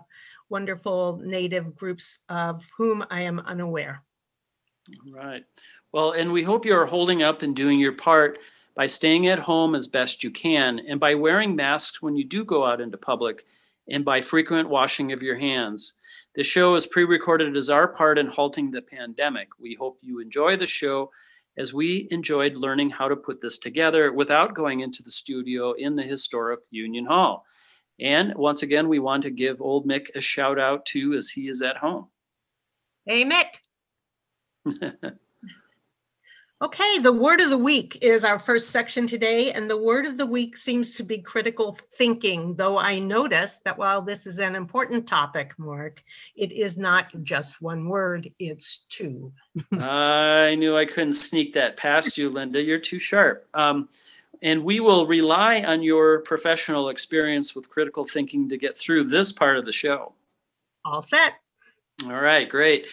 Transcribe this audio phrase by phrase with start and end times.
[0.50, 4.02] wonderful native groups of whom I am unaware.
[5.10, 5.44] Right.
[5.92, 8.38] Well, and we hope you're holding up and doing your part
[8.74, 12.44] by staying at home as best you can and by wearing masks when you do
[12.44, 13.44] go out into public
[13.88, 15.98] and by frequent washing of your hands.
[16.34, 19.48] The show is pre recorded as our part in halting the pandemic.
[19.60, 21.10] We hope you enjoy the show
[21.56, 25.94] as we enjoyed learning how to put this together without going into the studio in
[25.94, 27.44] the historic Union Hall.
[28.00, 31.48] And once again, we want to give old Mick a shout out too, as he
[31.48, 32.08] is at home.
[33.06, 33.60] Hey, Mick.
[36.62, 40.16] Okay, the word of the week is our first section today, and the word of
[40.16, 44.54] the week seems to be critical thinking, though I notice that while this is an
[44.54, 46.02] important topic, Mark,
[46.36, 49.32] it is not just one word, it's two.
[49.72, 52.62] I knew I couldn't sneak that past you, Linda.
[52.62, 53.48] You're too sharp.
[53.52, 53.88] Um,
[54.40, 59.32] and we will rely on your professional experience with critical thinking to get through this
[59.32, 60.12] part of the show.
[60.84, 61.34] All set.
[62.04, 62.86] All right, great.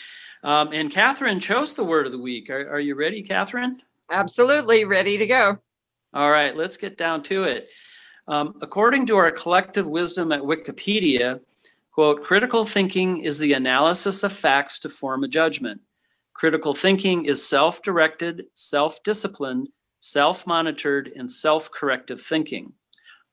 [0.44, 2.50] Um, and Catherine chose the word of the week.
[2.50, 3.82] Are, are you ready, Catherine?
[4.10, 5.60] Absolutely ready to go.
[6.14, 7.70] All right, let's get down to it.
[8.28, 11.40] Um, according to our collective wisdom at Wikipedia,
[11.92, 15.82] quote, critical thinking is the analysis of facts to form a judgment.
[16.34, 22.74] Critical thinking is self directed, self disciplined, self monitored, and self corrective thinking.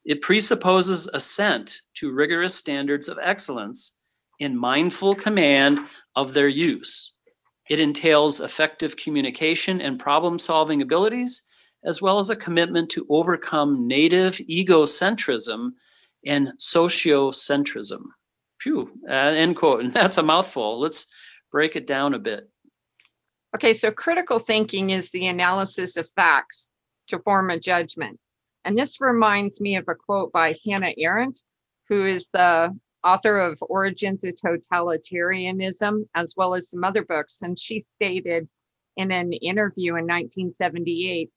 [0.04, 3.96] It presupposes assent to rigorous standards of excellence
[4.38, 5.80] in mindful command
[6.18, 7.12] of their use.
[7.70, 11.46] It entails effective communication and problem solving abilities,
[11.84, 15.70] as well as a commitment to overcome native egocentrism
[16.26, 18.02] and sociocentrism.
[18.60, 19.80] Phew, uh, end quote.
[19.80, 20.80] And that's a mouthful.
[20.80, 21.06] Let's
[21.52, 22.50] break it down a bit.
[23.54, 26.70] Okay, so critical thinking is the analysis of facts
[27.06, 28.18] to form a judgment.
[28.64, 31.40] And this reminds me of a quote by Hannah Arendt,
[31.88, 37.42] who is the author of Origins of Totalitarianism, as well as some other books.
[37.42, 38.48] And she stated
[38.96, 41.30] in an interview in 1978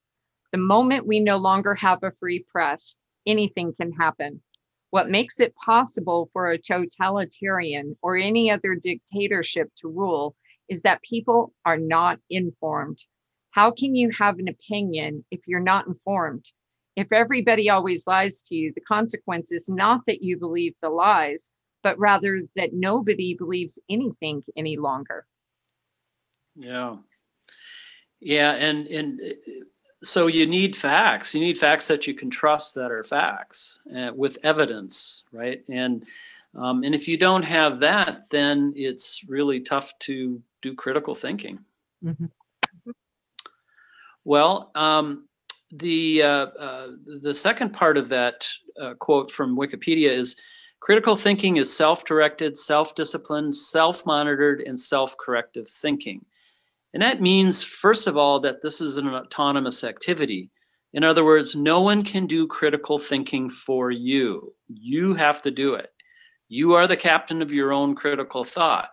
[0.51, 4.41] the moment we no longer have a free press, anything can happen.
[4.89, 10.35] What makes it possible for a totalitarian or any other dictatorship to rule
[10.67, 13.05] is that people are not informed.
[13.51, 16.51] How can you have an opinion if you're not informed?
[16.95, 21.51] If everybody always lies to you, the consequence is not that you believe the lies,
[21.83, 25.25] but rather that nobody believes anything any longer.
[26.55, 26.97] Yeah.
[28.19, 29.19] Yeah, and and
[30.03, 31.33] so you need facts.
[31.33, 35.63] You need facts that you can trust that are facts uh, with evidence, right?
[35.69, 36.05] And
[36.55, 41.59] um, and if you don't have that, then it's really tough to do critical thinking.
[42.03, 42.25] Mm-hmm.
[44.23, 45.27] Well, um,
[45.71, 46.87] the uh, uh,
[47.21, 48.47] the second part of that
[48.79, 50.39] uh, quote from Wikipedia is
[50.79, 56.25] critical thinking is self-directed, self-disciplined, self-monitored, and self-corrective thinking.
[56.93, 60.49] And that means, first of all, that this is an autonomous activity.
[60.93, 64.53] In other words, no one can do critical thinking for you.
[64.67, 65.89] You have to do it.
[66.49, 68.89] You are the captain of your own critical thought.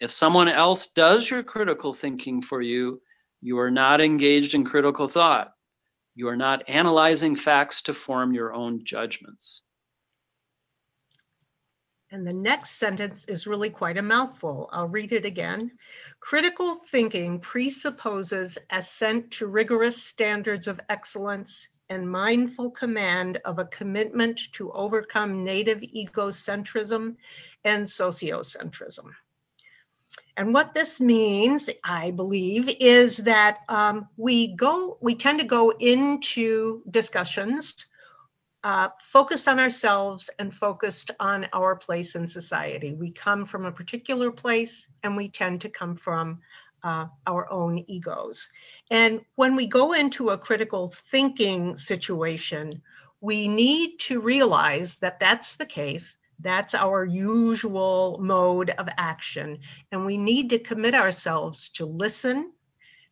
[0.00, 3.02] If someone else does your critical thinking for you,
[3.42, 5.50] you are not engaged in critical thought.
[6.18, 9.62] You are not analyzing facts to form your own judgments.
[12.10, 14.68] And the next sentence is really quite a mouthful.
[14.72, 15.70] I'll read it again.
[16.18, 24.40] Critical thinking presupposes assent to rigorous standards of excellence and mindful command of a commitment
[24.54, 27.14] to overcome native egocentrism
[27.62, 29.12] and sociocentrism.
[30.36, 35.70] And what this means, I believe, is that um, we go, we tend to go
[35.78, 37.86] into discussions
[38.64, 42.92] uh, focused on ourselves and focused on our place in society.
[42.94, 46.40] We come from a particular place and we tend to come from
[46.82, 48.48] uh, our own egos.
[48.90, 52.82] And when we go into a critical thinking situation,
[53.20, 59.58] we need to realize that that's the case that's our usual mode of action.
[59.90, 62.52] And we need to commit ourselves to listen,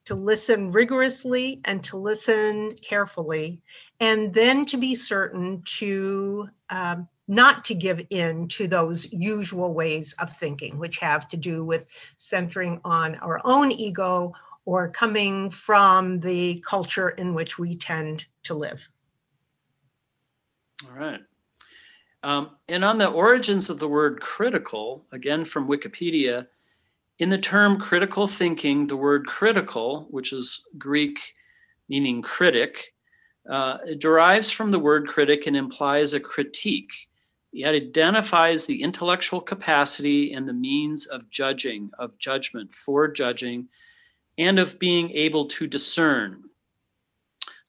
[0.04, 3.62] to listen rigorously, and to listen carefully,
[4.00, 10.14] and then to be certain to um, not to give in to those usual ways
[10.20, 14.32] of thinking, which have to do with centering on our own ego
[14.64, 18.86] or coming from the culture in which we tend to live.
[20.84, 21.20] All right.
[22.26, 26.46] Um, and on the origins of the word critical, again from Wikipedia,
[27.20, 31.34] in the term critical thinking, the word critical, which is Greek
[31.88, 32.94] meaning critic,
[33.48, 36.92] uh, derives from the word critic and implies a critique
[37.56, 43.68] it identifies the intellectual capacity and the means of judging, of judgment, for judging,
[44.36, 46.42] and of being able to discern.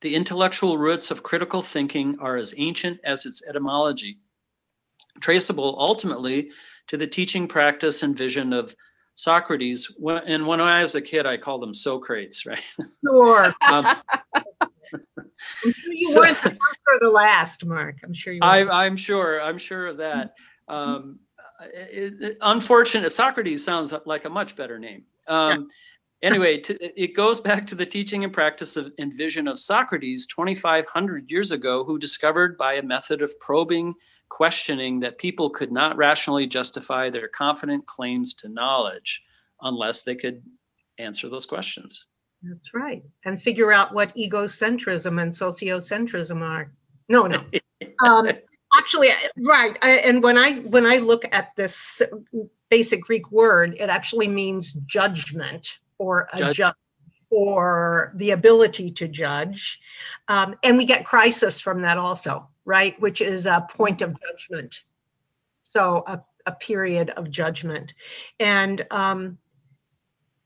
[0.02, 4.20] The intellectual roots of critical thinking are as ancient as its etymology,
[5.20, 6.50] traceable ultimately
[6.88, 8.76] to the teaching practice and vision of
[9.16, 9.92] Socrates.
[10.26, 12.62] And when I was a kid, I called them Socrates, right?
[13.04, 13.46] Sure.
[13.70, 13.86] um,
[14.34, 17.98] I'm sure you So- weren't the first or the last, Mark.
[18.04, 18.86] I'm sure you I.
[18.86, 19.42] I'm sure.
[19.42, 20.34] I'm sure of that.
[20.68, 21.20] Um,
[21.74, 23.12] it, it- unfortunate.
[23.12, 25.04] Socrates sounds like a much better name.
[25.28, 25.68] Um,
[26.22, 30.28] anyway, to, it goes back to the teaching and practice of, and vision of Socrates
[30.28, 33.94] 2,500 years ago, who discovered by a method of probing,
[34.30, 39.24] questioning, that people could not rationally justify their confident claims to knowledge
[39.62, 40.44] unless they could
[40.98, 42.06] answer those questions.
[42.44, 43.04] That's right.
[43.26, 46.72] And figure out what egocentrism and sociocentrism are.
[47.10, 47.44] No, no.
[48.06, 48.30] um,
[48.78, 49.78] actually, right.
[49.82, 52.02] I, and when I when I look at this
[52.70, 56.76] basic Greek word, it actually means judgment or a Judge- judge
[57.30, 59.80] or the ability to judge.
[60.28, 63.00] Um, and we get crisis from that also, right?
[63.00, 64.82] Which is a point of judgment.
[65.64, 67.94] So a, a period of judgment.
[68.42, 69.38] And um,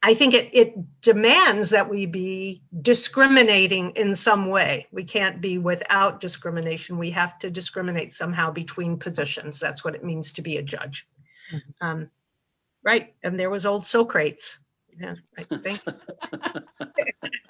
[0.03, 4.87] I think it, it demands that we be discriminating in some way.
[4.91, 6.99] We can't be without discrimination.
[6.99, 9.59] We have to discriminate somehow between positions.
[9.59, 11.07] That's what it means to be a judge.
[11.81, 12.11] Um,
[12.83, 13.15] right.
[13.23, 14.59] And there was old Socrates.
[14.99, 15.81] Yeah, I think.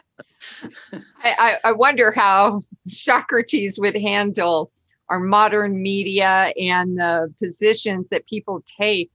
[0.93, 4.71] I, I, I wonder how Socrates would handle
[5.10, 9.12] our modern media and the positions that people take.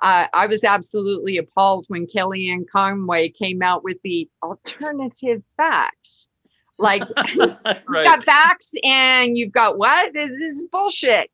[0.00, 6.28] Uh, I was absolutely appalled when Kellyanne Conway came out with the alternative facts.
[6.78, 7.02] Like,
[7.34, 10.14] you've got facts and you've got what?
[10.14, 11.30] This is bullshit.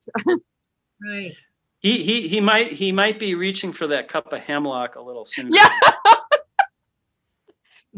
[1.00, 1.34] Right.
[1.80, 5.24] He, he, he might he might be reaching for that cup of hemlock a little
[5.24, 5.50] sooner.
[5.52, 5.68] Yeah.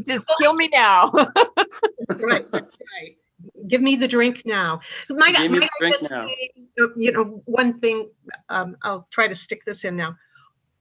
[0.07, 1.11] Just kill me now.
[2.21, 3.17] right, right.
[3.67, 4.81] Give me the drink now.
[5.09, 6.27] Might, I- Give me might the drink just now.
[6.97, 8.11] You know, one thing,
[8.49, 10.17] um, I'll try to stick this in now.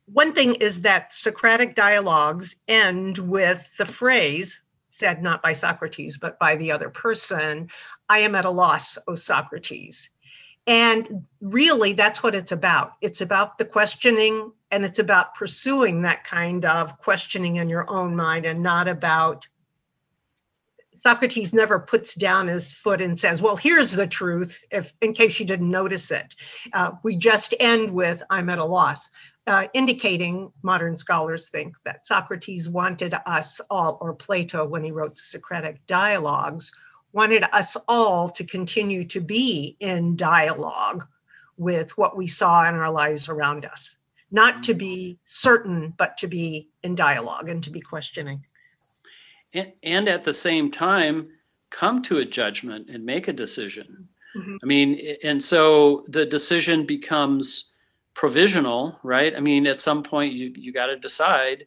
[0.06, 6.40] One thing is that Socratic dialogues end with the phrase, said not by Socrates, but
[6.40, 7.68] by the other person,
[8.10, 10.10] I am at a loss, O Socrates.
[10.66, 12.94] And really, that's what it's about.
[13.02, 18.16] It's about the questioning and it's about pursuing that kind of questioning in your own
[18.16, 19.48] mind and not about
[20.98, 25.40] Socrates never puts down his foot and says, "Well, here's the truth." If, in case
[25.40, 26.36] you didn't notice it,
[26.74, 29.12] uh, we just end with, "I'm at a loss,"
[29.46, 35.16] uh, indicating modern scholars think that Socrates wanted us all, or Plato, when he wrote
[35.16, 36.72] the Socratic dialogues,
[37.12, 41.08] wanted us all to continue to be in dialogue
[41.58, 43.97] with what we saw in our lives around us,
[44.32, 48.44] not to be certain, but to be in dialogue and to be questioning.
[49.54, 51.30] and, and at the same time
[51.70, 54.08] come to a judgment and make a decision.
[54.36, 54.58] Mhm.
[54.62, 57.74] i mean and so the decision becomes
[58.14, 59.34] provisional right?
[59.36, 61.66] I mean at some point you, you got to decide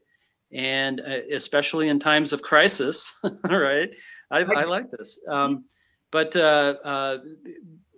[0.52, 3.90] and uh, especially in times of crisis right?
[4.31, 5.19] I, I like this.
[5.29, 5.64] Um,
[6.11, 7.19] but uh, uh,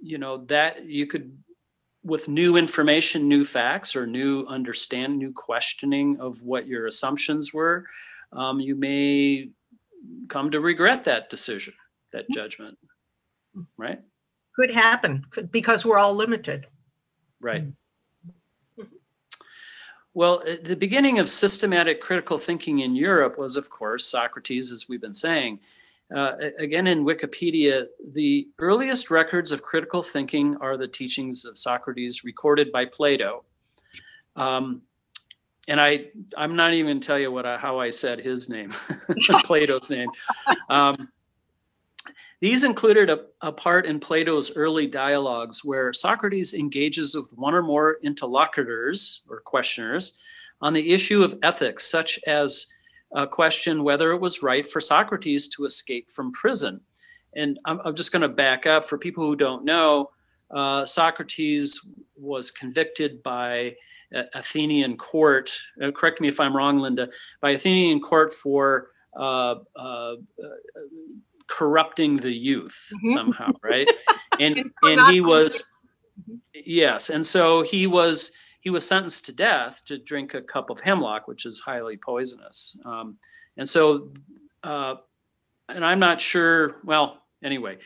[0.02, 1.36] you know that you could
[2.04, 7.86] with new information new facts or new understand new questioning of what your assumptions were
[8.32, 9.50] um, you may
[10.28, 11.74] come to regret that decision,
[12.12, 12.34] that mm-hmm.
[12.34, 12.78] judgment.
[13.76, 14.00] Right?
[14.56, 16.66] Could happen because we're all limited.
[17.40, 17.64] Right.
[17.64, 18.82] Mm-hmm.
[20.14, 24.88] Well, uh, the beginning of systematic critical thinking in Europe was, of course, Socrates, as
[24.88, 25.60] we've been saying.
[26.14, 32.22] Uh, again, in Wikipedia, the earliest records of critical thinking are the teachings of Socrates
[32.24, 33.44] recorded by Plato.
[34.36, 34.82] Um,
[35.68, 38.70] and I, I'm not even tell you what I, how I said his name,
[39.44, 40.08] Plato's name.
[40.68, 41.08] Um,
[42.40, 47.62] these included a, a part in Plato's early dialogues where Socrates engages with one or
[47.62, 50.18] more interlocutors or questioners
[50.60, 52.66] on the issue of ethics, such as
[53.14, 56.80] a question whether it was right for Socrates to escape from prison.
[57.34, 60.10] And I'm, I'm just going to back up for people who don't know.
[60.50, 61.80] Uh, Socrates
[62.16, 63.74] was convicted by
[64.12, 65.52] a- Athenian court.
[65.82, 67.08] Uh, correct me if I'm wrong, Linda.
[67.40, 68.88] By Athenian court for
[69.18, 70.14] uh, uh, uh,
[71.46, 73.12] corrupting the youth Mhm.
[73.14, 73.88] somehow, right?
[74.40, 75.64] And And and he was
[76.54, 80.80] yes, and so he was he was sentenced to death to drink a cup of
[80.80, 82.78] hemlock, which is highly poisonous.
[82.84, 83.18] Um,
[83.56, 84.12] and so,
[84.62, 84.94] uh,
[85.68, 86.76] and I'm not sure.
[86.84, 87.78] Well, anyway,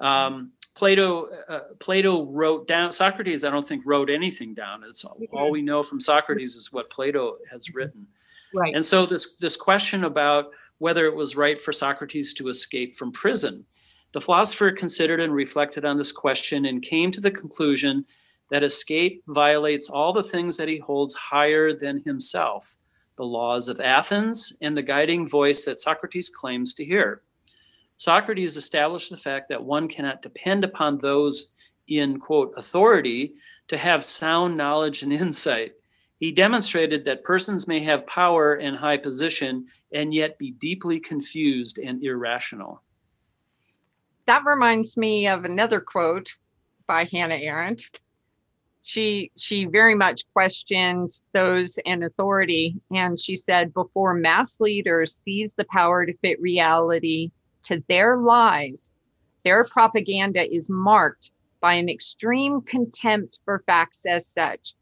[0.00, 4.82] um, Plato, uh, Plato wrote down, Socrates, I don't think wrote anything down.
[4.82, 8.04] It's all, all we know from Socrates is what Plato has written.
[8.52, 8.74] Right.
[8.74, 13.12] And so this, this question about whether it was right for Socrates to escape from
[13.12, 13.64] prison,
[14.10, 18.04] the philosopher considered and reflected on this question and came to the conclusion
[18.50, 22.76] that escape violates all the things that he holds higher than himself,
[23.16, 27.22] the laws of Athens and the guiding voice that Socrates claims to hear.
[27.96, 31.54] Socrates established the fact that one cannot depend upon those
[31.88, 33.34] in, quote, authority
[33.68, 35.72] to have sound knowledge and insight.
[36.18, 41.78] He demonstrated that persons may have power and high position and yet be deeply confused
[41.78, 42.82] and irrational.
[44.26, 46.34] That reminds me of another quote
[46.86, 47.90] by Hannah Arendt.
[48.86, 55.54] She she very much questioned those in authority and she said before mass leaders seize
[55.54, 57.30] the power to fit reality
[57.62, 58.92] to their lies,
[59.42, 61.30] their propaganda is marked
[61.62, 64.74] by an extreme contempt for facts as such.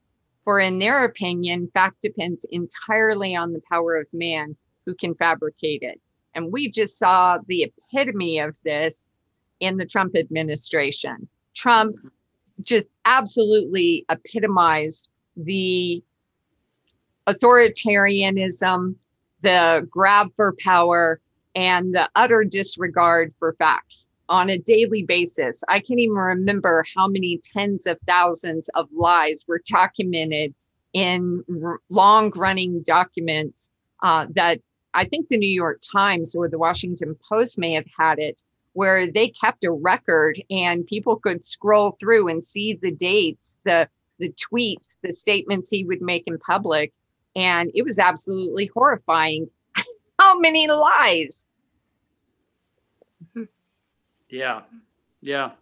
[0.42, 5.82] For in their opinion, fact depends entirely on the power of man who can fabricate
[5.82, 6.00] it.
[6.34, 9.08] And we just saw the epitome of this
[9.60, 11.28] in the Trump administration.
[11.54, 11.94] Trump
[12.62, 16.02] just absolutely epitomized the
[17.26, 18.94] authoritarianism,
[19.42, 21.20] the grab for power,
[21.54, 25.62] and the utter disregard for facts on a daily basis.
[25.68, 30.54] I can't even remember how many tens of thousands of lies were documented
[30.92, 33.70] in r- long running documents
[34.02, 34.60] uh, that
[34.94, 38.42] I think the New York Times or the Washington Post may have had it,
[38.74, 43.88] where they kept a record and people could scroll through and see the dates, the
[44.18, 46.92] the tweets, the statements he would make in public.
[47.34, 49.48] And it was absolutely horrifying
[50.18, 51.46] how many lies?
[53.24, 53.44] Mm-hmm.
[54.28, 54.60] Yeah,
[55.20, 55.52] yeah.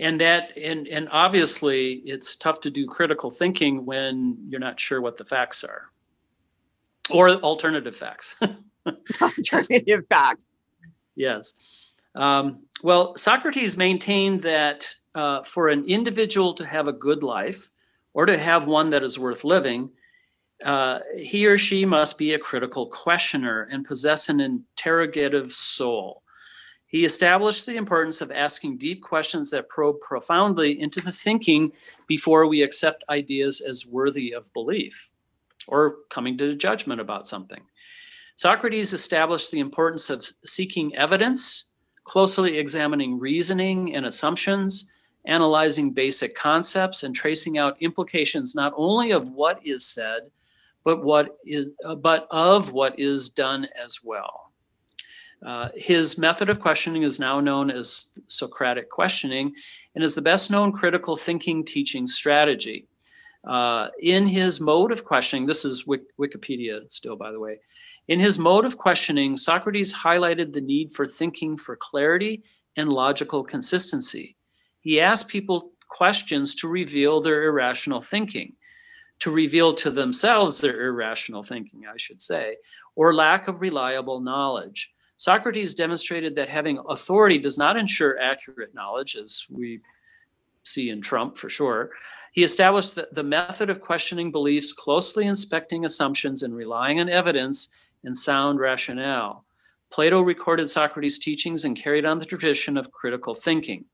[0.00, 5.00] And that, and, and obviously, it's tough to do critical thinking when you're not sure
[5.00, 5.92] what the facts are
[7.10, 8.34] or alternative facts.
[9.22, 10.52] Alternative facts.
[11.14, 11.83] Yes.
[12.14, 17.70] Um, well, Socrates maintained that uh, for an individual to have a good life
[18.12, 19.90] or to have one that is worth living,
[20.64, 26.22] uh, he or she must be a critical questioner and possess an interrogative soul.
[26.86, 31.72] He established the importance of asking deep questions that probe profoundly into the thinking
[32.06, 35.10] before we accept ideas as worthy of belief
[35.66, 37.62] or coming to judgment about something.
[38.36, 41.70] Socrates established the importance of seeking evidence,
[42.04, 44.90] closely examining reasoning and assumptions,
[45.26, 50.30] analyzing basic concepts, and tracing out implications not only of what is said,
[50.84, 54.52] but what is uh, but of what is done as well.
[55.44, 59.52] Uh, his method of questioning is now known as Socratic questioning
[59.94, 62.86] and is the best known critical thinking teaching strategy.
[63.46, 67.58] Uh, in his mode of questioning, this is Wikipedia still, by the way.
[68.06, 72.42] In his mode of questioning, Socrates highlighted the need for thinking for clarity
[72.76, 74.36] and logical consistency.
[74.80, 78.54] He asked people questions to reveal their irrational thinking,
[79.20, 82.56] to reveal to themselves their irrational thinking, I should say,
[82.94, 84.92] or lack of reliable knowledge.
[85.16, 89.80] Socrates demonstrated that having authority does not ensure accurate knowledge, as we
[90.64, 91.90] see in Trump for sure.
[92.32, 97.72] He established the, the method of questioning beliefs, closely inspecting assumptions, and relying on evidence
[98.04, 99.44] and sound rationale.
[99.90, 103.84] Plato recorded Socrates' teachings and carried on the tradition of critical thinking.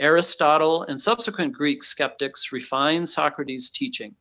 [0.00, 4.14] Aristotle and subsequent Greek skeptics refined Socrates' teaching,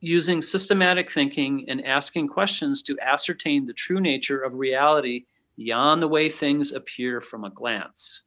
[0.00, 5.24] using systematic thinking and asking questions to ascertain the true nature of reality
[5.56, 8.22] beyond the way things appear from a glance.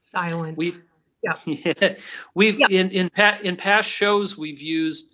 [0.00, 0.56] Silent.
[0.56, 0.82] We've
[1.22, 1.34] Yeah.
[2.34, 2.68] we've Yeah.
[2.70, 5.12] in in pa- in past shows we've used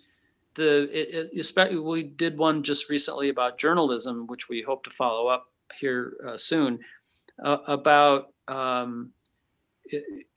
[0.55, 5.47] the especially we did one just recently about journalism, which we hope to follow up
[5.79, 6.79] here uh, soon
[7.43, 9.11] uh, about um,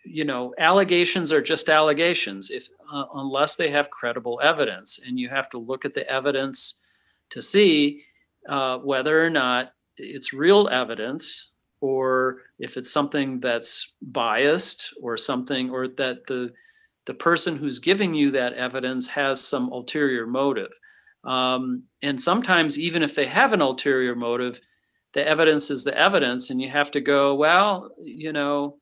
[0.05, 5.29] you know allegations are just allegations if uh, unless they have credible evidence, and you
[5.29, 6.81] have to look at the evidence
[7.31, 8.03] to see
[8.49, 15.71] uh, whether or not it's real evidence or if it's something that's biased or something
[15.71, 16.53] or that the
[17.09, 20.71] the person who's giving you that evidence has some ulterior motive
[21.25, 24.61] um, and sometimes even if they have an ulterior motive
[25.15, 28.77] the evidence is the evidence and you have to go well you know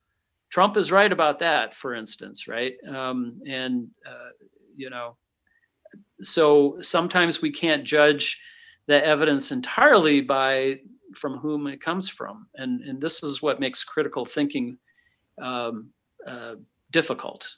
[0.50, 4.30] trump is right about that for instance right um, and uh,
[4.76, 5.16] you know
[6.22, 8.40] so sometimes we can't judge
[8.86, 10.80] the evidence entirely by
[11.14, 12.46] from whom it comes from.
[12.54, 14.78] And, and this is what makes critical thinking
[15.40, 15.90] um,
[16.26, 16.54] uh,
[16.90, 17.56] difficult,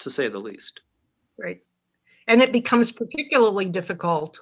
[0.00, 0.80] to say the least.
[1.38, 1.62] Right.
[2.26, 4.40] And it becomes particularly difficult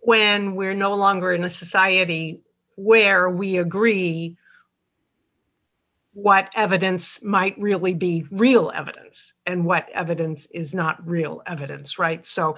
[0.00, 2.42] when we're no longer in a society
[2.76, 4.36] where we agree
[6.14, 12.26] what evidence might really be real evidence and what evidence is not real evidence, right?
[12.26, 12.56] So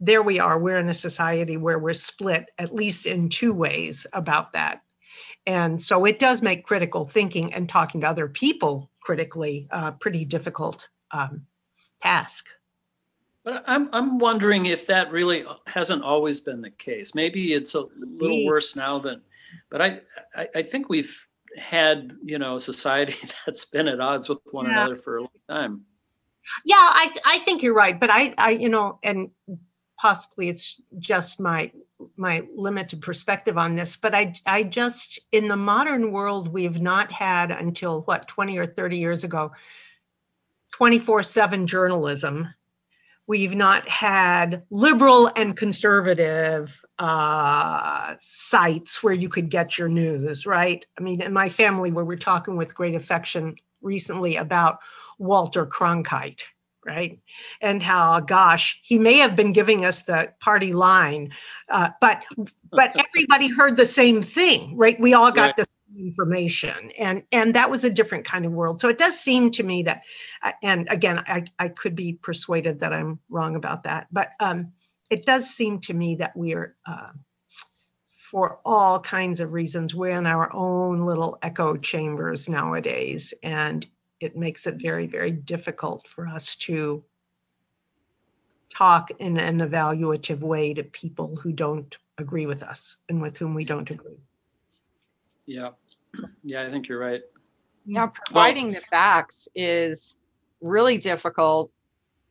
[0.00, 0.58] there we are.
[0.58, 4.82] We're in a society where we're split at least in two ways about that.
[5.46, 10.24] And so it does make critical thinking and talking to other people critically a pretty
[10.24, 11.46] difficult um,
[12.02, 12.46] task.
[13.44, 17.14] But I'm I'm wondering if that really hasn't always been the case.
[17.14, 19.22] Maybe it's a little worse now than,
[19.68, 20.00] but I
[20.34, 21.26] I, I think we've
[21.58, 23.14] had you know society
[23.46, 24.72] that's been at odds with one yeah.
[24.72, 25.82] another for a long time.
[26.64, 29.30] Yeah, I I think you're right, but I I you know and
[30.02, 31.70] possibly it's just my
[32.16, 37.12] my limited perspective on this but i i just in the modern world we've not
[37.12, 39.52] had until what 20 or 30 years ago
[40.82, 42.52] 24/7 journalism
[43.28, 50.84] we've not had liberal and conservative uh, sites where you could get your news right
[50.98, 54.78] i mean in my family where we're talking with great affection recently about
[55.18, 56.42] walter cronkite
[56.84, 57.20] right?
[57.60, 61.32] And how, gosh, he may have been giving us the party line,
[61.68, 62.24] uh, but
[62.72, 64.98] but everybody heard the same thing, right?
[64.98, 65.56] We all got right.
[65.58, 65.66] the
[65.98, 68.80] information, and and that was a different kind of world.
[68.80, 70.02] So it does seem to me that,
[70.42, 74.72] uh, and again, I I could be persuaded that I'm wrong about that, but um,
[75.10, 76.76] it does seem to me that we are.
[76.86, 77.10] Uh,
[78.30, 83.86] for all kinds of reasons, we're in our own little echo chambers nowadays, and
[84.20, 87.04] it makes it very, very difficult for us to
[88.70, 93.54] talk in an evaluative way to people who don't agree with us and with whom
[93.54, 94.18] we don't agree.
[95.46, 95.70] Yeah.
[96.44, 97.22] Yeah, I think you're right.
[97.86, 100.18] Now, providing well, the facts is
[100.60, 101.70] really difficult,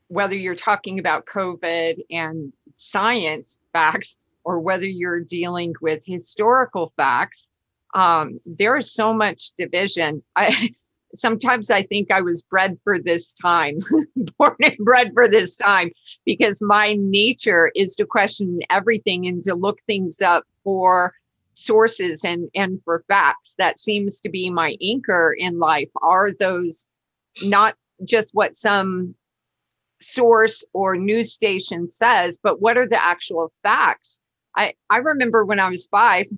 [0.07, 7.49] whether you're talking about COVID and science facts or whether you're dealing with historical facts.
[7.93, 10.23] Um, there is so much division.
[10.35, 10.73] I,
[11.13, 13.79] sometimes I think I was bred for this time,
[14.37, 15.91] born and bred for this time,
[16.25, 21.13] because my nature is to question everything and to look things up for
[21.53, 23.55] sources and and for facts.
[23.57, 25.89] That seems to be my anchor in life.
[26.01, 26.85] Are those
[27.43, 29.15] not just what some
[29.99, 34.19] source or news station says, but what are the actual facts?
[34.55, 36.25] I I remember when I was five.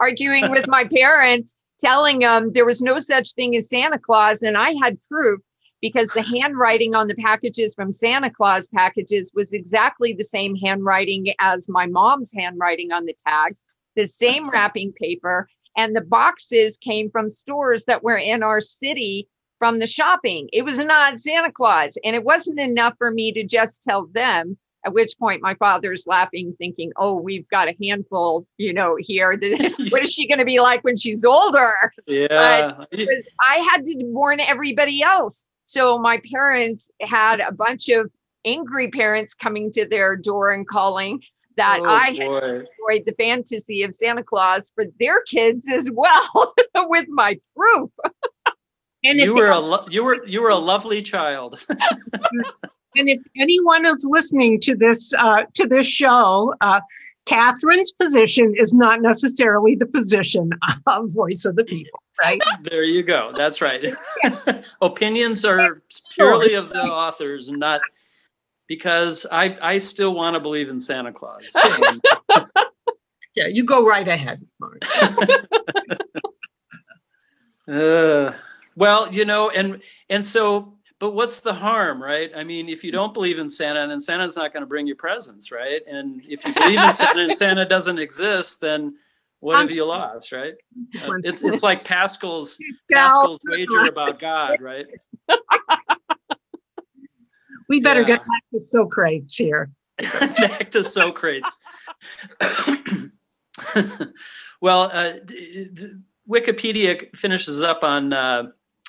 [0.00, 4.42] arguing with my parents telling them there was no such thing as Santa Claus.
[4.42, 5.40] And I had proof
[5.80, 11.34] because the handwriting on the packages from Santa Claus packages was exactly the same handwriting
[11.40, 13.64] as my mom's handwriting on the tags,
[13.96, 15.48] the same wrapping paper.
[15.76, 20.48] And the boxes came from stores that were in our city from the shopping.
[20.52, 21.98] It was not Santa Claus.
[22.04, 26.06] And it wasn't enough for me to just tell them at which point my father's
[26.06, 29.32] laughing, thinking, oh, we've got a handful, you know, here.
[29.90, 31.74] what is she going to be like when she's older?
[32.06, 32.84] Yeah.
[33.46, 35.44] I had to warn everybody else.
[35.68, 38.10] So my parents had a bunch of
[38.46, 41.22] angry parents coming to their door and calling
[41.58, 46.54] that oh, I had destroyed the fantasy of Santa Claus for their kids as well
[46.74, 47.90] with my proof.
[49.04, 51.62] and you were a lo- you were you were a lovely child.
[52.96, 56.80] And if anyone is listening to this uh, to this show, uh,
[57.26, 60.50] Catherine's position is not necessarily the position
[60.86, 62.40] of voice of the people, right?
[62.62, 63.32] There you go.
[63.36, 63.94] That's right.
[64.80, 65.82] Opinions are
[66.14, 67.80] purely of the authors and not
[68.66, 71.54] because I I still want to believe in Santa Claus.
[73.34, 74.46] yeah, you go right ahead.
[77.68, 78.32] uh,
[78.76, 82.30] well, you know, and and so but what's the harm, right?
[82.34, 84.96] I mean, if you don't believe in Santa, then Santa's not going to bring you
[84.96, 85.80] presents, right?
[85.86, 88.96] And if you believe in Santa and Santa doesn't exist, then
[89.40, 90.54] what have you lost, right?
[91.04, 92.58] Uh, it's it's like Pascal's
[92.90, 94.86] Pascal's wager about God, right?
[97.68, 98.06] we better yeah.
[98.06, 99.70] get back to Socrates here.
[100.20, 101.58] back to Socrates.
[104.60, 105.14] well, uh,
[106.28, 108.44] Wikipedia finishes up on uh,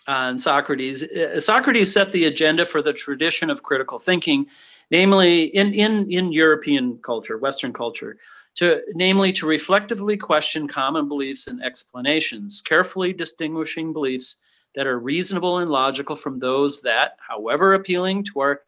[0.07, 1.03] on Socrates.
[1.03, 4.47] Uh, Socrates set the agenda for the tradition of critical thinking,
[4.91, 8.17] namely in, in, in European culture, Western culture,
[8.59, 14.41] to namely to reflectively question common beliefs and explanations, carefully distinguishing beliefs
[14.75, 18.61] that are reasonable and logical from those that, however appealing to our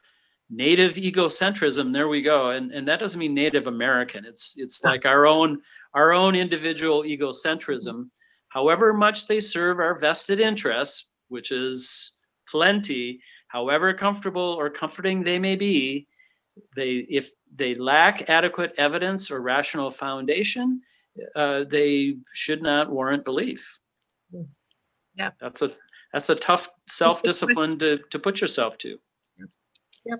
[0.50, 2.52] native egocentrism, there we go.
[2.52, 4.24] And, and that doesn't mean Native American.
[4.24, 5.62] It's it's like our own
[5.94, 8.04] our own individual egocentrism, mm-hmm.
[8.48, 12.14] however much they serve our vested interests, which is
[12.48, 16.08] plenty, however comfortable or comforting they may be,
[16.76, 20.82] they if they lack adequate evidence or rational foundation,
[21.36, 23.80] uh, they should not warrant belief.
[25.16, 25.32] Yeah.
[25.40, 25.72] That's a
[26.14, 28.98] that's a tough self-discipline to, to put yourself to.
[30.06, 30.20] Yep,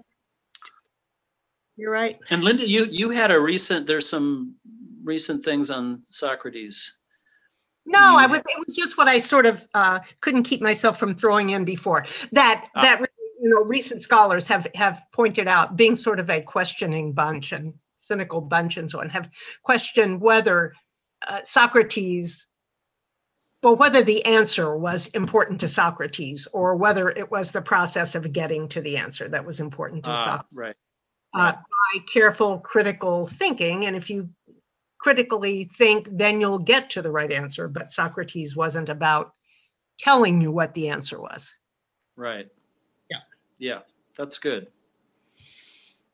[1.76, 2.18] you're right.
[2.30, 4.56] And Linda, you you had a recent there's some
[5.04, 6.98] recent things on Socrates.
[7.86, 11.16] No, I was, it was just what I sort of uh, couldn't keep myself from
[11.16, 12.06] throwing in before.
[12.32, 12.82] That, Ah.
[12.82, 13.02] that,
[13.42, 17.74] you know, recent scholars have, have pointed out, being sort of a questioning bunch and
[17.98, 19.30] cynical bunch and so on, have
[19.64, 20.74] questioned whether
[21.28, 22.48] uh, Socrates,
[23.64, 28.32] well, whether the answer was important to Socrates or whether it was the process of
[28.32, 30.76] getting to the answer that was important to Ah, Socrates right.
[31.34, 33.86] uh, by careful critical thinking.
[33.86, 34.30] And if you
[35.00, 37.68] critically think, then you'll get to the right answer.
[37.68, 39.32] But Socrates wasn't about
[40.00, 41.56] telling you what the answer was.
[42.16, 42.48] Right.
[43.62, 43.82] Yeah.
[44.18, 44.68] That's good.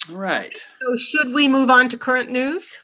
[0.09, 0.55] All right.
[0.81, 2.77] So should we move on to current news?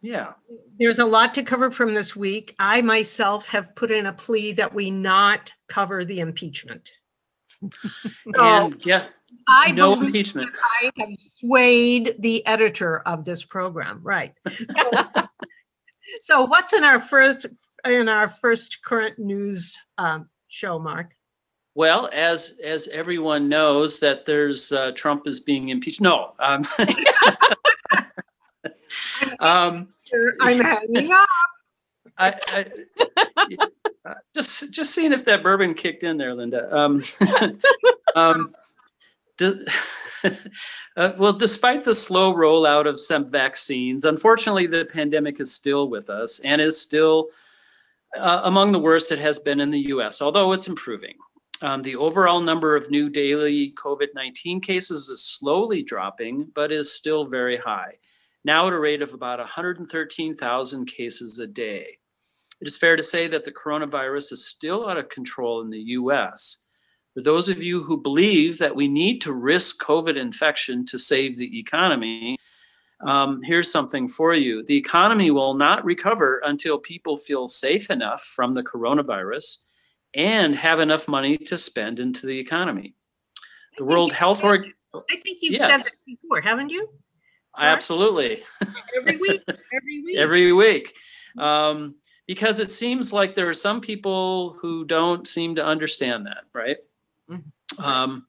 [0.00, 0.34] Yeah.
[0.78, 2.54] There's a lot to cover from this week.
[2.60, 6.92] I myself have put in a plea that we not cover the impeachment.
[8.34, 9.06] So And yeah,
[9.48, 10.50] I no impeachment.
[10.80, 14.32] I have swayed the editor of this program, right?
[14.46, 14.90] So,
[16.22, 17.46] so what's in our first
[17.84, 21.14] in our first current news um, show, Mark?
[21.78, 26.00] Well, as as everyone knows that there's uh, Trump is being impeached.
[26.00, 26.32] No.
[26.40, 26.64] Um,
[29.38, 29.86] um,
[30.40, 31.28] I'm hanging up.
[32.18, 32.66] I, I
[34.04, 36.76] uh, just just seeing if that bourbon kicked in there, Linda.
[36.76, 37.00] Um,
[38.16, 38.52] um,
[39.36, 39.64] d-
[40.96, 46.10] uh, well, despite the slow rollout of some vaccines, unfortunately, the pandemic is still with
[46.10, 47.28] us and is still
[48.16, 50.20] uh, among the worst it has been in the U.S.
[50.20, 51.14] Although it's improving.
[51.60, 56.92] Um, the overall number of new daily COVID 19 cases is slowly dropping, but is
[56.92, 57.94] still very high,
[58.44, 61.98] now at a rate of about 113,000 cases a day.
[62.60, 65.78] It is fair to say that the coronavirus is still out of control in the
[65.78, 66.64] US.
[67.14, 71.38] For those of you who believe that we need to risk COVID infection to save
[71.38, 72.36] the economy,
[73.04, 74.64] um, here's something for you.
[74.64, 79.64] The economy will not recover until people feel safe enough from the coronavirus
[80.14, 82.94] and have enough money to spend into the economy.
[83.76, 85.90] The World Health said- Org, I think you've said Yes.
[85.90, 86.88] that before, haven't you?
[87.58, 88.44] absolutely.
[88.96, 90.16] Every week, every week.
[90.18, 90.94] every week
[91.38, 91.96] um,
[92.28, 96.76] because it seems like there are some people who don't seem to understand that right
[97.28, 97.42] Mhm.
[97.82, 98.27] um,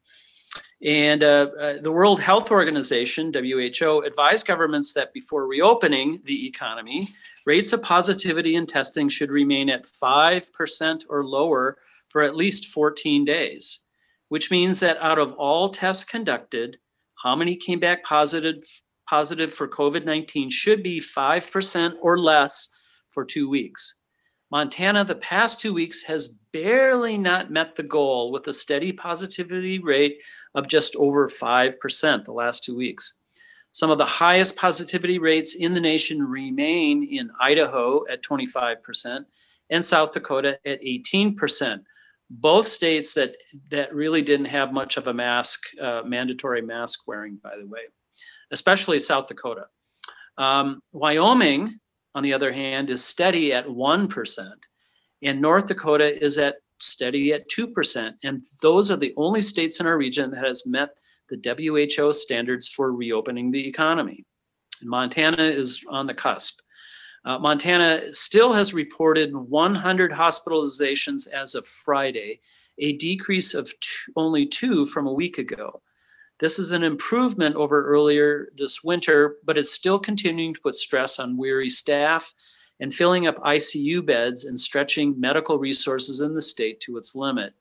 [0.85, 7.13] and uh, uh, the world health organization who advised governments that before reopening the economy
[7.45, 13.25] rates of positivity in testing should remain at 5% or lower for at least 14
[13.25, 13.83] days
[14.29, 16.77] which means that out of all tests conducted
[17.23, 18.63] how many came back positive
[19.09, 22.69] positive for COVID 19 should be 5% or less
[23.09, 23.95] for two weeks.
[24.51, 29.79] Montana, the past two weeks, has barely not met the goal with a steady positivity
[29.79, 30.17] rate
[30.55, 33.13] of just over 5% the last two weeks.
[33.71, 39.25] Some of the highest positivity rates in the nation remain in Idaho at 25%
[39.69, 41.83] and South Dakota at 18%.
[42.31, 43.35] Both states that,
[43.69, 47.81] that really didn't have much of a mask, uh, mandatory mask wearing, by the way
[48.51, 49.65] especially South Dakota.
[50.37, 51.79] Um, Wyoming,
[52.15, 54.51] on the other hand, is steady at 1%,
[55.23, 58.13] and North Dakota is at steady at 2%.
[58.23, 62.67] And those are the only states in our region that has met the WHO standards
[62.67, 64.25] for reopening the economy.
[64.81, 66.59] And Montana is on the cusp.
[67.25, 72.39] Uh, Montana still has reported 100 hospitalizations as of Friday,
[72.77, 75.81] a decrease of two, only two from a week ago.
[76.39, 81.19] This is an improvement over earlier this winter, but it's still continuing to put stress
[81.19, 82.33] on weary staff
[82.79, 87.53] and filling up ICU beds and stretching medical resources in the state to its limit.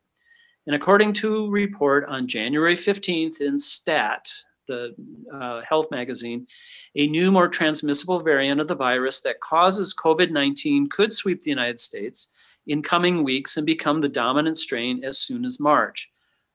[0.67, 4.31] And according to a report on January 15th in STAT,
[4.67, 4.95] the
[5.33, 6.47] uh, health magazine,
[6.95, 11.51] a new, more transmissible variant of the virus that causes COVID 19 could sweep the
[11.51, 12.29] United States
[12.67, 16.11] in coming weeks and become the dominant strain as soon as March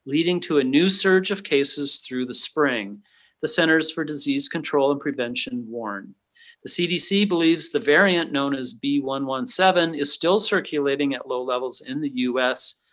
[0.05, 3.01] leading to a new surge of cases through the spring.
[3.41, 6.15] The Centers for Disease Control and Prevention warn.
[6.63, 11.99] The CDC believes the variant known as B117 is still circulating at low levels in
[11.99, 12.83] the US,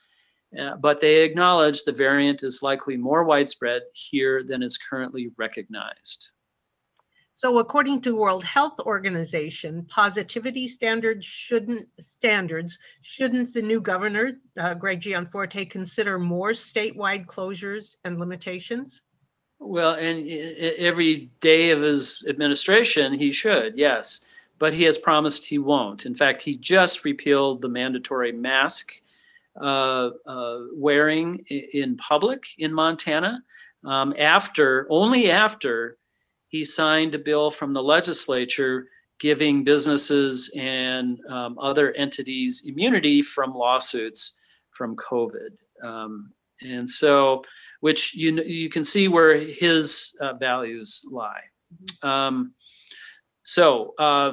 [0.59, 6.33] uh, but they acknowledge the variant is likely more widespread here than is currently recognized.
[7.37, 14.75] So according to World Health Organization, positivity standards shouldn't standards shouldn't the new governor, uh,
[14.75, 19.01] Greg Gianforte, consider more statewide closures and limitations?
[19.61, 20.27] Well, and
[20.79, 24.25] every day of his administration, he should, yes.
[24.59, 26.07] But he has promised he won't.
[26.07, 29.01] In fact, he just repealed the mandatory mask
[29.61, 33.43] uh, uh, wearing in public in Montana
[33.85, 35.99] um, after, only after
[36.49, 43.55] he signed a bill from the legislature giving businesses and um, other entities immunity from
[43.55, 44.39] lawsuits
[44.71, 45.51] from COVID.
[45.83, 47.43] Um, and so,
[47.81, 51.43] which you you can see where his uh, values lie.
[52.03, 52.55] Um,
[53.43, 54.33] so, uh,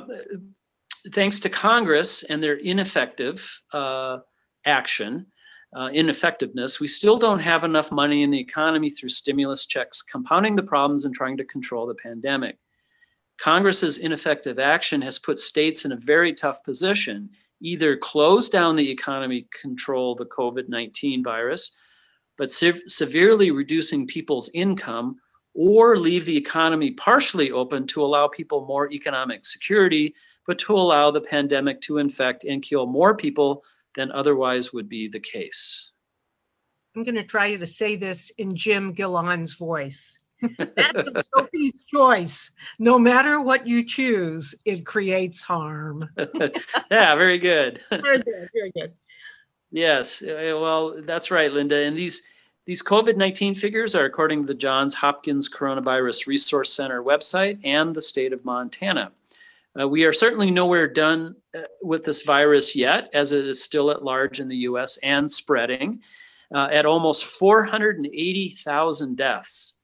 [1.14, 4.20] thanks to Congress and their ineffective uh,
[4.66, 5.28] action,
[5.76, 10.56] uh, ineffectiveness, we still don't have enough money in the economy through stimulus checks, compounding
[10.56, 12.58] the problems and trying to control the pandemic.
[13.38, 17.30] Congress's ineffective action has put states in a very tough position
[17.60, 21.76] either close down the economy, control the COVID 19 virus,
[22.38, 25.18] but se- severely reducing people's income,
[25.54, 30.14] or leave the economy partially open to allow people more economic security,
[30.46, 33.64] but to allow the pandemic to infect and kill more people
[33.96, 35.92] than otherwise would be the case.
[36.96, 40.18] I'm going to try to say this in Jim Gillan's voice.
[40.58, 42.52] That's Sophie's choice.
[42.80, 46.08] No matter what you choose, it creates harm.
[46.92, 47.82] yeah, very good.
[47.90, 48.50] very good.
[48.54, 48.94] Very good.
[49.72, 50.22] Yes.
[50.22, 51.78] Uh, well, that's right, Linda.
[51.78, 52.24] And these
[52.66, 58.02] these COVID-19 figures are according to the Johns Hopkins Coronavirus Resource Center website and the
[58.02, 59.14] state of Montana.
[59.80, 63.90] Uh, we are certainly nowhere done uh, with this virus yet, as it is still
[63.90, 66.02] at large in the US and spreading.
[66.54, 69.78] Uh, at almost 480,000 deaths,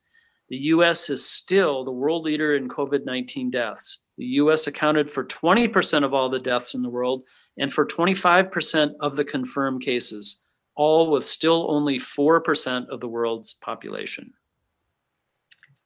[0.50, 4.02] the US is still the world leader in COVID 19 deaths.
[4.18, 7.24] The US accounted for 20% of all the deaths in the world
[7.58, 13.54] and for 25% of the confirmed cases, all with still only 4% of the world's
[13.54, 14.34] population.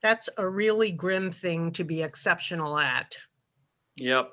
[0.01, 3.15] That's a really grim thing to be exceptional at.
[3.97, 4.31] Yep,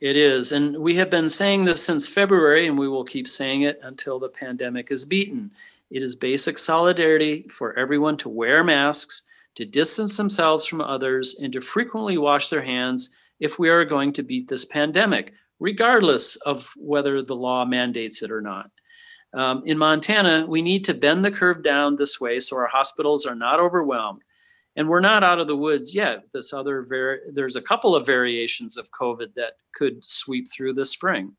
[0.00, 0.52] it is.
[0.52, 4.18] And we have been saying this since February, and we will keep saying it until
[4.18, 5.52] the pandemic is beaten.
[5.90, 9.22] It is basic solidarity for everyone to wear masks,
[9.54, 14.12] to distance themselves from others, and to frequently wash their hands if we are going
[14.14, 18.70] to beat this pandemic, regardless of whether the law mandates it or not.
[19.34, 23.26] Um, in Montana, we need to bend the curve down this way so our hospitals
[23.26, 24.22] are not overwhelmed
[24.76, 26.24] and we're not out of the woods yet.
[26.32, 30.90] This other var- there's a couple of variations of COVID that could sweep through this
[30.90, 31.36] spring.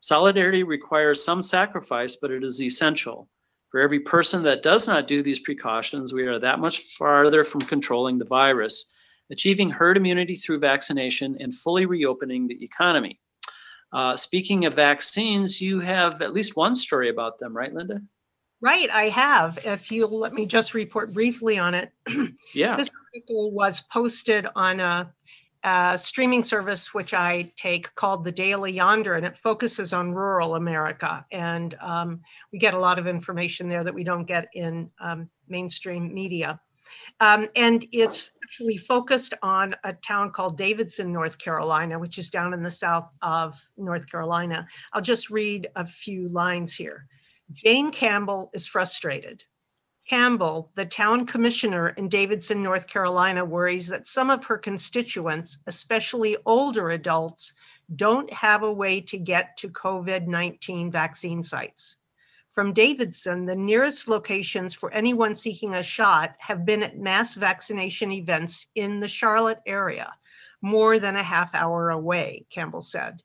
[0.00, 3.28] Solidarity requires some sacrifice, but it is essential.
[3.70, 7.60] For every person that does not do these precautions, we are that much farther from
[7.60, 8.90] controlling the virus,
[9.30, 13.20] achieving herd immunity through vaccination, and fully reopening the economy.
[13.92, 18.00] Uh, speaking of vaccines, you have at least one story about them, right, Linda?
[18.60, 19.58] Right, I have.
[19.64, 21.92] If you'll let me just report briefly on it.
[22.54, 22.76] yeah.
[22.76, 25.12] This article was posted on a,
[25.64, 30.56] a, streaming service which I take called The Daily Yonder, and it focuses on rural
[30.56, 31.24] America.
[31.32, 32.20] And um,
[32.52, 36.60] we get a lot of information there that we don't get in um, mainstream media.
[37.20, 42.54] Um, and it's actually focused on a town called Davidson, North Carolina, which is down
[42.54, 44.66] in the south of North Carolina.
[44.92, 47.06] I'll just read a few lines here.
[47.52, 49.44] Jane Campbell is frustrated.
[50.08, 56.36] Campbell, the town commissioner in Davidson, North Carolina, worries that some of her constituents, especially
[56.46, 57.52] older adults,
[57.94, 61.96] don't have a way to get to COVID 19 vaccine sites.
[62.52, 68.10] From Davidson, the nearest locations for anyone seeking a shot have been at mass vaccination
[68.10, 70.12] events in the Charlotte area,
[70.60, 73.22] more than a half hour away, Campbell said.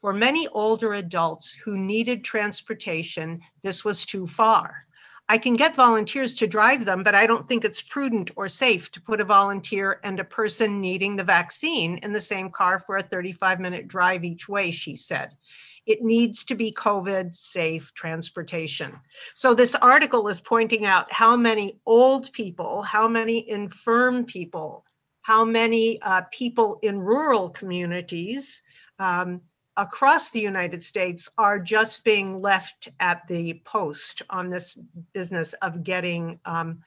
[0.00, 4.86] For many older adults who needed transportation, this was too far.
[5.28, 8.90] I can get volunteers to drive them, but I don't think it's prudent or safe
[8.92, 12.96] to put a volunteer and a person needing the vaccine in the same car for
[12.96, 15.36] a 35 minute drive each way, she said.
[15.84, 18.98] It needs to be COVID safe transportation.
[19.34, 24.84] So, this article is pointing out how many old people, how many infirm people,
[25.22, 28.62] how many uh, people in rural communities
[28.98, 29.40] um,
[29.76, 34.76] across the United States are just being left at the post on this
[35.12, 36.82] business of getting um,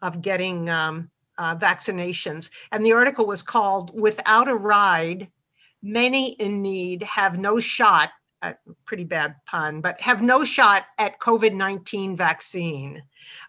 [0.00, 2.50] of getting um, uh, vaccinations.
[2.72, 5.30] And the article was called "Without a Ride,
[5.82, 8.10] Many in Need Have No Shot
[8.42, 13.02] a pretty bad pun, but have no shot at COVID-19 vaccine.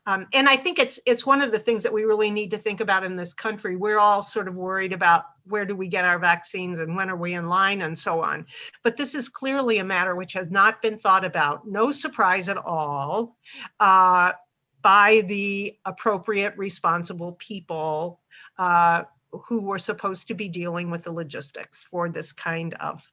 [0.06, 2.58] Um, and I think it's it's one of the things that we really need to
[2.58, 3.76] think about in this country.
[3.76, 7.16] We're all sort of worried about where do we get our vaccines and when are
[7.16, 8.46] we in line and so on.
[8.84, 11.68] But this is clearly a matter which has not been thought about.
[11.68, 13.38] No surprise at all.
[13.80, 14.34] Uh,
[14.82, 18.22] by the appropriate responsible people
[18.58, 23.04] uh, who were supposed to be dealing with the logistics for this kind of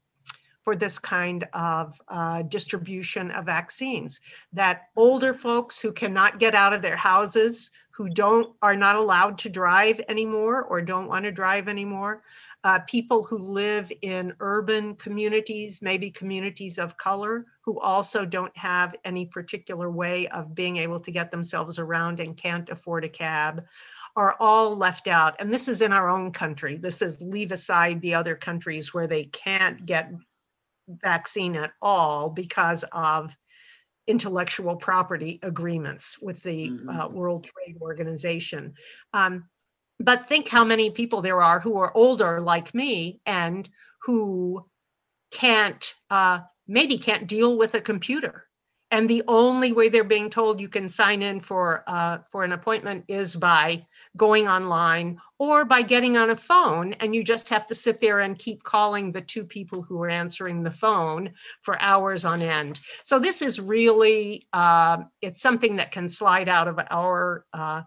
[0.66, 4.18] for this kind of uh, distribution of vaccines
[4.52, 9.38] that older folks who cannot get out of their houses who don't are not allowed
[9.38, 12.24] to drive anymore or don't want to drive anymore
[12.64, 18.96] uh, people who live in urban communities maybe communities of color who also don't have
[19.04, 23.64] any particular way of being able to get themselves around and can't afford a cab
[24.16, 25.36] are all left out.
[25.38, 26.78] And this is in our own country.
[26.78, 30.10] This is leave aside the other countries where they can't get
[30.88, 33.36] vaccine at all because of
[34.06, 37.04] intellectual property agreements with the Mhm.
[37.04, 38.74] uh, World Trade Organization.
[39.12, 39.48] Um,
[39.98, 43.68] but think how many people there are who are older like me and
[44.02, 44.68] who
[45.30, 48.46] can't, uh, maybe can't deal with a computer.
[48.90, 52.52] And the only way they're being told you can sign in for uh, for an
[52.52, 53.84] appointment is by
[54.16, 58.20] going online or by getting on a phone and you just have to sit there
[58.20, 61.30] and keep calling the two people who are answering the phone
[61.62, 62.80] for hours on end.
[63.04, 67.82] So this is really uh, it's something that can slide out of our uh,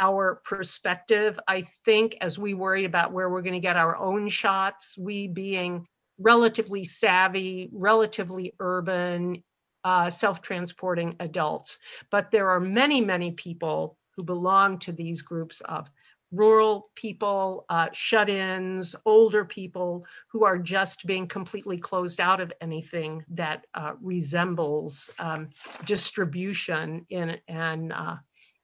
[0.00, 1.38] our perspective.
[1.46, 5.28] I think as we worry about where we're going to get our own shots we
[5.28, 5.86] being
[6.18, 9.42] relatively savvy relatively urban
[9.84, 11.78] uh, self-transporting adults.
[12.10, 15.90] But there are many many people who belong to these groups of
[16.32, 23.24] rural people, uh, shut-ins, older people who are just being completely closed out of anything
[23.28, 25.48] that uh, resembles um,
[25.84, 28.16] distribution in an uh,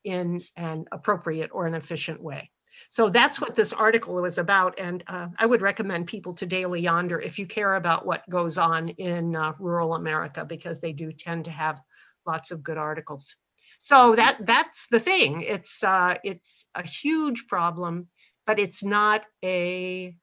[0.04, 2.50] in an appropriate or an efficient way.
[2.88, 6.80] So that's what this article was about, and uh, I would recommend people to Daily
[6.80, 11.12] Yonder if you care about what goes on in uh, rural America, because they do
[11.12, 11.80] tend to have
[12.26, 13.36] lots of good articles.
[13.80, 15.40] So that that's the thing.
[15.40, 18.08] It's uh, it's a huge problem,
[18.46, 20.14] but it's not a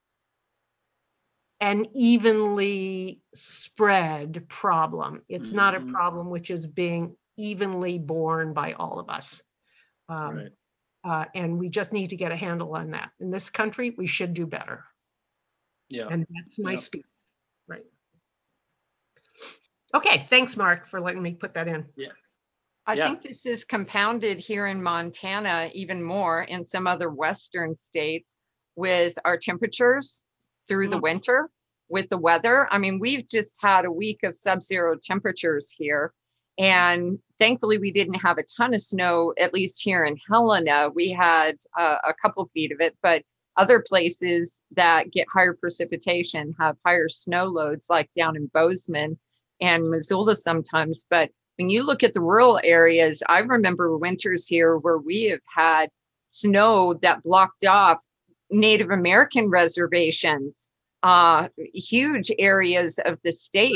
[1.60, 5.24] an evenly spread problem.
[5.28, 5.92] It's not a Mhm.
[5.92, 9.42] problem which is being evenly borne by all of us.
[10.08, 10.52] Um, Right.
[11.04, 13.12] uh, and we just need to get a handle on that.
[13.20, 14.86] In this country, we should do better.
[15.90, 16.08] Yeah.
[16.10, 16.80] And that's my Yep.
[16.80, 17.06] speech.
[17.68, 17.86] Right.
[19.96, 21.92] Okay, thanks, Mark, for letting me put that in.
[22.88, 23.10] I Yeah.
[23.10, 28.38] think this is compounded here in Montana even more in some other western states
[28.78, 30.24] with our temperatures
[30.70, 31.02] through the Mm.
[31.04, 31.50] winter
[31.90, 32.68] with the weather.
[32.72, 36.14] I mean, we've just had a week of sub-zero temperatures here.
[36.58, 40.90] And thankfully, we didn't have a ton of snow, at least here in Helena.
[40.90, 43.24] We had uh, a couple feet of it, but
[43.58, 49.20] other places that get higher precipitation have higher snow loads, like down in Bozeman
[49.60, 51.06] and Missoula sometimes.
[51.10, 55.42] But when you look at the rural areas, I remember winters here where we have
[55.54, 55.90] had
[56.30, 58.00] snow that blocked off
[58.50, 60.70] Native American reservations,
[61.04, 63.74] uh, huge areas of the state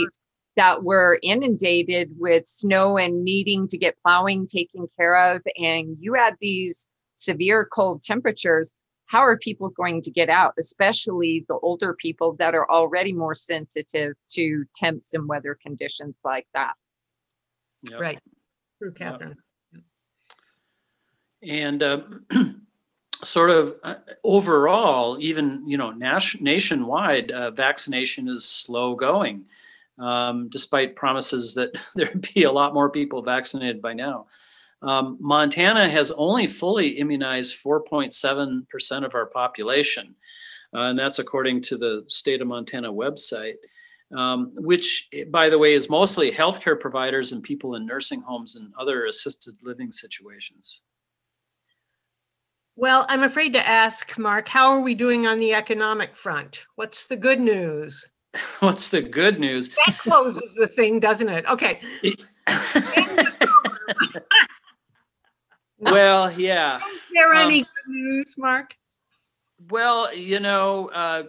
[0.57, 5.41] that were inundated with snow and needing to get plowing taken care of.
[5.57, 8.73] And you had these severe cold temperatures.
[9.05, 13.35] How are people going to get out, especially the older people that are already more
[13.35, 16.73] sensitive to temps and weather conditions like that?
[17.89, 17.99] Yep.
[17.99, 18.19] Right.
[18.77, 19.11] True, Yeah.
[19.11, 19.37] Catherine.
[21.43, 22.01] And uh,
[23.23, 29.45] sort of uh, overall, even you know, nas- nationwide, uh, vaccination is slow going,
[29.97, 34.27] um, despite promises that there'd be a lot more people vaccinated by now.
[34.83, 40.15] Um, Montana has only fully immunized 4.7% of our population,
[40.73, 43.57] uh, and that's according to the state of Montana website.
[44.15, 48.73] Um, which, by the way, is mostly healthcare providers and people in nursing homes and
[48.77, 50.81] other assisted living situations.
[52.75, 56.65] Well, I'm afraid to ask, Mark, how are we doing on the economic front?
[56.75, 58.05] What's the good news?
[58.59, 59.69] What's the good news?
[59.85, 61.45] That closes the thing, doesn't it?
[61.45, 61.79] Okay.
[65.79, 66.77] well, yeah.
[66.77, 66.83] Is
[67.13, 68.75] there Um, any good news, Mark?
[69.69, 71.23] Well, you know, uh,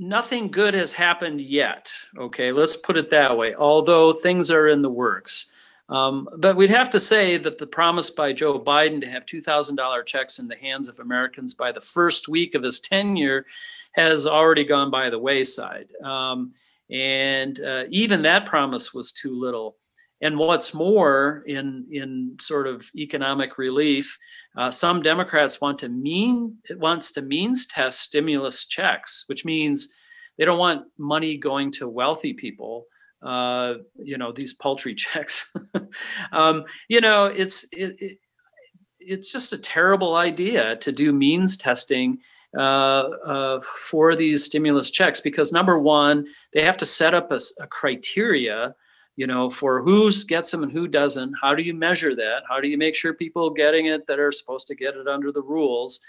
[0.00, 1.92] nothing good has happened yet.
[2.18, 3.54] Okay, let's put it that way.
[3.54, 5.52] Although things are in the works.
[5.90, 10.06] Um, but we'd have to say that the promise by Joe Biden to have $2,000
[10.06, 13.44] checks in the hands of Americans by the first week of his tenure
[13.92, 15.88] has already gone by the wayside.
[16.02, 16.52] Um,
[16.90, 19.76] And uh, even that promise was too little.
[20.20, 24.18] And what's more, in in sort of economic relief,
[24.56, 29.92] uh, some Democrats want to mean it wants to means test stimulus checks, which means
[30.38, 32.86] they don't want money going to wealthy people.
[33.22, 35.54] Uh, you know these paltry checks.
[36.32, 38.18] um, you know it's it, it,
[38.98, 42.18] it's just a terrible idea to do means testing
[42.56, 42.60] uh,
[43.24, 47.66] uh, for these stimulus checks because number one, they have to set up a, a
[47.66, 48.74] criteria
[49.16, 51.34] you know, for who gets them and who doesn't.
[51.40, 52.42] How do you measure that?
[52.48, 55.32] How do you make sure people getting it that are supposed to get it under
[55.32, 56.00] the rules?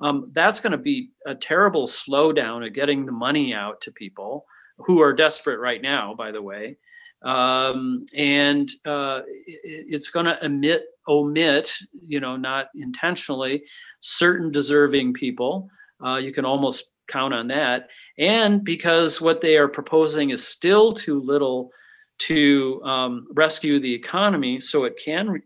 [0.00, 4.44] Um, that's going to be a terrible slowdown of getting the money out to people
[4.78, 6.76] who are desperate right now, by the way.
[7.22, 11.74] Um, and uh, it, it's going to omit, omit,
[12.06, 13.64] you know, not intentionally,
[14.00, 15.68] certain deserving people.
[16.04, 17.88] Uh, you can almost count on that.
[18.18, 21.70] And because what they are proposing is still too little
[22.18, 25.40] to um, rescue the economy so it can re-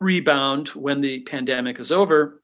[0.00, 2.42] rebound when the pandemic is over,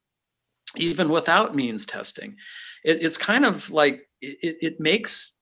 [0.76, 2.36] even without means testing.
[2.84, 5.40] It, it's kind of like it, it, makes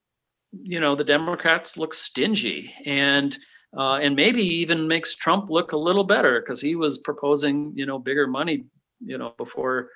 [0.51, 3.37] you know the Democrats look stingy and.
[3.75, 7.87] Uh, and maybe even makes Trump look a little better because he was proposing, you
[7.87, 8.65] know, bigger money,
[9.03, 9.89] you know, before,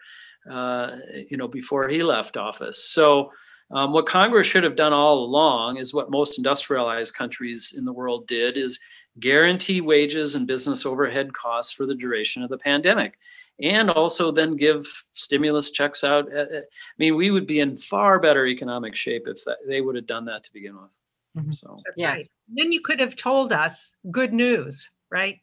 [0.49, 0.95] uh,
[1.29, 2.83] you know, before he left office.
[2.83, 3.29] So,
[3.71, 7.93] um, what Congress should have done all along is what most industrialized countries in the
[7.93, 8.79] world did is
[9.19, 13.17] guarantee wages and business overhead costs for the duration of the pandemic
[13.61, 16.31] and also then give stimulus checks out.
[16.31, 19.81] Uh, uh, I mean, we would be in far better economic shape if that, they
[19.81, 20.97] would have done that to begin with.
[21.37, 21.51] Mm-hmm.
[21.51, 22.17] So, yes.
[22.17, 22.25] Right.
[22.55, 25.39] Then you could have told us good news, right?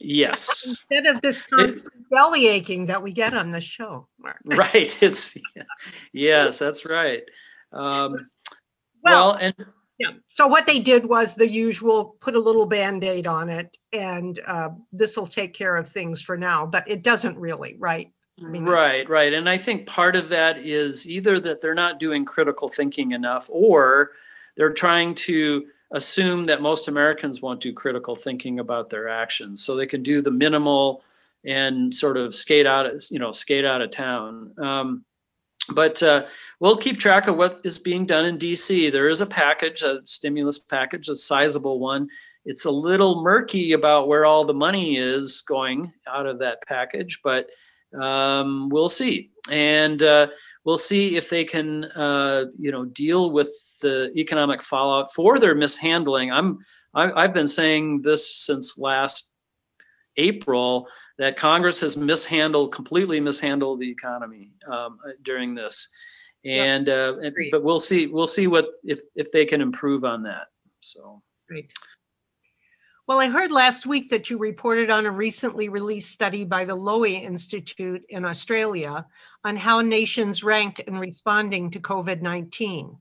[0.00, 0.66] Yes.
[0.66, 4.38] Instead of this constant it, belly aching that we get on the show, Mark.
[4.44, 5.02] right.
[5.02, 5.36] It's
[6.12, 7.22] yes, that's right.
[7.72, 8.28] Um,
[9.02, 9.54] well, well, and
[9.98, 10.10] yeah.
[10.28, 14.70] So what they did was the usual: put a little band-aid on it, and uh,
[14.92, 16.64] this will take care of things for now.
[16.64, 18.12] But it doesn't really, right?
[18.40, 19.32] I mean, right, right.
[19.32, 23.48] And I think part of that is either that they're not doing critical thinking enough,
[23.50, 24.12] or
[24.56, 29.64] they're trying to assume that most Americans won't do critical thinking about their actions.
[29.64, 31.02] So they can do the minimal
[31.44, 34.52] and sort of skate out, of, you know, skate out of town.
[34.58, 35.04] Um,
[35.70, 36.26] but uh,
[36.60, 38.90] we'll keep track of what is being done in DC.
[38.90, 42.08] There is a package, a stimulus package, a sizable one.
[42.44, 47.20] It's a little murky about where all the money is going out of that package,
[47.22, 47.50] but
[47.98, 49.30] um, we'll see.
[49.50, 50.28] And uh,
[50.68, 53.48] we'll see if they can, uh, you know, deal with
[53.80, 56.30] the economic fallout for their mishandling.
[56.30, 56.58] I'm
[56.92, 59.34] I, I've been saying this since last
[60.18, 65.88] April that Congress has mishandled, completely mishandled the economy um, during this,
[66.44, 70.22] and, uh, and but we'll see we'll see what if if they can improve on
[70.24, 70.48] that.
[70.80, 71.72] So great.
[73.06, 76.76] Well, I heard last week that you reported on a recently released study by the
[76.76, 79.06] Lowy Institute in Australia
[79.44, 82.96] on how nations ranked in responding to COVID 19.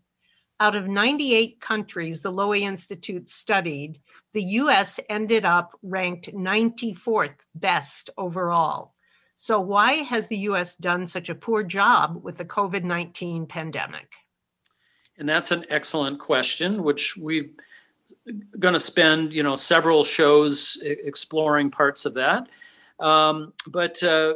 [0.59, 3.99] Out of 98 countries the Lowy Institute studied,
[4.33, 8.93] the US ended up ranked 94th best overall.
[9.35, 14.11] So, why has the US done such a poor job with the COVID 19 pandemic?
[15.19, 17.49] And that's an excellent question, which we're
[18.59, 22.47] going to spend, you know, several shows exploring parts of that.
[22.99, 24.33] Um, but uh,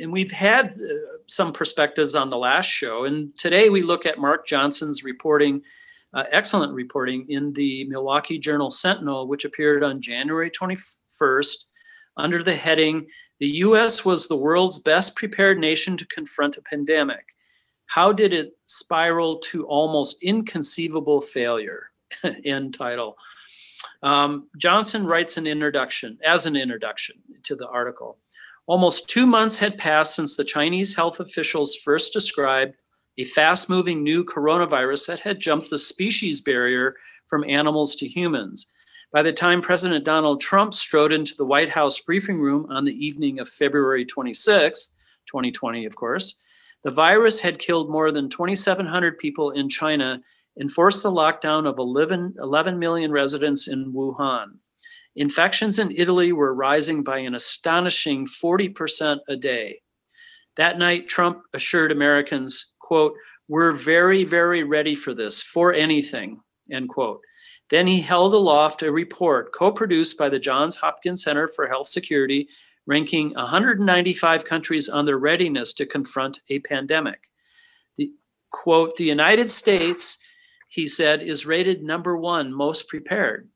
[0.00, 3.04] and we've had uh, some perspectives on the last show.
[3.04, 5.62] And today we look at Mark Johnson's reporting,
[6.12, 11.64] uh, excellent reporting in the Milwaukee Journal Sentinel, which appeared on January 21st
[12.16, 13.06] under the heading
[13.38, 17.24] The US was the world's best prepared nation to confront a pandemic.
[17.86, 21.90] How did it spiral to almost inconceivable failure?
[22.44, 23.16] End title.
[24.02, 28.18] Um, Johnson writes an introduction, as an introduction to the article.
[28.66, 32.74] Almost two months had passed since the Chinese health officials first described
[33.18, 36.94] a fast moving new coronavirus that had jumped the species barrier
[37.26, 38.70] from animals to humans.
[39.12, 42.94] By the time President Donald Trump strode into the White House briefing room on the
[42.94, 44.96] evening of February 26,
[45.26, 46.40] 2020, of course,
[46.82, 50.22] the virus had killed more than 2,700 people in China
[50.56, 54.58] and forced the lockdown of 11, 11 million residents in Wuhan.
[55.16, 59.80] Infections in Italy were rising by an astonishing 40% a day.
[60.56, 63.14] That night, Trump assured Americans, quote,
[63.48, 66.40] we're very, very ready for this, for anything,
[66.70, 67.20] end quote.
[67.70, 71.88] Then he held aloft a report co produced by the Johns Hopkins Center for Health
[71.88, 72.48] Security,
[72.86, 77.28] ranking 195 countries on their readiness to confront a pandemic.
[77.96, 78.12] The
[78.50, 80.18] quote, the United States
[80.70, 83.48] he said, is rated number one most prepared.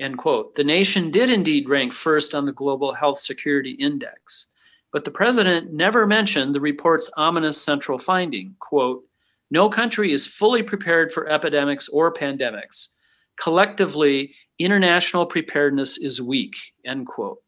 [0.00, 0.54] End quote.
[0.54, 4.46] The nation did indeed rank first on the Global Health Security Index,
[4.92, 9.04] but the president never mentioned the report's ominous central finding quote,
[9.50, 12.88] no country is fully prepared for epidemics or pandemics.
[13.36, 17.38] Collectively, international preparedness is weak, end quote.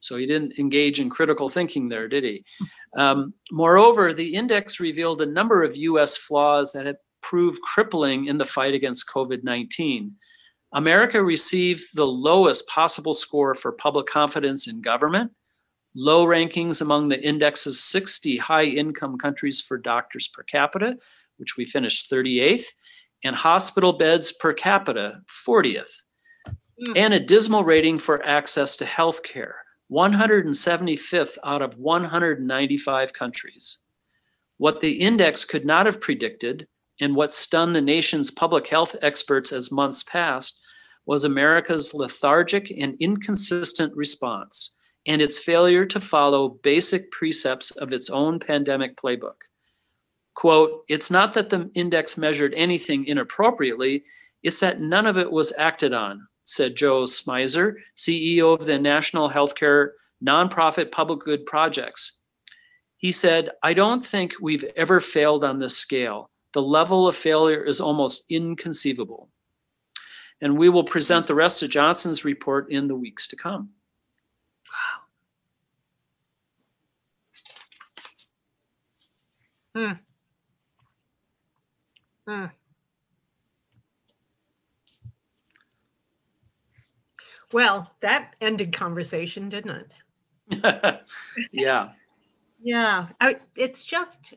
[0.00, 2.44] So he didn't engage in critical thinking there, did he?
[2.96, 8.38] Um, moreover, the index revealed a number of US flaws that have proved crippling in
[8.38, 10.14] the fight against COVID 19.
[10.72, 15.32] America received the lowest possible score for public confidence in government,
[15.94, 20.96] low rankings among the index's 60 high income countries for doctors per capita,
[21.38, 22.66] which we finished 38th,
[23.24, 26.04] and hospital beds per capita, 40th,
[26.86, 26.96] Mm.
[26.96, 33.78] and a dismal rating for access to health care, 175th out of 195 countries.
[34.58, 36.68] What the index could not have predicted,
[37.00, 40.60] and what stunned the nation's public health experts as months passed,
[41.06, 44.74] was America's lethargic and inconsistent response
[45.06, 49.40] and its failure to follow basic precepts of its own pandemic playbook.
[50.34, 54.04] Quote, it's not that the index measured anything inappropriately,
[54.42, 59.30] it's that none of it was acted on, said Joe Smyser, CEO of the National
[59.30, 59.90] Healthcare
[60.24, 62.20] Nonprofit Public Good Projects.
[62.98, 66.30] He said, I don't think we've ever failed on this scale.
[66.52, 69.28] The level of failure is almost inconceivable.
[70.40, 73.70] And we will present the rest of Johnson's report in the weeks to come.
[79.74, 79.96] Wow.
[82.26, 82.32] Hmm.
[82.32, 82.46] Hmm.
[87.52, 89.90] Well, that ended conversation, didn't
[90.50, 91.00] it?
[91.52, 91.90] yeah.
[92.62, 94.34] Yeah, I, it's just,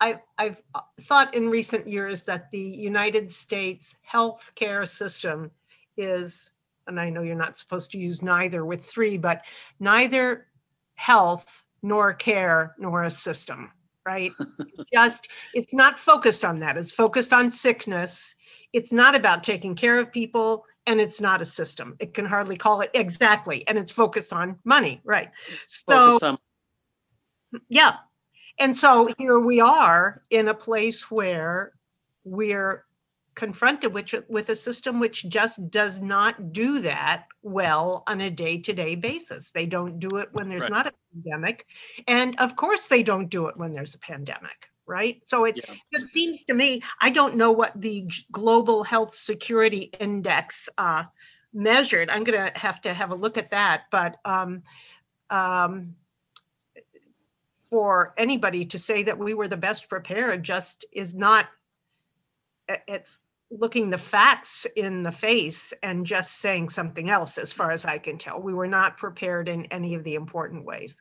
[0.00, 5.50] I, I've uh, thought in recent years that the United States healthcare system
[5.96, 6.50] is,
[6.86, 9.42] and I know you're not supposed to use neither with three, but
[9.80, 10.46] neither
[10.94, 13.70] health nor care nor a system,
[14.04, 14.32] right?
[14.94, 16.76] just, it's not focused on that.
[16.76, 18.34] It's focused on sickness.
[18.72, 21.96] It's not about taking care of people and it's not a system.
[21.98, 23.66] It can hardly call it exactly.
[23.66, 25.30] And it's focused on money, right?
[25.66, 26.18] So,
[27.68, 27.96] yeah.
[28.58, 31.72] And so here we are in a place where
[32.24, 32.84] we're
[33.34, 38.56] confronted with, with a system which just does not do that well on a day
[38.58, 39.50] to day basis.
[39.50, 40.70] They don't do it when there's Right.
[40.70, 41.66] not a pandemic.
[42.08, 45.20] And of course, they don't do it when there's a pandemic, right?
[45.26, 45.74] So it, Yeah.
[45.92, 51.04] it seems to me, I don't know what the Global Health Security Index uh,
[51.52, 52.08] measured.
[52.08, 53.82] I'm going to have to have a look at that.
[53.90, 54.62] But um,
[55.28, 55.94] um,
[57.68, 61.46] for anybody to say that we were the best prepared just is not
[62.88, 63.18] it's
[63.50, 67.96] looking the facts in the face and just saying something else as far as i
[67.98, 70.96] can tell we were not prepared in any of the important ways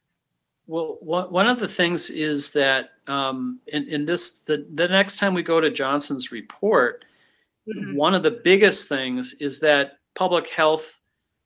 [0.67, 5.35] Well, one, of the things is that um, in, in this, the, the next time
[5.35, 7.05] we go to Johnson's report,
[7.67, 7.95] Mhm.
[7.95, 11.01] one of the biggest things is that public health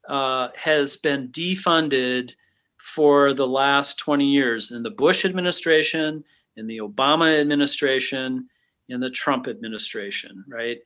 [0.08, 2.36] uh, has been defunded
[2.80, 6.24] for the last 20 years in the Bush administration,
[6.56, 8.50] in the Obama administration,
[8.88, 10.80] in the Trump administration, right?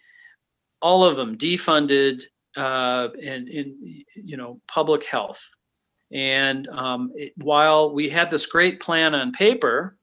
[0.82, 2.24] All of them defunded
[2.56, 5.50] uh, in, in you know public health.
[6.12, 9.98] And um, it, while we had this great plan on paper,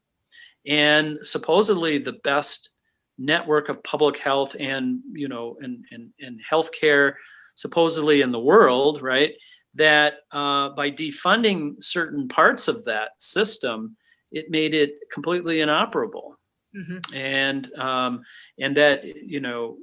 [0.65, 2.69] and supposedly the best
[3.17, 7.13] network of public health and you know and and, and healthcare
[7.55, 9.33] supposedly in the world, right?
[9.75, 13.95] That uh, by defunding certain parts of that system,
[14.31, 16.37] it made it completely inoperable.
[16.75, 17.01] Mhm.
[17.13, 18.23] and um,
[18.57, 19.77] and that you know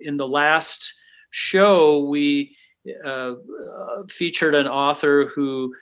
[0.00, 0.94] in the last
[1.30, 2.56] show we
[3.04, 5.74] uh, uh, featured an author who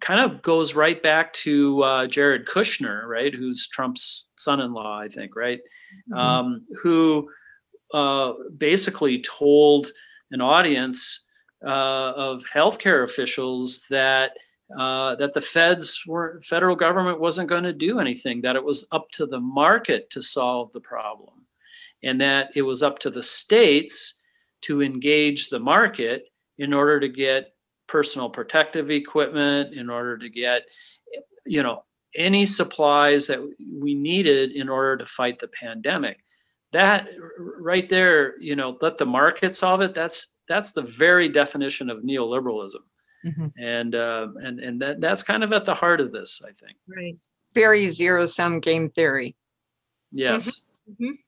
[0.00, 5.34] kind of goes right back to uh, Jared Kushner, right, who's Trump's son-in-law, I think,
[5.34, 5.60] right,
[6.14, 7.28] um, who
[7.94, 9.88] uh, basically told
[10.30, 11.24] an audience
[11.64, 14.32] uh, of healthcare officials that
[14.76, 18.88] uh, that the feds were federal government wasn't going to do anything that it was
[18.90, 21.46] up to the market to solve the problem
[22.02, 24.22] and that it was up to the states
[24.62, 26.24] to engage the market
[26.58, 27.54] in order to get
[27.86, 30.62] personal protective equipment in order to get
[31.44, 31.84] you know
[32.16, 33.40] any supplies that
[33.80, 36.18] we needed in order to fight the pandemic.
[36.72, 41.90] That right there you know let the market solve it that's that's the very definition
[41.90, 42.82] of neoliberalism
[43.24, 43.52] Mhm.
[43.58, 46.76] and uh, and and that that's kind of at the heart of this, I think.
[46.86, 47.16] right
[47.54, 49.34] Very zero sum game theory.
[50.12, 50.60] Yes.
[50.88, 51.18] Mhm.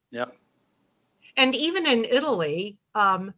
[1.36, 3.32] and even in Italy, um,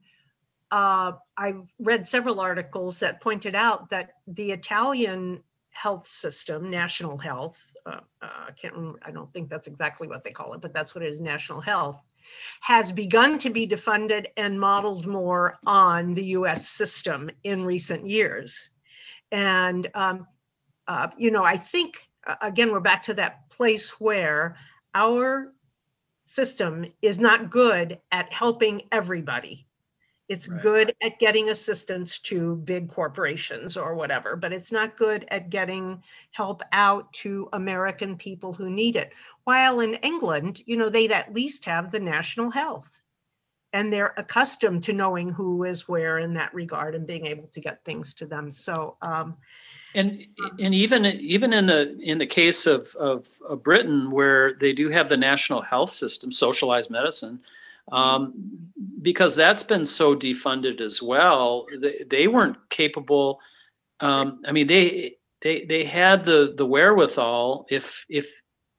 [0.70, 7.60] uh, I've read several articles that pointed out that the Italian health system, national health,
[7.86, 10.72] uh, uh, I can't remember, I don't think that's exactly what they call it, but
[10.74, 12.02] that's what it is, national health,
[12.60, 18.68] has begun to be defunded and modeled more on the US system in recent years.
[19.32, 20.26] And, um,
[20.86, 24.56] uh, you know, I think, uh, again, we're back to that place where
[24.94, 25.52] our
[26.24, 29.66] system is not good at helping everybody.
[30.30, 30.62] It's Right.
[30.62, 36.02] good at getting assistance to big corporations or whatever, but it's not good at getting
[36.30, 39.12] help out to American people who need it.
[39.44, 43.02] While in England, you know, they'd at least have the national health.
[43.72, 47.60] And they're accustomed to knowing who is where in that regard and being able to
[47.60, 48.52] get things to them.
[48.52, 49.36] So, um,
[49.94, 50.26] And
[50.60, 54.88] and even even in the in the case of, of of Britain, where they do
[54.90, 57.40] have the national health system, socialized medicine,
[57.92, 58.34] um,
[59.02, 61.66] because that's been so defunded as well.
[61.80, 63.38] They, they weren't capable.
[64.00, 68.30] Um, I mean, they they they had the the wherewithal if if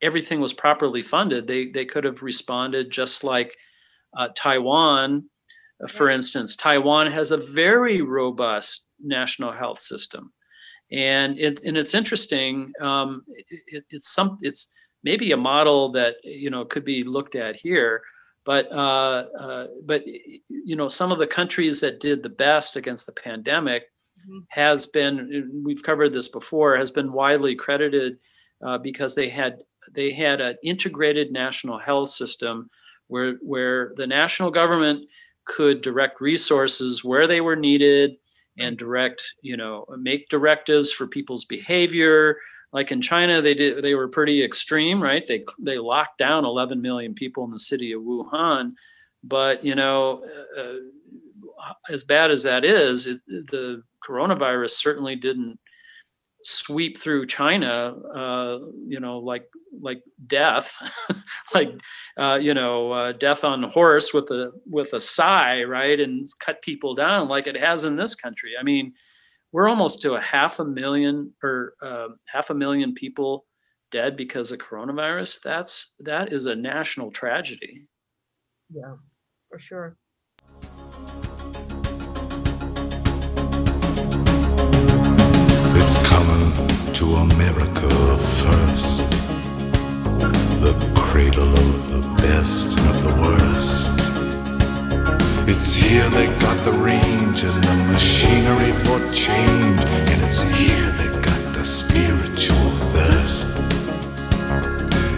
[0.02, 3.56] everything was properly funded, they they could have responded just like
[4.18, 5.30] uh, Taiwan,
[5.88, 6.56] for instance.
[6.56, 10.32] Taiwan has a very robust national health system
[10.92, 12.74] and it and it's interesting.
[12.82, 13.24] Um,
[13.68, 18.02] it, it's some it's maybe a model that you know could be looked at here,
[18.46, 23.06] but uh, uh, but you know some of the countries that did the best against
[23.06, 23.84] the pandemic
[24.30, 24.46] Mhm.
[24.50, 28.18] has been we've covered this before has been widely credited
[28.64, 29.64] uh, because they had
[29.96, 32.70] they had an integrated national health system
[33.08, 35.08] where where the national government
[35.46, 38.12] could direct resources where they were needed
[38.60, 42.38] and direct you know make directives for people's behavior
[42.74, 45.26] like in china they did they were pretty extreme right?
[45.28, 48.74] They they locked down 11 million people in the city of wuhan.
[49.24, 50.24] But you know
[50.58, 55.60] uh, as bad as that is it, the coronavirus certainly didn't
[56.44, 58.58] sweep through china uh,
[58.88, 59.46] you know like
[59.80, 60.76] like death
[61.54, 61.72] like
[62.18, 66.00] uh, you know uh, death on a horse with a with a sigh right?
[66.00, 68.52] And cut people down like it has in this country.
[68.60, 68.94] I mean
[69.52, 73.46] we're almost to a half a million or uh, half a million people
[73.92, 77.88] dead because of coronavirus that's that is a national tragedy
[78.74, 78.94] yeah,
[79.50, 79.98] for sure.
[85.76, 89.10] It's coming to America first.
[90.62, 94.01] The cradle of the best and of the worst.
[95.48, 99.82] It's here they got the range and the machinery for change.
[100.12, 103.48] And it's here they got the spiritual thirst.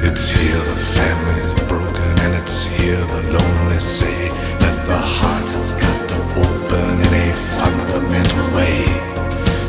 [0.02, 5.74] It's here the family's broken and it's here the lonely say that the heart has
[5.74, 8.86] got to open in a fundamental way.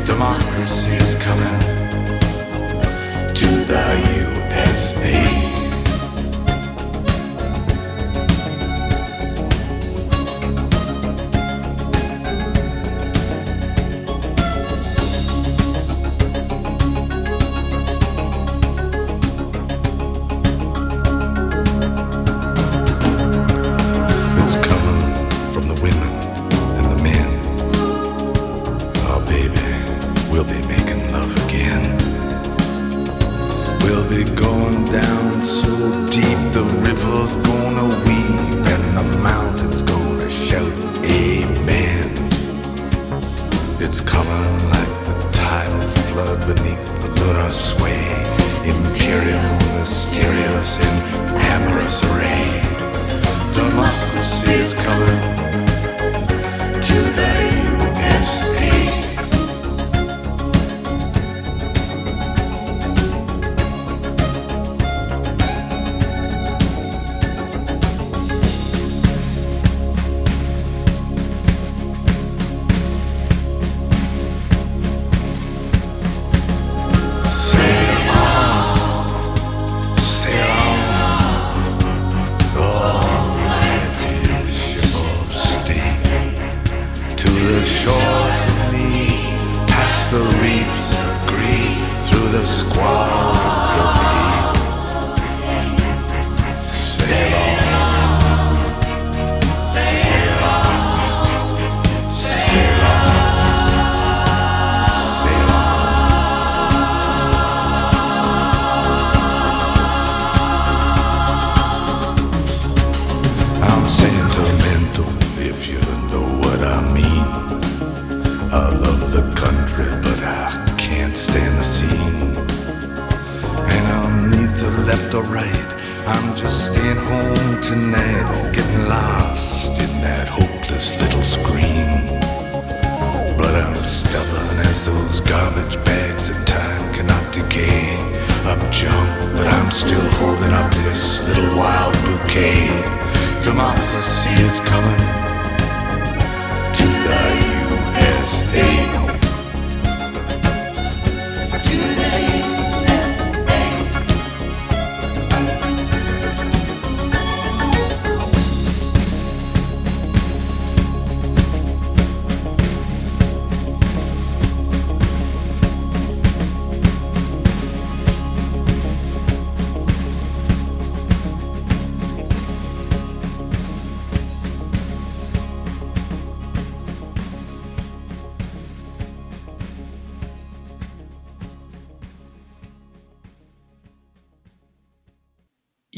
[0.05, 1.59] Democracy is coming
[3.33, 3.87] to the
[4.55, 5.64] USA.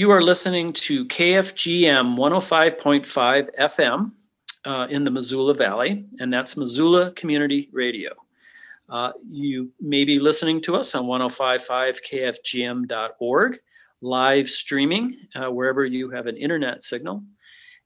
[0.07, 4.11] You are listening to KFGM 105.5 FM
[4.63, 8.13] uh, in the Missoula Valley, and that's Missoula Community Radio.
[8.87, 13.57] Uh, you may be listening to us on 1055kfgm.org,
[13.99, 17.21] live streaming uh, wherever you have an internet signal,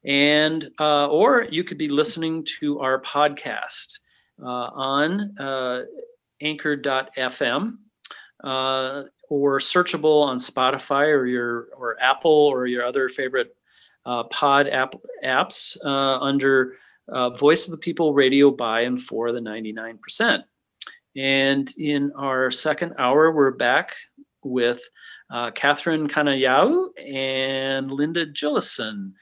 [0.05, 3.97] and uh, or you could be listening to our podcast
[4.39, 5.86] uh, on uh,
[6.39, 7.78] anchor.fm
[9.32, 13.55] or searchable on Spotify or your or Apple or your other favorite
[14.05, 16.73] uh, pod app apps uh, under
[17.07, 20.43] uh, Voice of the People Radio by and for the 99%.
[21.15, 23.95] And in our second hour, we're back
[24.43, 24.82] with
[25.32, 29.13] uh, Catherine Kanayau and Linda Gillison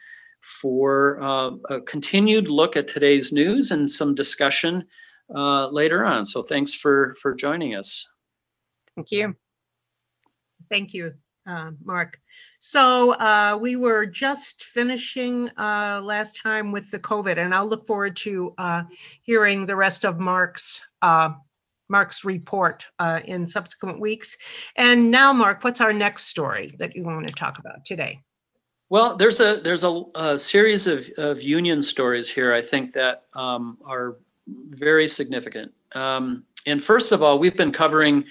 [0.41, 4.85] for uh, a continued look at today's news and some discussion
[5.35, 6.25] uh, later on.
[6.25, 8.11] So thanks for for joining us.
[8.95, 9.35] Thank you.
[10.69, 11.13] Thank you,
[11.47, 12.19] uh, Mark.
[12.59, 17.85] So uh, we were just finishing uh, last time with the COVID, and I'll look
[17.85, 18.83] forward to uh,
[19.21, 21.29] hearing the rest of Mark's uh,
[21.89, 24.37] Mark's report uh, in subsequent weeks.
[24.75, 28.21] And now, Mark, what's our next story that you want to talk about today?
[28.89, 32.53] Well, there's a there's a, a series of, of union stories here.
[32.53, 34.17] I think that um, are
[34.47, 35.71] very significant.
[35.93, 38.25] Um, and first of all, we've been covering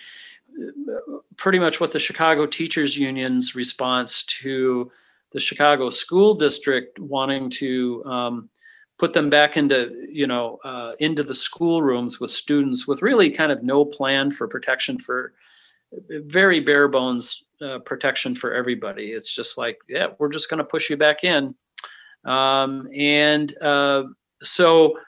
[1.39, 4.91] pretty much what the Chicago Teachers Union's response to
[5.32, 8.51] the Chicago School District wanting to um,
[8.99, 13.53] put them back into you know uh, into the schoolrooms with students with really kind
[13.53, 15.32] of no plan for protection for
[16.09, 19.12] very bare bones uh, protection for everybody.
[19.12, 21.55] It's just like yeah, we're just going to push you back in,
[22.24, 24.05] um, and uh,
[24.43, 24.99] so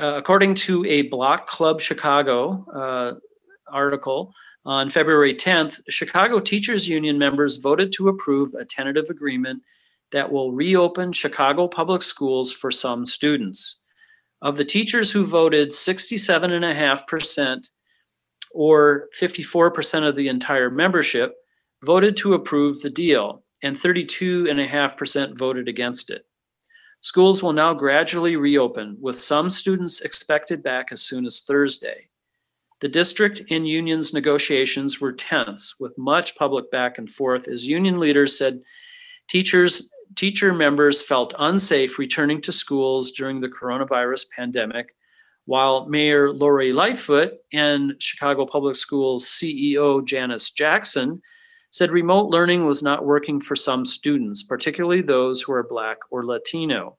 [0.00, 3.14] uh, according to a Block Club Chicago uh,
[3.70, 4.32] article.
[4.64, 9.62] On February 10th, Chicago Teachers Union members voted to approve a tentative agreement
[10.12, 13.80] that will reopen Chicago public schools for some students.
[14.40, 17.70] Of the teachers who voted, 67.5%,
[18.54, 21.34] or 54% of the entire membership,
[21.84, 26.24] voted to approve the deal, and 32.5% voted against it.
[27.00, 32.08] Schools will now gradually reopen, with some students expected back as soon as Thursday.
[32.82, 38.00] The district and unions negotiations were tense with much public back and forth as union
[38.00, 38.60] leaders said
[39.28, 44.96] teachers teacher members felt unsafe returning to schools during the coronavirus pandemic
[45.44, 51.22] while Mayor Lori Lightfoot and Chicago Public Schools CEO Janice Jackson
[51.70, 56.26] said remote learning was not working for some students, particularly those who are Black or
[56.26, 56.98] Latino.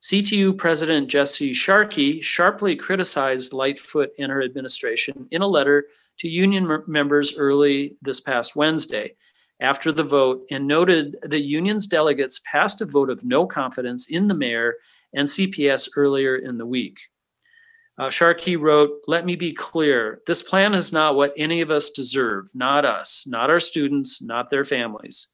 [0.00, 5.86] CTU President Jesse Sharkey sharply criticized Lightfoot and her administration in a letter
[6.20, 9.14] to union members early this past Wednesday
[9.60, 14.28] after the vote and noted the union's delegates passed a vote of no confidence in
[14.28, 14.74] the mayor
[15.14, 17.00] and CPS earlier in the week.
[17.98, 20.20] Uh, Sharkey wrote, Let me be clear.
[20.28, 24.48] This plan is not what any of us deserve, not us, not our students, not
[24.48, 25.28] their families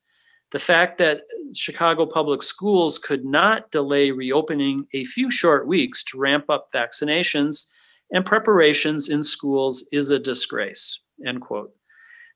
[0.55, 6.17] the fact that Chicago public schools could not delay reopening a few short weeks to
[6.17, 7.71] ramp up vaccinations
[8.13, 11.01] and preparations in schools is a disgrace.
[11.27, 11.73] End quote.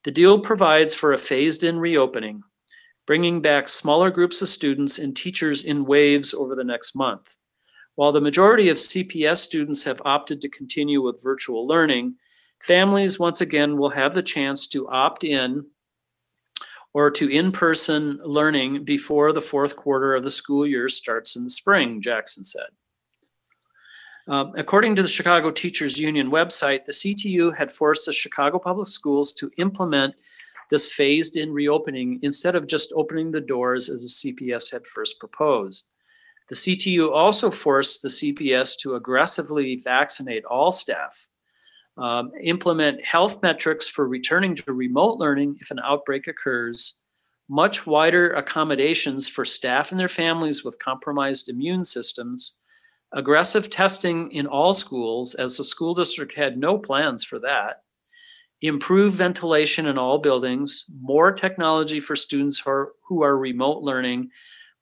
[0.03, 2.43] The deal provides for a phased in reopening,
[3.07, 7.37] bringing back smaller groups of students and teachers in waves over the next month.
[7.95, 12.17] While the majority of CPS students have opted to continue with virtual learning,
[12.61, 15.67] families once again will have the chance to opt in
[16.99, 21.45] or to in person learning before the fourth quarter of the school year starts in
[21.45, 22.71] the spring, Jackson said.
[24.27, 28.89] Um, according to the Chicago Teachers Union website, the CTU had forced the Chicago Public
[28.89, 30.17] Schools to implement
[30.71, 35.21] this phased in reopening instead of just opening the doors as the CPS had first
[35.21, 35.91] proposed.
[36.49, 41.29] The CTU also forced the CPS to aggressively vaccinate all staff,
[41.99, 47.01] um, implement health metrics for returning to remote learning if an outbreak occurs,
[47.49, 52.55] much wider accommodations for staff and their families with compromised immune systems,
[53.13, 57.83] aggressive testing in all schools, as the school district had no plans for that,
[58.61, 64.31] improve ventilation in all buildings, more technology for students who are, who are remote learning,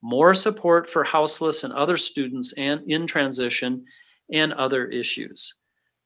[0.03, 3.85] more support for houseless and other students and in transition,
[4.33, 5.55] and other issues.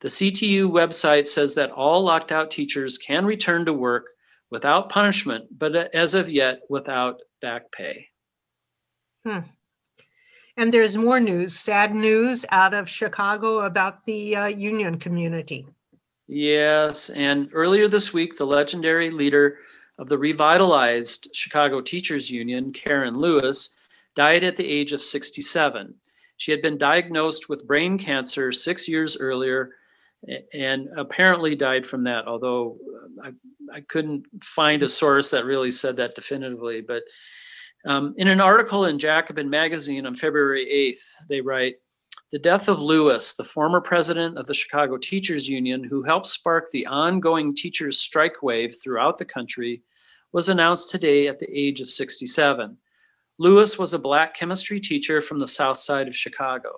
[0.00, 4.06] The CTU website says that all locked out teachers can return to work
[4.50, 8.08] without punishment, but as of yet, without back pay.
[9.24, 9.40] Hmm.
[10.56, 15.66] And there's more news, sad news out of Chicago about the uh, union community.
[16.26, 19.58] Yes, and earlier this week, the legendary leader
[19.98, 23.76] of the revitalized Chicago Teachers Union, Karen Lewis,
[24.14, 25.94] died at the age of 67.
[26.38, 29.72] She had been diagnosed with brain cancer six years earlier
[30.52, 32.76] and apparently died from that, although
[33.22, 33.32] I,
[33.72, 36.80] I couldn't find a source that really said that definitively.
[36.80, 37.04] But
[37.86, 41.76] um, in an article in Jacobin Magazine on February 8th, they write
[42.32, 46.66] The death of Lewis, the former president of the Chicago Teachers Union, who helped spark
[46.70, 49.82] the ongoing teachers' strike wave throughout the country,
[50.32, 52.76] was announced today at the age of 67.
[53.38, 56.76] Lewis was a black chemistry teacher from the south side of Chicago.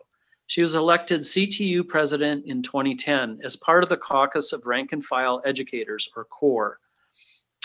[0.53, 5.03] She was elected CTU president in 2010 as part of the Caucus of Rank and
[5.03, 6.79] File Educators, or CORE,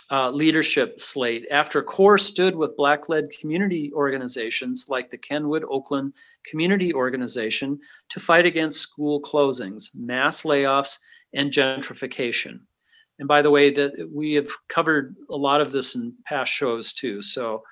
[0.10, 6.14] uh, leadership slate after CORE stood with Black led community organizations like the Kenwood Oakland
[6.50, 7.78] Community Organization
[8.08, 10.98] to fight against school closings, mass layoffs,
[11.34, 12.62] and gentrification.
[13.20, 16.94] And by the way, that we have covered a lot of this in past shows
[16.94, 17.22] too.
[17.22, 17.64] So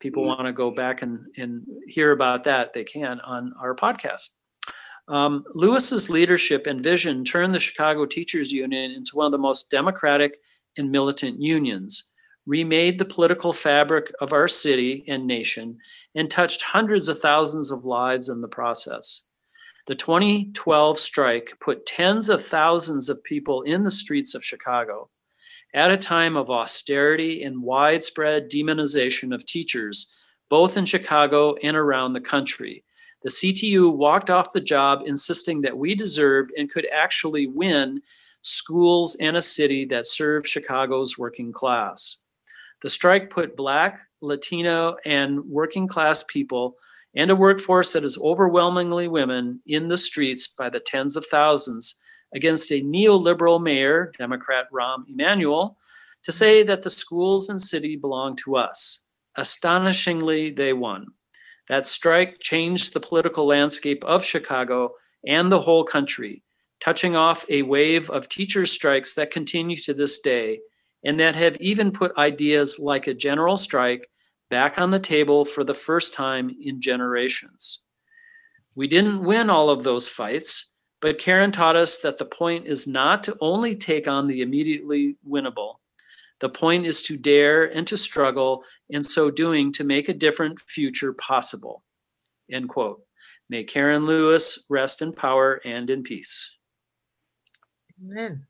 [0.00, 4.30] people want to go back and, and hear about that, they can on our podcast.
[5.08, 9.70] Um, Lewis's leadership and vision turned the Chicago Teachers Union into one of the most
[9.70, 10.38] democratic
[10.76, 12.10] and militant unions,
[12.46, 15.78] remade the political fabric of our city and nation,
[16.14, 19.24] and touched hundreds of thousands of lives in the process.
[19.86, 25.10] The 2012 strike put tens of thousands of people in the streets of Chicago
[25.74, 30.14] at a time of austerity and widespread demonization of teachers,
[30.48, 32.84] both in Chicago and around the country.
[33.22, 38.02] The CTU walked off the job insisting that we deserved and could actually win
[38.40, 42.18] schools and a city that served Chicago's working class.
[42.82, 46.76] The strike put Black, Latino, and working class people
[47.14, 52.00] and a workforce that is overwhelmingly women in the streets by the tens of thousands
[52.34, 55.76] against a neoliberal mayor, Democrat Rahm Emanuel,
[56.24, 59.00] to say that the schools and city belong to us.
[59.36, 61.06] Astonishingly, they won.
[61.68, 64.94] That strike changed the political landscape of Chicago
[65.26, 66.42] and the whole country,
[66.80, 70.60] touching off a wave of teachers' strikes that continue to this day
[71.04, 74.08] and that have even put ideas like a general strike
[74.50, 77.82] back on the table for the first time in generations.
[78.74, 82.86] We didn't win all of those fights, but Karen taught us that the point is
[82.86, 85.76] not to only take on the immediately winnable.
[86.40, 90.60] The point is to dare and to struggle, in so doing, to make a different
[90.60, 91.82] future possible.
[92.50, 93.02] End quote.
[93.48, 96.50] May Karen Lewis rest in power and in peace.
[98.02, 98.46] Amen.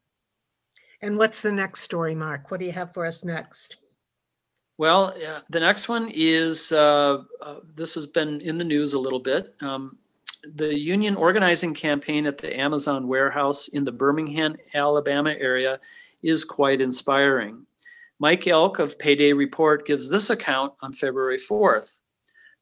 [1.01, 2.51] And what's the next story, Mark?
[2.51, 3.77] What do you have for us next?
[4.79, 8.99] Well, uh, the next one is uh, uh, this has been in the news a
[8.99, 9.55] little bit.
[9.61, 9.99] Um,
[10.55, 15.79] the union organizing campaign at the Amazon warehouse in the Birmingham, Alabama area
[16.23, 17.67] is quite inspiring.
[18.23, 22.03] Mike Elk of Payday Report gives this account on February 4th.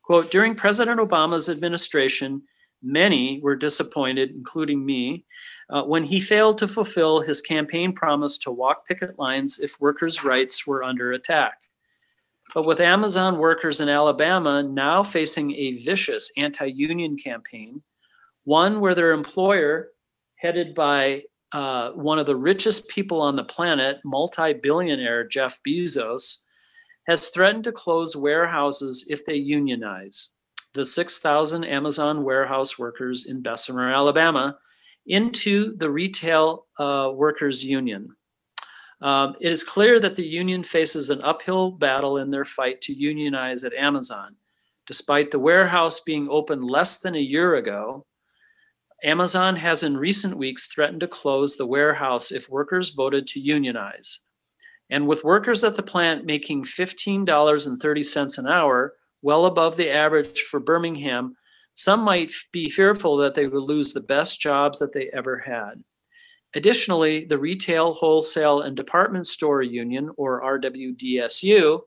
[0.00, 2.40] Quote, during President Obama's administration,
[2.82, 5.26] many were disappointed, including me,
[5.68, 10.24] uh, when he failed to fulfill his campaign promise to walk picket lines if workers'
[10.24, 11.60] rights were under attack.
[12.54, 17.82] But with Amazon workers in Alabama now facing a vicious anti union campaign,
[18.44, 19.90] one where their employer,
[20.36, 26.42] headed by uh, one of the richest people on the planet, multi billionaire Jeff Bezos,
[27.06, 30.36] has threatened to close warehouses if they unionize
[30.74, 34.56] the 6,000 Amazon warehouse workers in Bessemer, Alabama,
[35.06, 38.14] into the Retail uh, Workers Union.
[39.00, 42.92] Um, it is clear that the union faces an uphill battle in their fight to
[42.92, 44.36] unionize at Amazon.
[44.86, 48.04] Despite the warehouse being open less than a year ago,
[49.02, 54.20] Amazon has in recent weeks threatened to close the warehouse if workers voted to unionize.
[54.90, 60.60] And with workers at the plant making $15.30 an hour, well above the average for
[60.60, 61.36] Birmingham,
[61.74, 65.82] some might be fearful that they would lose the best jobs that they ever had.
[66.54, 71.80] Additionally, the Retail, Wholesale, and Department Store Union, or RWDSU,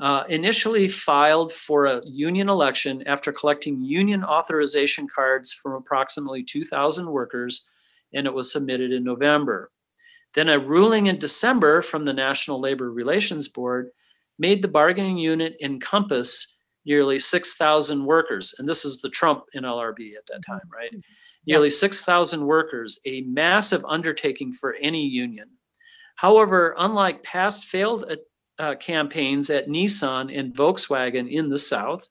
[0.00, 7.10] uh, initially filed for a union election after collecting union authorization cards from approximately 2,000
[7.10, 7.68] workers,
[8.14, 9.70] and it was submitted in November.
[10.34, 13.90] Then a ruling in December from the National Labor Relations Board
[14.38, 18.54] made the bargaining unit encompass nearly 6,000 workers.
[18.58, 20.92] And this is the Trump NLRB at that time, right?
[21.46, 25.48] Nearly 6,000 workers, a massive undertaking for any union.
[26.16, 28.04] However, unlike past failed
[28.60, 32.08] uh, campaigns at Nissan and Volkswagen in the South,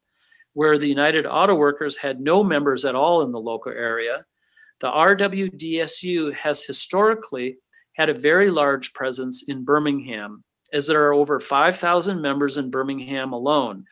[0.54, 4.26] where the United Auto Workers had no members at all in the local area,
[4.82, 7.58] the RWDSU has historically
[7.93, 10.43] had a very large presence in Birmingham,
[10.74, 13.86] as there are over 5,000 members in Birmingham alone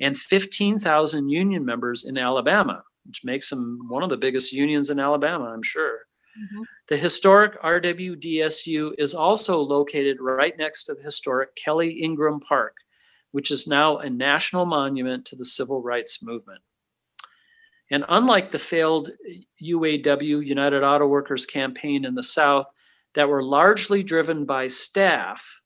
[0.00, 5.00] and 15,000 union members in Alabama, which makes them one of the biggest unions in
[5.00, 6.00] Alabama, I'm sure.
[6.38, 6.62] Mm-hmm.
[6.88, 12.76] The historic RWDSU is also located right next to the historic Kelly Ingram Park,
[13.32, 16.60] which is now a national monument to the civil rights movement.
[17.90, 19.10] And unlike the failed
[19.62, 22.66] UAW, United Auto Workers campaign in the South,
[23.14, 25.62] that were largely driven by staff,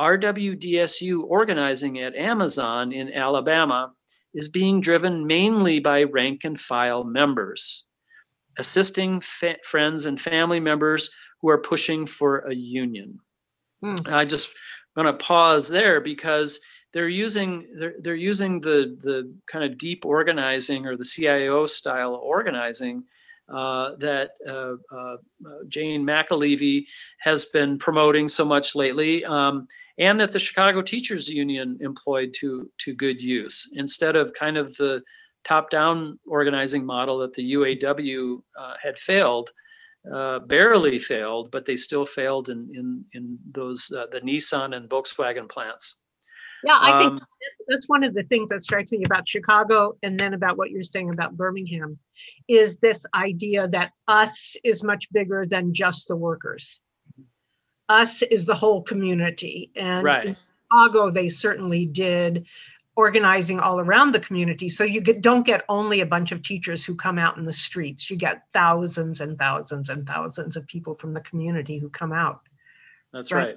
[0.00, 3.92] RWDSU organizing at Amazon in Alabama
[4.32, 7.87] is being driven mainly by rank and file members,
[8.58, 13.20] assisting fa- friends and family members who are pushing for a union.
[13.82, 13.94] Hmm.
[14.06, 14.50] I just
[14.96, 16.60] going to pause there because
[16.92, 22.14] they're using they're, they're using the the kind of deep organizing or the CIO style
[22.14, 23.04] organizing
[23.52, 25.16] uh, that uh, uh,
[25.68, 26.84] Jane McAlevey
[27.20, 29.66] has been promoting so much lately, um,
[29.98, 34.76] and that the Chicago Teachers Union employed to to good use instead of kind of
[34.76, 35.02] the
[35.48, 39.50] top-down organizing model that the UAW uh, had failed.
[40.10, 44.88] Uh, barely failed, but they still failed in in in those uh, the Nissan and
[44.88, 46.02] Volkswagen plants.
[46.64, 47.20] Yeah, I think um,
[47.68, 50.82] that's one of the things that strikes me about Chicago and then about what you're
[50.82, 51.98] saying about Birmingham
[52.48, 56.80] is this idea that us is much bigger than just the workers.
[57.88, 59.70] Us is the whole community.
[59.76, 60.26] And right.
[60.26, 60.36] in
[60.70, 62.46] Chicago, they certainly did
[62.98, 64.68] organizing all around the community.
[64.68, 67.52] So you get, don't get only a bunch of teachers who come out in the
[67.52, 68.10] streets.
[68.10, 72.40] You get thousands and thousands and thousands of people from the community who come out.
[73.12, 73.56] That's right.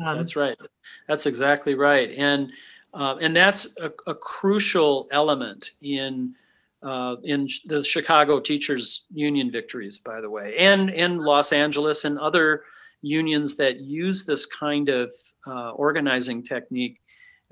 [0.00, 0.08] right.
[0.08, 0.58] Um, that's right.
[1.06, 2.10] That's exactly right.
[2.18, 2.50] And
[2.92, 6.34] uh, and that's a, a, crucial element in
[6.82, 12.18] uh, in the Chicago Teachers Union victories, by the way, and in Los Angeles and
[12.18, 12.64] other
[13.02, 15.12] unions that use this kind of
[15.46, 17.00] uh, organizing technique.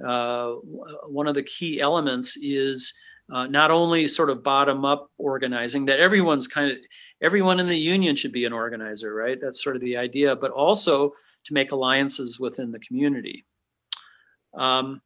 [0.05, 0.55] Uh,
[1.07, 2.95] one of the key elements is
[3.33, 6.79] uh, not only sort of bottom up organizing that everyone's kind of
[7.23, 9.41] everyone in the union should be an organizer, right?
[9.41, 11.15] That's sort of the idea, but also
[11.45, 13.45] to make alliances within the community.
[14.55, 15.01] Um,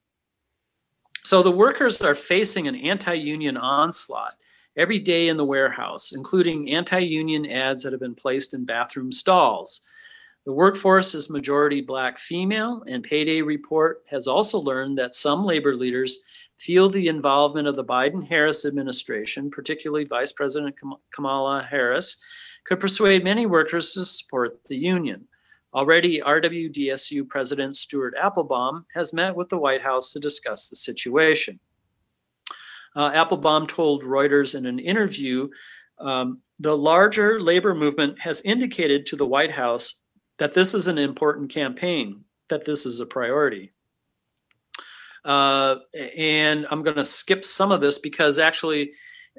[1.25, 4.35] so the workers are facing an anti-union onslaught
[4.77, 9.83] every day in the warehouse, including anti-union ads that have been placed in bathroom stalls.
[10.49, 15.77] The workforce is majority black female, and Payday Report has also learned that some labor
[15.77, 16.25] leaders
[16.57, 20.75] feel the involvement of the Biden Harris administration, particularly Vice President
[21.13, 22.17] Kamala Harris,
[22.65, 25.29] could persuade many workers to support the union.
[25.75, 31.61] Already, RWDSU President Stuart Appelbaum has met with the White House to discuss the situation.
[32.97, 35.51] Uh, Appelbaum told Reuters in an interview
[35.99, 40.07] um, the larger labor movement has indicated to the White House
[40.39, 43.71] that this is an important campaign, that this is a priority.
[45.25, 45.77] Uh,
[46.17, 48.93] and I'm going to skip some of this because actually,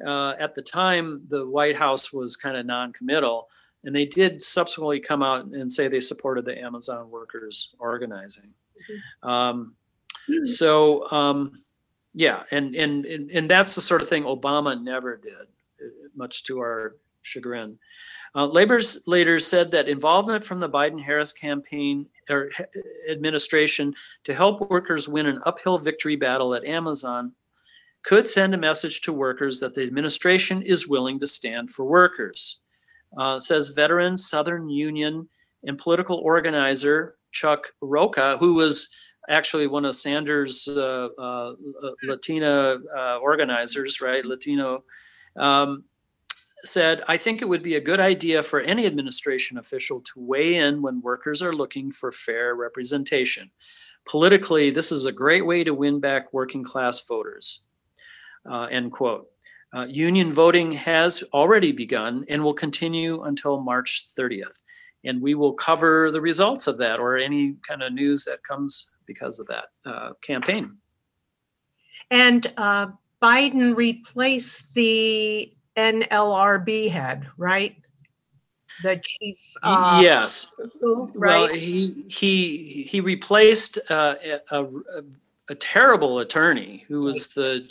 [0.05, 3.47] uh, at the time, the White House was kind of non committal.
[3.83, 8.53] And they did subsequently come out and say they supported the Amazon workers organizing.
[8.91, 9.29] Mm-hmm.
[9.29, 9.75] Um,
[10.43, 11.53] so, um,
[12.13, 15.47] yeah, and, and, and and that's the sort of thing Obama never did,
[16.15, 17.77] much to our chagrin.
[18.35, 22.49] Uh, labor's leaders said that involvement from the Biden-Harris campaign or
[23.09, 23.93] administration
[24.23, 27.31] to help workers win an uphill victory battle at Amazon
[28.03, 32.61] could send a message to workers that the administration is willing to stand for workers
[33.17, 35.27] uh, says veteran Southern Union
[35.63, 38.89] and political organizer Chuck Rocha, who was
[39.29, 41.53] actually one of Sanders' uh, uh,
[42.03, 44.25] Latina uh, organizers, right?
[44.25, 44.83] Latino.
[45.35, 45.83] Um,
[46.65, 50.55] said, I think it would be a good idea for any administration official to weigh
[50.55, 53.51] in when workers are looking for fair representation.
[54.05, 57.61] Politically, this is a great way to win back working class voters.
[58.49, 59.27] Uh, end quote.
[59.75, 64.61] Uh, union voting has already begun and will continue until March 30th.
[65.03, 68.89] And we will cover the results of that or any kind of news that comes
[69.05, 70.77] because of that uh, campaign.
[72.09, 72.87] And uh,
[73.21, 77.75] Biden replaced the NLRB head, right?
[78.83, 79.37] The chief.
[79.61, 80.47] Uh, yes.
[80.81, 81.55] Well, Well, right.
[81.55, 84.15] he he he replaced uh,
[84.51, 84.67] a, a,
[85.49, 87.67] a terrible attorney who was the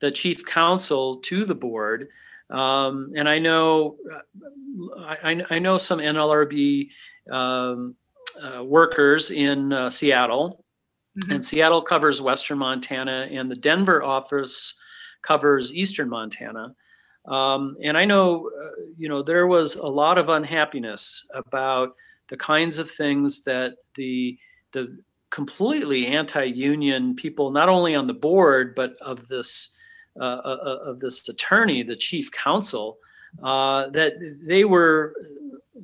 [0.00, 2.08] the chief counsel to the board.
[2.50, 3.96] Um, and I know
[4.98, 6.88] I, I- I know some NLRB
[7.30, 7.94] um,
[8.42, 10.64] uh, workers in uh, Seattle,
[11.18, 11.34] Mhm.
[11.34, 14.74] and Seattle covers Western Montana, and the Denver office
[15.22, 16.74] covers Eastern Montana.
[17.28, 21.94] Um, and I know, uh, you know, there was a lot of unhappiness about
[22.28, 24.38] the kinds of things that the
[24.72, 24.98] the
[25.30, 29.76] completely anti-union people, not only on the board but of this
[30.18, 32.98] uh, uh, of this attorney, the chief counsel,
[33.42, 35.14] uh, that they were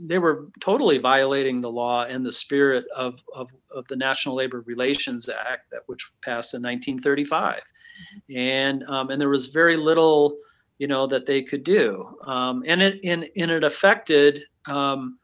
[0.07, 4.61] they were totally violating the law and the spirit of, of, of the National Labor
[4.67, 7.61] Relations Act that which passed in 1935,
[8.35, 10.37] and um, and there was very little
[10.79, 15.19] you know that they could do, um, and it and, and it affected um,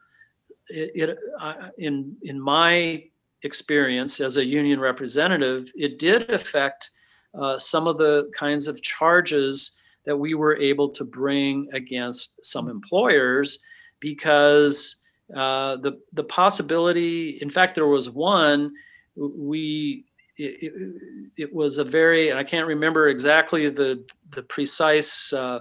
[0.69, 3.03] it, it uh, in in my
[3.43, 6.91] experience as a union representative, it did affect
[7.33, 12.69] uh, some of the kinds of charges that we were able to bring against some
[12.69, 13.59] employers
[13.99, 14.97] because
[15.35, 18.73] uh, the the possibility in fact there was one
[19.15, 20.05] we
[20.43, 25.59] it, it, was a very and i can't remember exactly the the precise uh,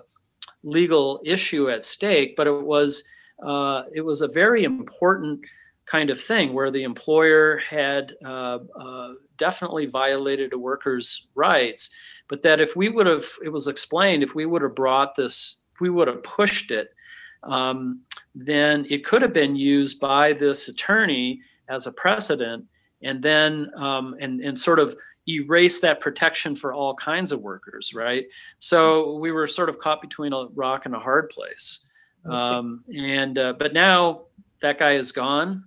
[0.63, 3.05] legal issue at stake but it was
[3.43, 5.41] uh, it was a very important
[5.87, 11.91] kind of thing where the employer had uh, uh, definitely violated a worker's rights.
[12.29, 15.63] But that if we would have it was explained if we would have brought this
[15.81, 16.91] we would have pushed it
[17.43, 18.03] um,
[18.37, 22.67] then it could have been used by this attorney as a precedent
[23.03, 24.97] and then um, and and sort of
[25.29, 28.27] erase that protection for all kinds of workers right?
[28.59, 31.81] So we were sort of caught between a rock and a hard place.
[32.25, 34.23] Um, and uh, but now
[34.61, 35.65] that guy is gone.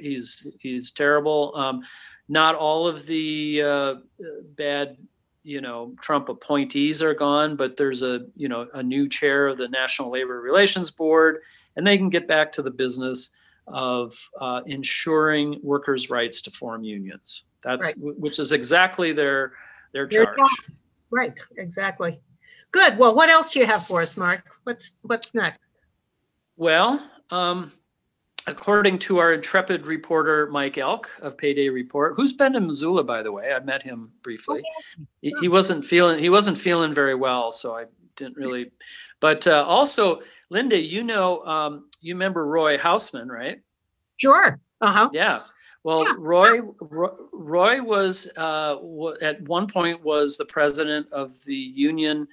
[0.00, 1.52] He's he's terrible.
[1.54, 1.82] Um,
[2.28, 3.94] not all of the uh,
[4.56, 4.96] bad
[5.42, 9.58] you know trump appointees are gone but there's a you know a new chair of
[9.58, 11.42] the national labor relations board
[11.76, 13.36] and they can get back to the business
[13.66, 18.16] of uh, ensuring workers rights to form unions that's Right.
[18.18, 19.52] which is exactly their
[19.92, 20.76] their Their charge job.
[21.10, 22.20] Right, exactly.
[22.72, 22.98] Good.
[22.98, 24.42] Well, what else do you have for us, Mark?
[24.64, 25.60] What's, what's next?
[26.56, 27.70] Well, um,
[28.48, 33.22] according to our intrepid reporter Mike Elk of Payday Report, who's been in Missoula, by
[33.22, 34.62] the way, I met him briefly.
[35.22, 37.84] He, he wasn't feeling he wasn't feeling very well, so I
[38.16, 38.72] didn't really.
[39.20, 40.22] But uh, also,
[40.54, 43.58] Linda, you know, um, you remember Roy Houseman, right?
[44.18, 44.60] Sure.
[44.80, 45.10] Uh-huh.
[45.12, 45.40] Yeah.
[45.82, 46.14] Well, Yeah.
[46.18, 52.28] Roy Ro- Roy was uh, wa- at one point was the president of the union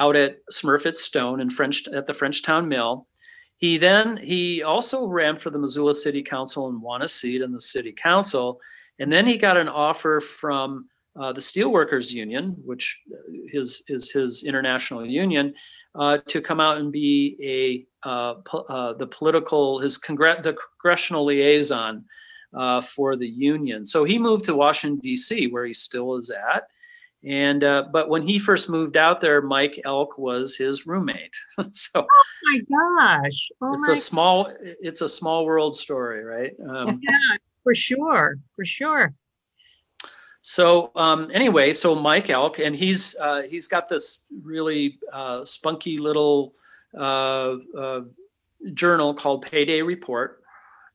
[0.00, 3.06] out at Smurfit Stone in French at the Frenchtown Mill.
[3.58, 7.52] He then he also ran for the Missoula City Council and won a seat in
[7.52, 8.58] the city council,
[8.98, 10.88] and then he got an offer from
[11.18, 12.98] uh, the Steelworkers Union, which
[13.52, 15.54] is is his international union,
[15.98, 17.36] uh, to come out and be
[18.04, 22.04] a uh, po- uh, the political his congr- the congressional liaison
[22.54, 23.84] uh, for the union.
[23.84, 26.68] So he moved to Washington D.C., where he still is at.
[27.24, 31.34] And uh, but when he first moved out there, Mike Elk was his roommate.
[31.72, 33.48] so Oh my gosh.
[33.60, 36.52] Oh it's my, a small it's a small world story, right?
[36.68, 39.12] Um, yeah, for sure, for sure.
[40.48, 45.98] So um, anyway, so Mike Elk, and he's uh, he's got this really uh, spunky
[45.98, 46.54] little
[46.96, 48.02] uh, uh,
[48.72, 50.40] journal called Payday Report.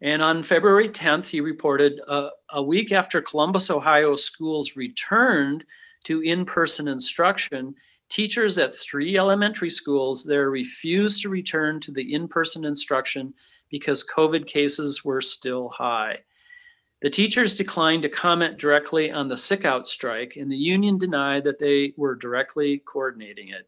[0.02, 5.66] And on February 10th, he reported uh, a week after Columbus, Ohio schools returned
[6.06, 7.76] to in-person instruction,
[8.08, 13.34] teachers at three elementary schools there refused to return to the in-person instruction
[13.70, 16.20] because COVID cases were still high.
[17.02, 21.44] The teachers declined to comment directly on the sick out strike, and the union denied
[21.46, 23.68] that they were directly coordinating it.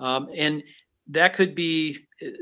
[0.00, 0.62] Um, and
[1.08, 1.98] that could be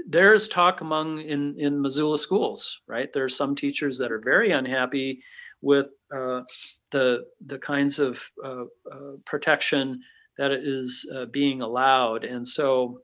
[0.09, 3.13] there is talk among in in Missoula schools, right?
[3.13, 5.23] There are some teachers that are very unhappy
[5.61, 6.43] with uh,
[6.91, 10.03] the the kinds of uh, uh, protection
[10.39, 13.03] that is uh, being allowed, and so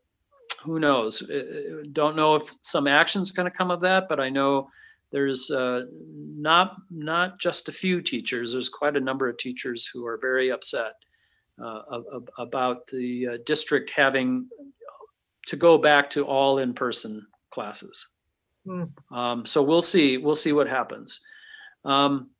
[0.63, 1.23] who knows?
[1.23, 4.69] Uh, uh, Don't know if some action's going to come of that, but I know
[5.13, 5.83] there's uh,
[6.37, 8.53] not not just a few teachers.
[8.53, 10.95] There's quite a number of teachers who are very upset
[11.63, 14.49] uh, ab- ab- about the uh, district having
[15.47, 18.09] to go back to all in-person classes.
[18.65, 18.85] Hmm.
[19.15, 20.17] Um, so we'll see.
[20.19, 21.21] We'll see what happens.
[21.85, 22.31] Um,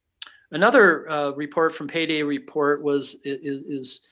[0.53, 3.39] another uh, report from Payday Report was i- i-
[3.69, 4.07] is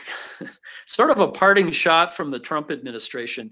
[0.86, 3.50] sort of a parting shot from the Trump administration.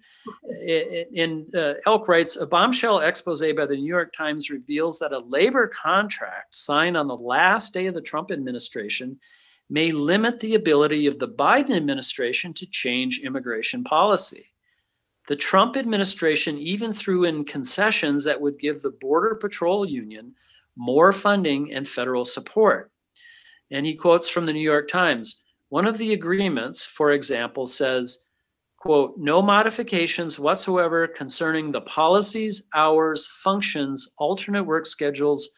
[0.62, 5.18] In uh, Elk writes, a bombshell expose by the New York Times reveals that a
[5.18, 9.18] labor contract signed on the last day of the Trump administration
[9.68, 14.46] may limit the ability of the Biden administration to change immigration policy.
[15.28, 20.34] The Trump administration even threw in concessions that would give the Border Patrol Union
[20.76, 22.90] more funding and federal support.
[23.70, 28.26] And he quotes from the New York Times one of the agreements, for example, says,
[28.76, 35.50] quote, no modifications whatsoever concerning the policies, hours, functions, alternate work schedules,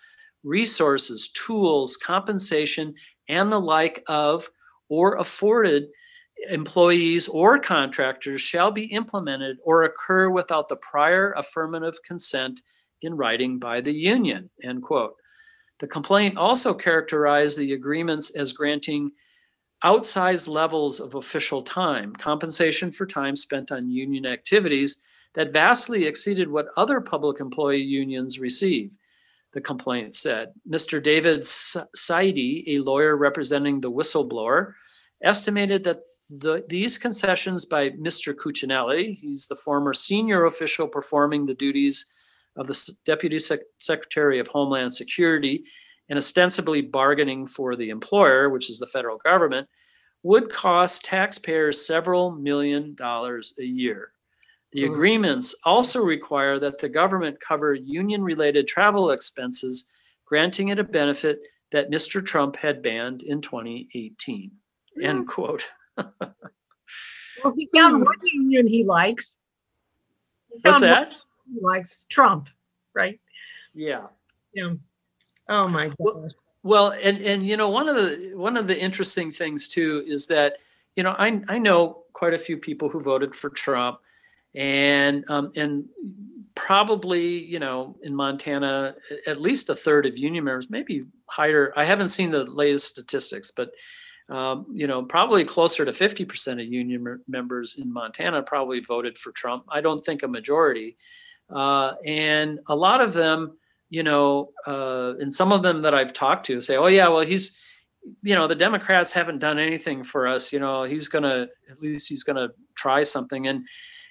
[0.44, 2.94] resources, tools, compensation,
[3.28, 4.48] and the like of
[4.89, 5.84] or afforded
[6.51, 12.60] employees or contractors shall be implemented or occur without the prior affirmative consent
[13.01, 15.14] in writing by the union, end quote.
[15.78, 19.12] The complaint also characterized the agreements as granting
[19.85, 25.03] outsized levels of official time, compensation for time spent on union activities
[25.35, 28.91] that vastly exceeded what other public employee unions receive,
[29.53, 30.53] the complaint said.
[30.69, 31.03] Mr.
[31.03, 34.75] David S- Seide, a lawyer representing the whistleblower,
[35.23, 36.01] estimated that
[36.31, 38.35] the, these concessions by Mr.
[38.35, 42.07] Cuccinelli, he's the former senior official performing the duties
[42.57, 45.65] of the Deputy Sec- Secretary of Homeland Security
[46.12, 49.66] and ostensibly bargaining for the employer, which is the federal government,
[50.22, 54.12] would cost taxpayers several million dollars a year.
[54.72, 54.93] The Mm.
[54.93, 59.90] agreements also require that the government cover union related travel expenses,
[60.26, 61.40] granting it a benefit
[61.70, 62.22] that Mr.
[62.22, 64.51] Trump had banned in 2018.
[65.02, 65.64] End quote.
[67.43, 69.39] Well, he found one union he likes.
[70.52, 71.14] He What's that?
[71.51, 72.51] He likes Trump,
[72.94, 73.18] right?
[73.74, 74.09] Yeah.
[74.52, 74.74] Yeah.
[75.48, 76.32] Oh, my Well- gosh.
[76.64, 80.28] Well, and and you know one of the one of the interesting things too is
[80.28, 80.59] that
[80.94, 83.98] you know I I know quite a few people who voted for Trump,
[84.55, 85.86] and um, and
[86.55, 88.94] probably you know in Montana
[89.27, 91.73] at least a third of union members, maybe higher.
[91.77, 93.73] I haven't seen the latest statistics, but
[94.28, 99.19] um, you know probably closer to fifty percent of union members in Montana probably voted
[99.19, 99.64] for Trump.
[99.69, 100.97] I don't think a majority,
[101.51, 103.59] uh, and a lot of them
[103.93, 107.20] you know, uh, and some of them that I've talked to say, "Oh yeah, well
[107.20, 107.59] he's,
[108.23, 110.51] you know, the Democrats haven't done anything for us.
[110.51, 113.66] You know, he's gonna at least he's gonna try something." And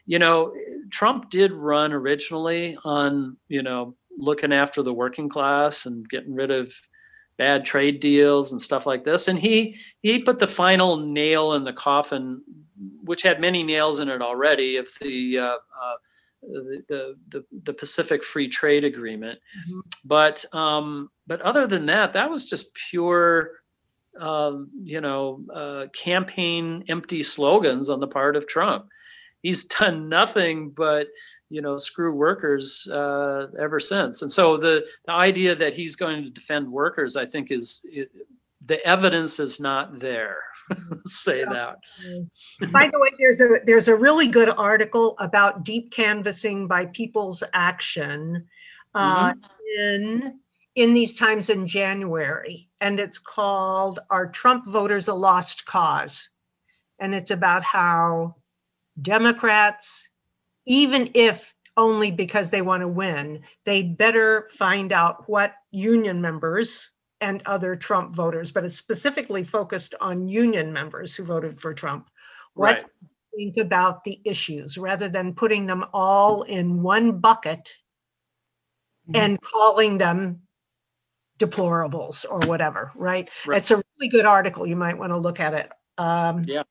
[0.06, 0.54] you know,
[0.92, 6.52] Trump did run originally on you know looking after the working class and getting rid
[6.52, 6.72] of
[7.40, 9.28] bad trade deals and stuff like this.
[9.28, 12.44] And he he put the final nail in the coffin,
[13.04, 15.96] which had many nails in it already, of the uh, uh,
[16.42, 19.40] the, the the Pacific Free Trade Agreement.
[19.70, 19.82] Mhm.
[20.06, 23.52] But um, but other than that, that was just pure,
[24.20, 28.88] um, you know, uh, campaign empty slogans on the part of Trump.
[29.42, 31.08] He's done nothing but
[31.50, 34.22] you know screw workers uh, ever since.
[34.22, 38.10] And so the the idea that he's going to defend workers, I think, is it,
[38.66, 40.38] the evidence is not there.
[41.06, 41.78] Say that.
[42.72, 47.44] By the way, there's a there's a really good article about deep canvassing by People's
[47.54, 48.46] Action
[48.94, 49.34] uh,
[49.78, 50.40] in
[50.76, 56.30] in these times in January, and it's called "Are Trump Voters a Lost Cause?"
[57.00, 58.36] And it's about how
[59.02, 60.08] Democrats,
[60.68, 66.92] even if only because they want to win, they better find out what union members
[67.22, 72.10] and other Trump voters, but it's specifically focused on union members who voted for Trump.
[72.56, 72.86] What Right.
[73.36, 77.76] think about the issues rather than putting them all in one bucket
[79.08, 79.16] Mhm.
[79.16, 80.42] and calling them
[81.40, 83.30] deplorables or whatever, right?
[83.46, 83.58] Right.
[83.58, 84.66] It's a really good article.
[84.68, 85.72] You might want to look at it.
[85.98, 86.64] Um, Yeah.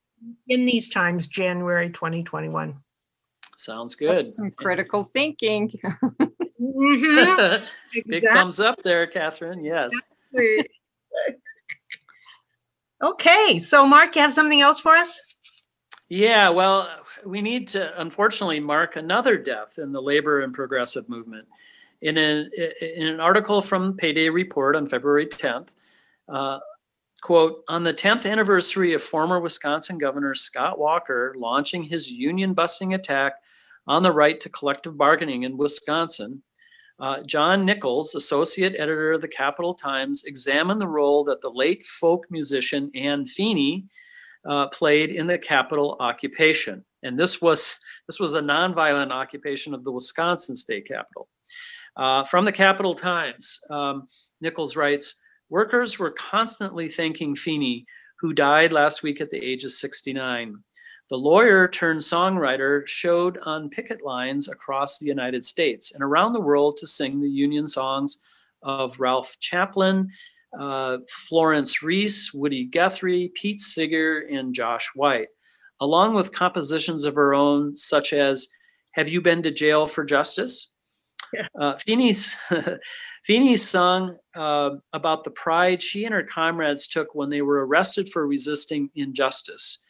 [0.48, 2.82] In these times, January 2021.
[3.56, 4.28] Sounds good.
[4.28, 5.70] Some critical thinking.
[6.60, 7.64] Mhm,
[8.06, 9.64] Big thumbs up there, Catherine.
[9.64, 9.92] Yes.
[13.02, 15.18] Okay, so Mark, you have something else for us?
[16.10, 16.88] Yeah, well,
[17.24, 21.48] we need to unfortunately mark another death in the labor and progressive movement.
[22.02, 22.48] In, a,
[22.98, 25.70] in an article from Payday Report on February 10th,
[26.28, 26.58] uh,
[27.22, 32.94] quote, on the 10th anniversary of former Wisconsin Governor Scott Walker launching his union busting
[32.94, 33.34] attack
[33.86, 36.42] on the right to collective bargaining in Wisconsin,
[37.00, 41.84] uh, John Nichols, associate editor of the Capital Times, examined the role that the late
[41.84, 43.86] folk musician Anne Feeney
[44.48, 46.84] uh, played in the Capitol occupation.
[47.02, 51.28] And this was this was a nonviolent occupation of the Wisconsin state capitol.
[51.96, 54.06] Uh, from the Capital Times, um,
[54.40, 57.84] Nichols writes, workers were constantly thanking Feeney,
[58.20, 60.56] who died last week at the age of 69.
[61.10, 66.40] The lawyer turned songwriter showed on picket lines across the United States and around the
[66.40, 68.22] world to sing the Union songs
[68.62, 70.08] of Ralph Chaplin,
[70.56, 75.28] uh, Florence Reese, Woody Guthrie, Pete Seeger, and Josh White,
[75.80, 78.46] along with compositions of her own, such as
[78.92, 80.72] Have You Been to Jail for Justice?
[81.34, 81.48] Yeah.
[81.60, 82.36] Uh, Feeney's,
[83.24, 88.10] Feeney's song uh, about the pride she and her comrades took when they were arrested
[88.10, 89.84] for resisting injustice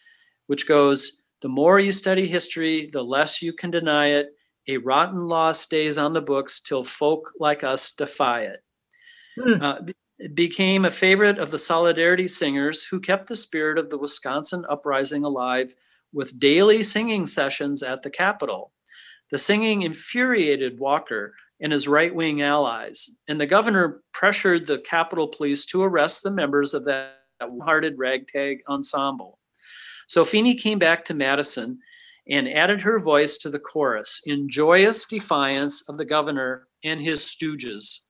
[0.51, 4.31] which goes the more you study history, the less you can deny it.
[4.66, 8.64] A rotten law stays on the books till folk like us defy it.
[9.40, 9.62] Hmm.
[9.62, 9.74] Uh,
[10.18, 14.64] it became a favorite of the Solidarity singers who kept the spirit of the Wisconsin
[14.68, 15.72] uprising alive
[16.12, 18.72] with daily singing sessions at the Capitol.
[19.31, 25.28] The singing infuriated Walker and his right wing allies, and the governor pressured the Capitol
[25.28, 27.18] Police to arrest the members of that
[27.62, 29.39] hearted ragtag ensemble.
[30.11, 31.78] So Feeney came back to Madison
[32.28, 37.20] and added her voice to the chorus in joyous defiance of the governor and his
[37.20, 38.01] stooges.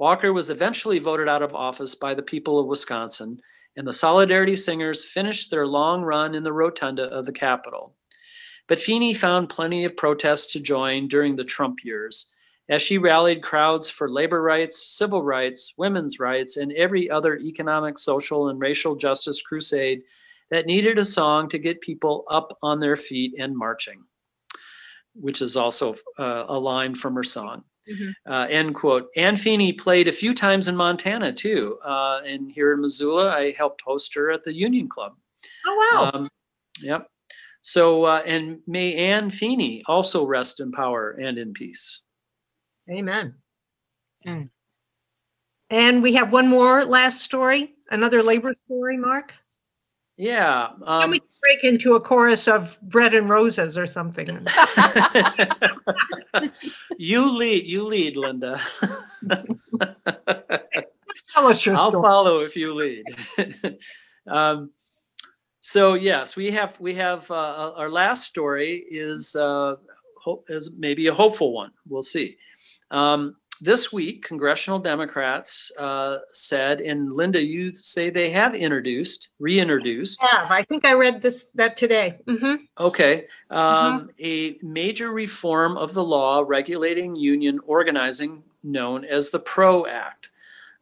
[0.00, 3.38] Walker was eventually voted out of office by the people of Wisconsin,
[3.76, 7.94] and the Solidarity Singers finished their long run in the rotunda of the Capitol.
[8.66, 12.34] But Feeney found plenty of protests to join during the Trump years
[12.68, 17.96] as she rallied crowds for labor rights, civil rights, women's rights, and every other economic,
[17.96, 20.02] social, and racial justice crusade
[20.52, 24.04] that needed a song to get people up on their feet and marching,
[25.14, 27.64] which is also uh, a line from her song.
[27.90, 28.32] Mm-hmm.
[28.32, 29.08] Uh, end quote.
[29.16, 31.78] Anne Feeney played a few times in Montana too.
[31.82, 35.14] Uh, and here in Missoula, I helped host her at the Union Club.
[35.66, 36.10] Oh, wow.
[36.12, 36.28] Um,
[36.82, 37.08] yep.
[37.62, 42.02] So, uh, and may Anne Feeney also rest in power and in peace.
[42.90, 43.36] Amen.
[44.26, 44.50] Mm.
[45.70, 49.32] And we have one more last story, another labor story, Mark.
[50.22, 50.68] Yeah.
[50.86, 54.28] Um, Can we break into a chorus of bread and roses or something?
[56.96, 57.66] you lead.
[57.66, 58.60] You lead, Linda.
[61.34, 62.02] Tell us your I'll story.
[62.02, 63.04] follow if you lead.
[64.28, 64.70] um,
[65.58, 69.74] so yes, we have we have uh, our last story is uh,
[70.48, 71.72] is maybe a hopeful one.
[71.88, 72.36] We'll see.
[72.92, 80.20] Um, this week, congressional Democrats uh, said, and Linda, you say they have introduced, reintroduced.
[80.22, 82.18] Yeah, I think I read this that today.
[82.26, 82.64] Mm-hmm.
[82.78, 84.06] Okay, um, mm-hmm.
[84.18, 90.30] a major reform of the law regulating union organizing, known as the PRO Act.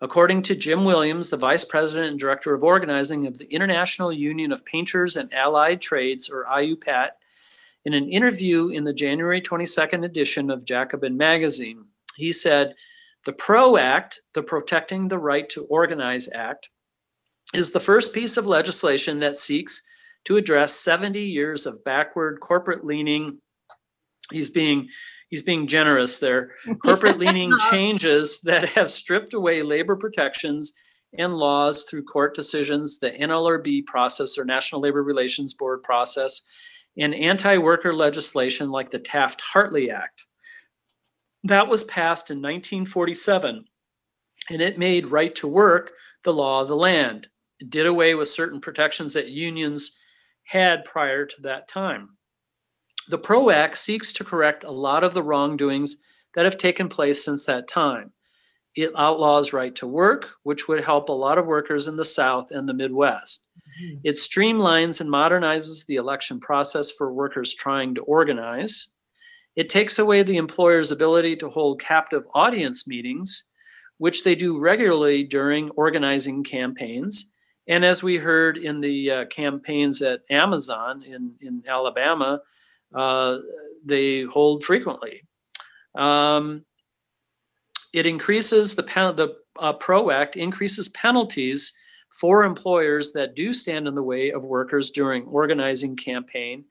[0.00, 4.50] According to Jim Williams, the vice president and director of organizing of the International Union
[4.50, 7.10] of Painters and Allied Trades, or IUPAT,
[7.84, 11.84] in an interview in the January 22nd edition of Jacobin magazine.
[12.20, 12.74] He said,
[13.26, 16.70] the PRO Act, the Protecting the Right to Organize Act,
[17.52, 19.82] is the first piece of legislation that seeks
[20.26, 23.38] to address 70 years of backward corporate leaning.
[24.30, 24.88] He's being
[25.28, 26.52] he's being generous there.
[26.82, 30.72] Corporate leaning changes that have stripped away labor protections
[31.18, 36.42] and laws through court decisions, the NLRB process or National Labor Relations Board process,
[36.96, 40.26] and anti-worker legislation like the Taft-Hartley Act.
[41.44, 43.64] That was passed in 1947,
[44.50, 45.92] and it made right to work
[46.22, 47.28] the law of the land.
[47.60, 49.98] It did away with certain protections that unions
[50.44, 52.16] had prior to that time.
[53.08, 56.02] The PRO Act seeks to correct a lot of the wrongdoings
[56.34, 58.12] that have taken place since that time.
[58.76, 62.50] It outlaws right to work, which would help a lot of workers in the South
[62.52, 63.42] and the Midwest.
[63.82, 64.00] Mm-hmm.
[64.04, 68.89] It streamlines and modernizes the election process for workers trying to organize.
[69.56, 73.44] It takes away the employer's ability to hold captive audience meetings,
[73.98, 77.30] which they do regularly during organizing campaigns.
[77.68, 82.40] And as we heard in the uh, campaigns at Amazon in, in Alabama,
[82.94, 83.38] uh,
[83.84, 85.22] they hold frequently.
[85.94, 86.64] Um,
[87.92, 91.72] it increases the, pen- the uh, PRO Act increases penalties
[92.10, 96.64] for employers that do stand in the way of workers during organizing campaign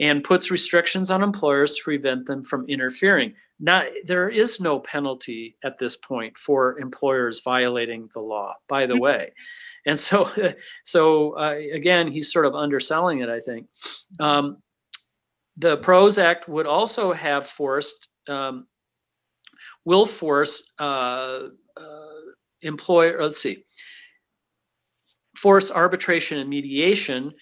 [0.00, 3.34] and puts restrictions on employers to prevent them from interfering.
[3.60, 8.96] not there is no penalty at this point for employers violating the law by the
[8.96, 9.32] way.
[9.86, 10.28] And so
[10.84, 13.68] so uh, again he's sort of underselling it i think.
[14.18, 14.62] Um,
[15.56, 18.66] the pros act would also have forced um,
[19.84, 22.20] will force uh, uh,
[22.62, 23.64] employer let's see
[25.36, 27.32] force arbitration and mediation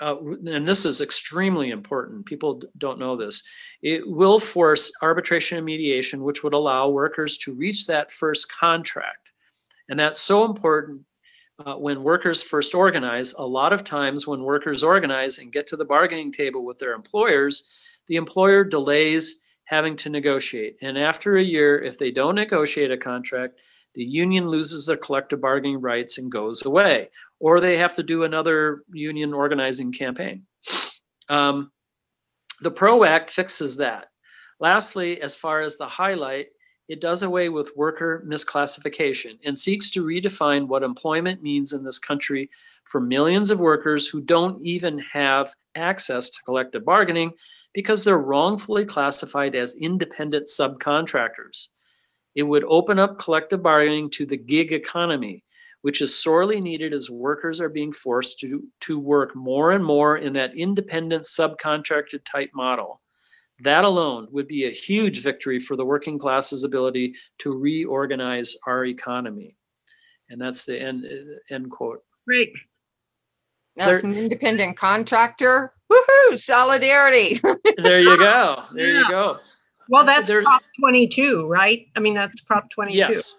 [0.00, 0.16] uh,
[0.46, 3.42] and this is extremely important, people don't know this,
[3.82, 9.32] it will force arbitration and mediation, which would allow workers to reach that first contract.
[9.88, 11.02] And that's so important
[11.64, 13.34] uh, when workers first organize.
[13.34, 16.94] A lot of times, when workers organize and get to the bargaining table with their
[16.94, 17.68] employers,
[18.06, 20.76] the employer delays having to negotiate.
[20.80, 23.60] And after a year, if they don't negotiate a contract,
[23.94, 27.10] the union loses their collective bargaining rights and goes away
[27.40, 30.46] or they have to do another union organizing campaign.
[31.28, 31.72] Um,
[32.60, 34.08] the PRO Act fixes that.
[34.60, 36.48] Lastly, as far as the highlight,
[36.88, 41.98] it does away with worker misclassification and seeks to redefine what employment means in this
[41.98, 42.50] country
[42.84, 47.32] for millions of workers who don't even have access to collective bargaining
[47.72, 51.68] because they're wrongfully classified as independent subcontractors.
[52.34, 55.44] It would open up collective bargaining to the gig economy,
[55.82, 60.18] which is sorely needed as workers are being forced to, to work more and more
[60.18, 63.00] in that independent subcontracted type model.
[63.62, 68.86] That alone would be a huge victory for the working class's ability to reorganize our
[68.86, 69.56] economy.
[70.30, 72.02] And that's the end, uh, end quote.
[72.26, 72.52] Great.
[73.78, 77.40] As an independent contractor, woohoo, solidarity.
[77.78, 78.64] there you go.
[78.74, 78.98] There Yeah.
[79.00, 79.38] you go.
[79.90, 81.86] Well, that's There's- Prop 22, right?
[81.96, 82.96] I mean, that's Prop 22.
[82.96, 83.34] Yes,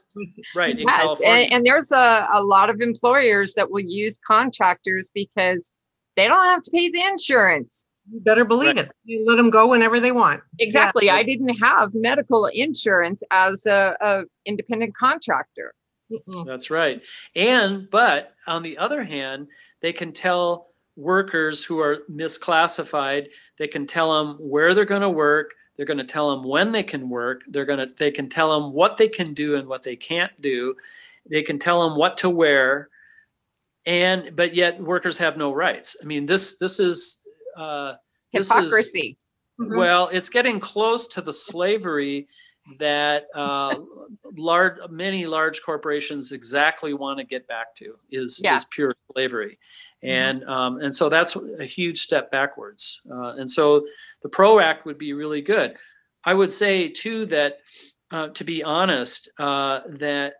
[0.53, 0.77] right.
[0.77, 5.73] In Yes, and, and there's a, a lot of employers that will use contractors because
[6.17, 7.85] they don't have to pay the insurance.
[8.11, 8.91] You better believe it.
[9.05, 10.41] You let them go whenever they want.
[10.59, 11.09] Exactly.
[11.09, 15.73] I didn't have medical insurance as a, a independent contractor.
[16.11, 16.45] Mm-mm.
[16.45, 17.01] That's right.
[17.35, 19.47] And but on the other hand,
[19.81, 20.67] they can tell
[20.97, 25.51] workers who are misclassified, they can tell them where they're going to work,
[25.81, 28.53] they're going to tell them when they can work, they're going to they can tell
[28.53, 30.75] them what they can do and what they can't do.
[31.27, 32.89] They can tell them what to wear.
[33.87, 35.95] And but yet workers have no rights.
[35.99, 37.21] I mean, this this is
[37.57, 37.95] uh
[38.31, 39.17] This is- Hypocrisy.
[39.59, 39.75] Mhm.
[39.75, 42.27] well, it's getting close to the slavery
[42.77, 43.75] that uh,
[44.37, 48.61] large, many large corporations exactly want to get back to is, Yes.
[48.61, 49.57] is pure slavery,
[50.03, 53.01] and um, and so that's a huge step backwards.
[53.09, 53.85] Uh, and so
[54.21, 55.75] the PRO Act would be really good.
[56.23, 57.57] I would say too that,
[58.11, 60.33] uh, to be honest, uh, that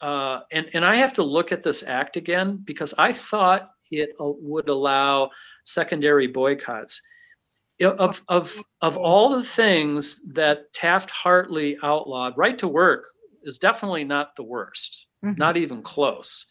[0.00, 4.10] uh, and and I have to look at this act again because I thought it
[4.20, 5.30] uh, would allow
[5.64, 7.00] secondary boycotts
[7.82, 13.04] of of of all the things that Taft Hartley outlawed, right to work
[13.42, 15.38] is definitely not the worst, Mhm.
[15.38, 16.46] not even close.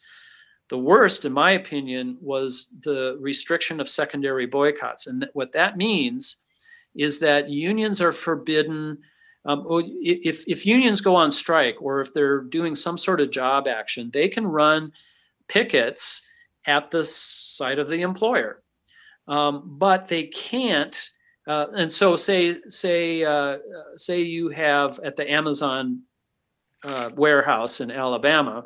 [0.68, 6.42] The worst, in my opinion, was the restriction of secondary boycotts, and what that means
[6.94, 8.98] is that unions are forbidden.
[9.44, 9.64] Um,
[10.02, 14.10] if if unions go on strike or if they're doing some sort of job action,
[14.12, 14.92] they can run
[15.48, 16.22] pickets
[16.66, 18.62] at the site of the employer
[19.28, 21.10] um, but they can't.
[21.46, 23.58] Uh, and so, say say uh, uh,
[23.96, 26.02] say you have at the Amazon
[26.84, 28.64] uh, warehouse in Alabama,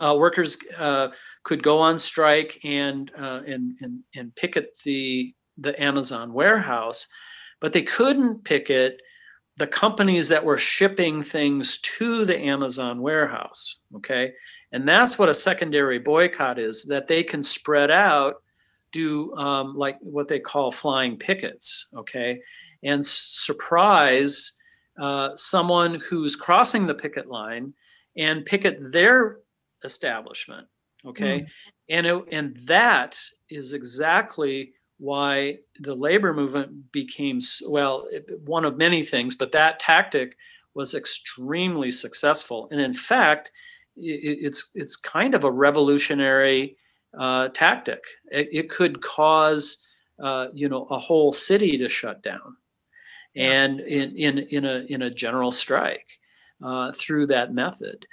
[0.00, 1.08] uh, workers uh,
[1.42, 7.06] could go on strike and uh, and and and picket the the Amazon warehouse,
[7.60, 9.00] but they couldn't picket
[9.58, 13.80] the companies that were shipping things to the Amazon warehouse.
[13.96, 14.32] Okay,
[14.72, 18.36] and that's what a secondary boycott is that they can spread out
[18.92, 22.40] do um, like what they call flying pickets, okay,
[22.82, 24.52] and surprise
[25.00, 27.72] uh, someone who's crossing the picket line
[28.16, 29.38] and picket their
[29.84, 30.68] establishment,
[31.06, 31.46] okay,
[31.90, 33.18] and it, and that
[33.50, 37.38] is exactly why the labor movement became
[37.68, 40.36] well it- one of many things, but that tactic
[40.74, 43.52] was extremely successful, and in fact,
[43.98, 46.76] i- i- it's it's kind of a revolutionary
[47.18, 48.02] uh, tactic.
[48.32, 49.84] It, it could cause,
[50.22, 52.56] uh, you know, a whole city to shut down,
[53.36, 56.18] and in in in a in a general strike
[56.62, 58.06] uh, through that method.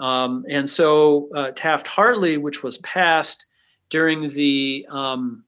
[0.00, 3.46] Um, and so uh, Taft Hartley, which was passed
[3.90, 5.44] during the um,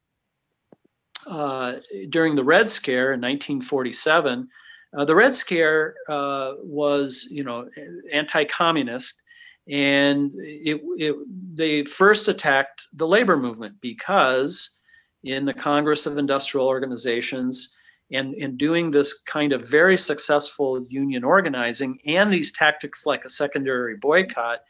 [1.26, 1.74] uh,
[2.10, 4.48] during the Red Scare in 1947.
[4.96, 7.68] Uh, the Red Scare uh, was, you know,
[8.12, 9.22] anti-communist,
[9.68, 11.16] and it, it
[11.54, 14.78] they first attacked the labor movement because
[15.24, 17.76] in the Congress of Industrial Organizations
[18.12, 23.28] and in doing this kind of very successful union organizing and these tactics like a
[23.28, 24.60] secondary boycott,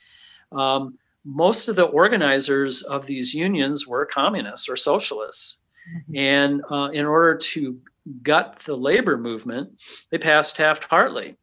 [0.53, 5.61] um, most of the organizers of these unions were communists or socialists.
[5.95, 6.17] Mm-hmm.
[6.17, 7.79] And uh, in order to
[8.23, 9.81] gut the labor movement,
[10.11, 11.37] they passed Taft Hartley.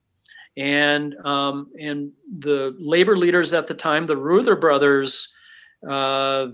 [0.56, 5.34] And, um, and the labor leaders at the time, the Reuther brothers,
[5.88, 6.48] uh,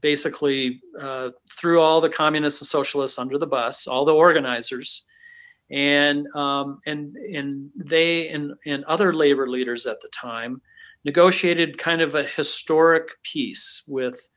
[0.00, 5.04] basically uh, threw all the communists and socialists under the bus, all the organizers,
[5.70, 10.60] and um, and and they and and other labor leaders at the time
[11.04, 14.28] negotiated kind of a historic peace with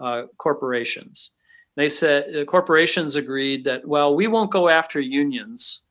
[0.00, 1.32] uh, corporations.
[1.76, 5.82] They said the corporations agreed that well, we won't go after unions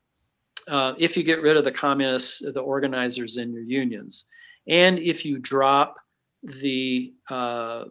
[0.67, 4.25] uh, if you get rid of the communists, the organizers in your unions,
[4.67, 5.97] and if you drop
[6.43, 7.85] the uh,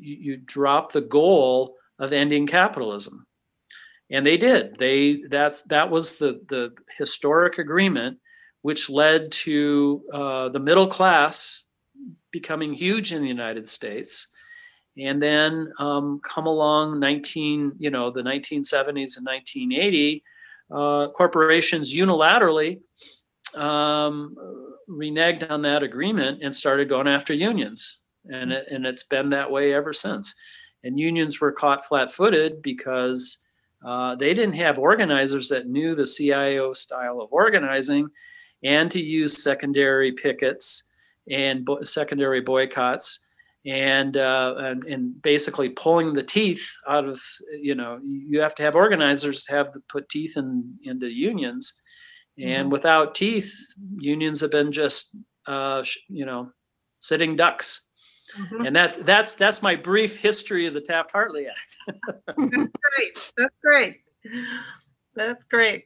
[0.00, 3.26] you, you drop the goal of ending capitalism.
[4.10, 4.78] And they did.
[4.78, 8.18] They that's that was the the historic agreement
[8.62, 11.62] which led to uh, the middle class
[12.30, 14.28] becoming huge in the united states.
[14.96, 20.24] And then um, come along 19 you know the 1970s and 1980
[20.70, 22.80] uh, corporations unilaterally
[23.54, 24.34] um,
[24.88, 27.98] reneged on that agreement and started going after unions.
[28.30, 30.34] And, it, and it's been that way ever since.
[30.84, 33.44] And unions were caught flat footed because
[33.86, 38.08] uh, they didn't have organizers that knew the CIO style of organizing
[38.64, 40.84] and to use secondary pickets
[41.30, 43.20] and bo- secondary boycotts
[43.66, 47.20] and, uh, and, and basically pulling the teeth out of
[47.60, 51.74] you know you have to have organizers to have to put teeth in into unions
[52.40, 52.70] and mm-hmm.
[52.70, 53.52] without teeth,
[53.98, 55.16] unions have been just,
[55.46, 56.50] uh, you know,
[57.00, 57.86] sitting ducks.
[58.38, 58.66] Mm-hmm.
[58.66, 61.76] And that's that's that's my brief history of the Taft Hartley Act.
[62.26, 63.32] that's great.
[63.36, 64.00] That's great.
[65.14, 65.84] That's great.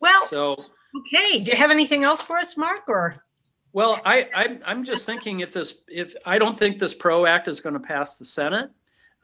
[0.00, 1.40] Well, so okay.
[1.40, 2.88] Do you have anything else for us, Mark?
[2.88, 3.24] Or
[3.72, 7.48] well, I, I'm, I'm just thinking if this if I don't think this PRO Act
[7.48, 8.70] is going to pass the Senate,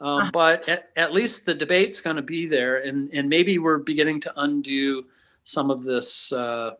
[0.00, 0.30] um, uh-huh.
[0.32, 4.20] but at, at least the debate's going to be there, and and maybe we're beginning
[4.22, 5.06] to undo
[5.46, 6.72] some of this, uh,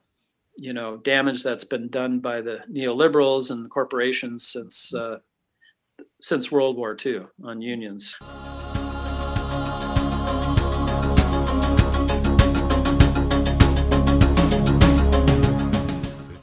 [0.56, 5.18] you know, damage that's been done by the neoliberals and corporations since uh,
[6.20, 8.16] since World War II on unions.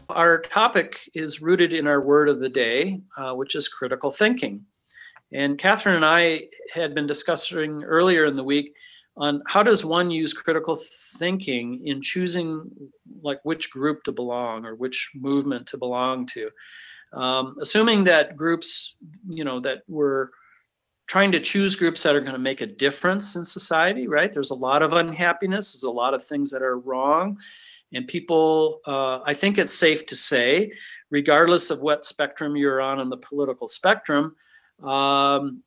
[0.09, 4.63] Our topic is rooted in our word of the day, uh, which is critical thinking.
[5.33, 6.43] And Catherine and I
[6.73, 8.75] had been discussing earlier in the week
[9.15, 10.75] on how does one use critical
[11.17, 12.69] thinking in choosing
[13.21, 16.49] like which group to belong or which movement to belong to?
[17.13, 18.95] Um, assuming that groups
[19.27, 20.29] you know that we're
[21.05, 24.31] trying to choose groups that are going to make a difference in society right?
[24.31, 27.37] There's a lot of unhappiness there's a lot of things that are wrong
[27.93, 30.71] and people uh, i think it's safe to say
[31.09, 34.35] regardless of what spectrum you're on in the political spectrum
[34.83, 35.61] um,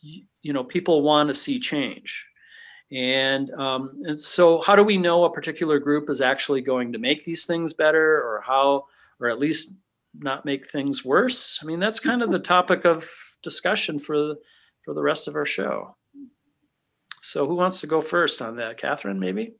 [0.00, 2.26] you, you know people want to see change
[2.90, 6.98] and, um, and so, how do we know a particular group is actually going to
[6.98, 8.86] make these things better, or how,
[9.20, 9.76] or at least
[10.14, 11.58] not make things worse?
[11.62, 13.08] I mean, that's kind of the topic of
[13.42, 14.36] discussion for
[14.84, 15.96] for the rest of our show.
[17.20, 18.78] So, who wants to go first on that?
[18.78, 19.52] Catherine, maybe.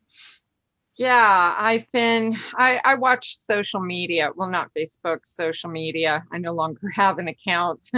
[0.96, 4.30] Yeah, I've been, I, I watch social media.
[4.34, 6.24] Well, not Facebook, social media.
[6.32, 7.90] I no longer have an account.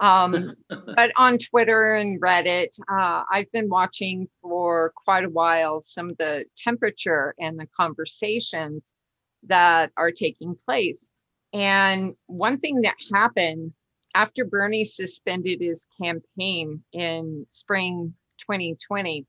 [0.00, 6.10] Um, but on Twitter and Reddit, uh, I've been watching for quite a while some
[6.10, 8.94] of the temperature and the conversations
[9.44, 11.12] that are taking place.
[11.52, 13.72] And one thing that happened
[14.14, 19.26] after Bernie suspended his campaign in spring 2020,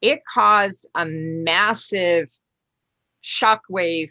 [0.00, 2.28] it caused a massive
[3.22, 4.10] shockwave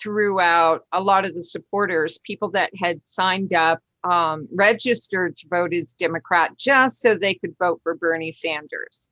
[0.00, 5.72] throughout a lot of the supporters, people that had signed up um, registered to vote
[5.72, 9.08] as Democrat just so they could vote for Bernie Sanders.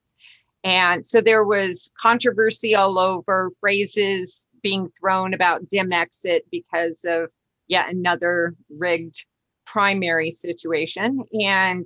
[0.64, 7.30] And so there was controversy all over, phrases being thrown about Demexit because of
[7.66, 9.24] yet another rigged
[9.66, 11.24] primary situation.
[11.32, 11.84] And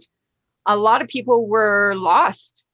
[0.66, 2.64] a lot of people were lost,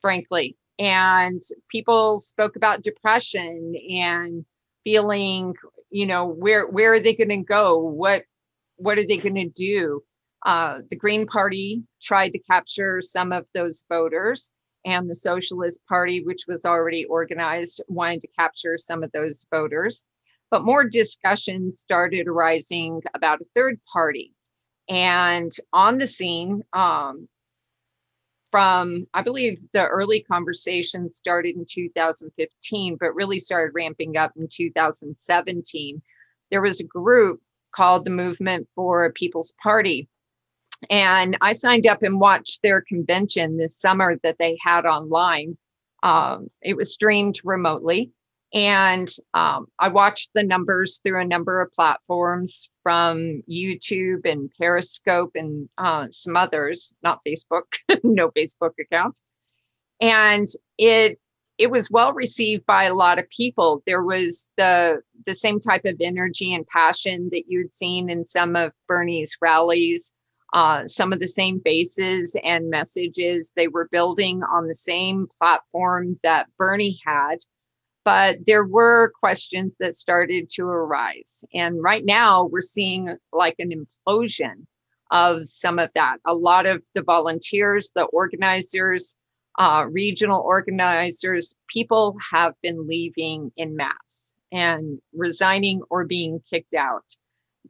[0.00, 0.56] frankly.
[0.78, 1.40] And
[1.70, 4.44] people spoke about depression and
[4.82, 5.54] feeling,
[5.90, 7.78] you know, where where are they going to go?
[7.78, 8.24] What
[8.76, 10.02] what are they going to do?
[10.44, 14.52] Uh, the Green Party tried to capture some of those voters,
[14.84, 20.04] and the Socialist Party, which was already organized, wanted to capture some of those voters.
[20.50, 24.34] But more discussion started arising about a third party.
[24.88, 27.28] And on the scene, um,
[28.50, 34.46] from, I believe the early conversation started in 2015, but really started ramping up in
[34.48, 36.02] 2017.
[36.50, 37.40] There was a group
[37.74, 40.08] called the Movement for a People's Party.
[40.90, 45.56] And I signed up and watched their convention this summer that they had online.
[46.02, 48.12] Um, it was streamed remotely.
[48.52, 55.32] And um, I watched the numbers through a number of platforms from YouTube and Periscope
[55.34, 57.64] and uh, some others, not Facebook,
[58.04, 59.18] no Facebook account.
[60.00, 60.46] And
[60.78, 61.18] it
[61.58, 63.82] it was well received by a lot of people.
[63.86, 68.56] There was the the same type of energy and passion that you'd seen in some
[68.56, 70.12] of Bernie's rallies.
[70.52, 76.16] Uh, some of the same faces and messages they were building on the same platform
[76.22, 77.38] that Bernie had
[78.04, 81.44] but there were questions that started to arise.
[81.54, 84.66] And right now we're seeing like an implosion
[85.10, 86.18] of some of that.
[86.26, 89.16] A lot of the volunteers, the organizers,
[89.58, 97.04] uh, regional organizers, people have been leaving in mass and resigning or being kicked out.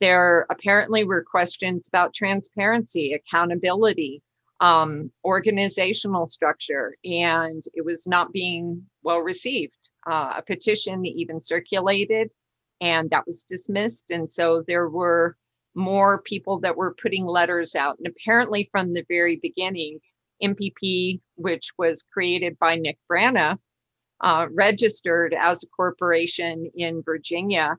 [0.01, 4.23] There apparently were questions about transparency, accountability,
[4.61, 12.33] um, organizational structure, and it was not being well received uh, a petition even circulated
[12.81, 14.11] and that was dismissed.
[14.11, 15.37] And so there were
[15.75, 17.99] more people that were putting letters out.
[17.99, 20.01] And apparently, from the very beginning,
[20.43, 23.59] MPP, which was created by Nick Brana,
[24.21, 27.77] uh, registered as a corporation in Virginia.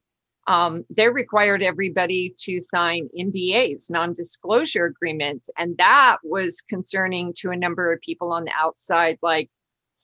[0.48, 5.50] Um, they required everybody to sign NDAs, non disclosure agreements.
[5.58, 9.50] And that was concerning to a number of people on the outside, like,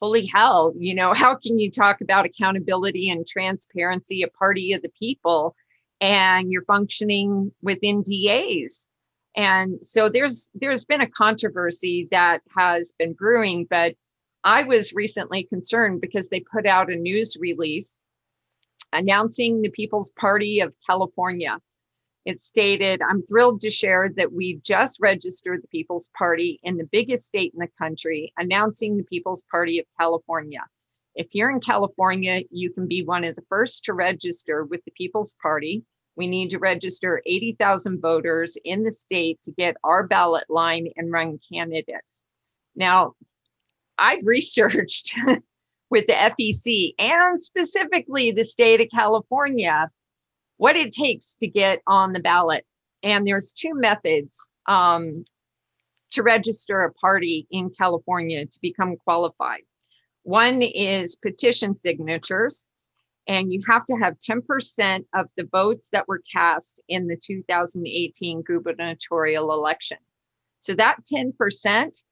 [0.02, 4.82] holy hell, you know, how can you talk about accountability and transparency, a party of
[4.82, 5.56] the people,
[6.00, 8.88] and you're functioning within DAs?
[9.36, 13.96] And so there's there's been a controversy that has been brewing, but
[14.44, 17.98] I was recently concerned because they put out a news release
[18.92, 21.60] announcing the People's Party of California
[22.26, 26.88] it stated, I'm thrilled to share that we've just registered the People's Party in the
[26.92, 30.64] biggest state in the country, announcing the People's Party of California.
[31.16, 34.92] If you're in California, you can be one of the first to register with the
[34.92, 35.84] People's Party.
[36.16, 41.12] We need to register 80,000 voters in the state to get our ballot line and
[41.12, 42.24] run candidates.
[42.76, 43.14] Now,
[43.98, 45.16] I've researched
[45.90, 49.90] with the FEC and specifically the state of California
[50.58, 52.66] what it takes to get on the ballot.
[53.02, 55.26] And there's two methods um,
[56.12, 59.62] to register a party in California to become qualified.
[60.24, 62.66] One is petition signatures,
[63.28, 68.42] and you have to have 10% of the votes that were cast in the 2018
[68.42, 69.98] gubernatorial election.
[70.60, 72.04] So that 10%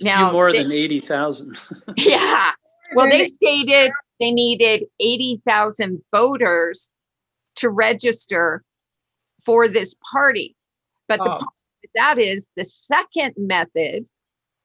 [0.00, 1.56] Now, more they, than 80,000.
[1.96, 2.50] yeah.
[2.94, 6.90] Well, they stated they needed 80,000 voters
[7.60, 8.62] to register
[9.44, 10.56] for this party.
[11.08, 11.44] But the, oh.
[11.94, 14.06] that is the second method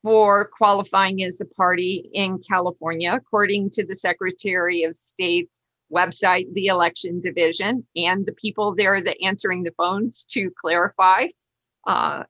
[0.04, 5.60] for qualifying as a party in California, according to the Secretary of State's
[5.92, 11.28] website, the election division, and the people there that answering the phones to clarify
[11.88, 12.24] uh,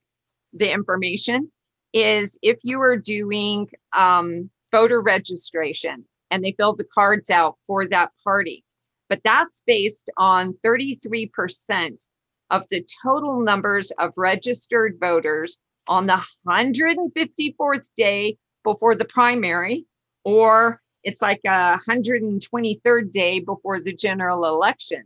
[0.53, 1.51] the information
[1.93, 7.87] is if you are doing um, voter registration and they fill the cards out for
[7.87, 8.64] that party,
[9.09, 12.05] but that's based on 33%
[12.49, 19.85] of the total numbers of registered voters on the 154th day before the primary
[20.23, 25.03] or it's like a 123rd day before the general election.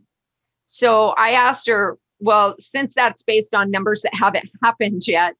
[0.64, 5.34] So I asked her, well, since that's based on numbers that haven't happened yet,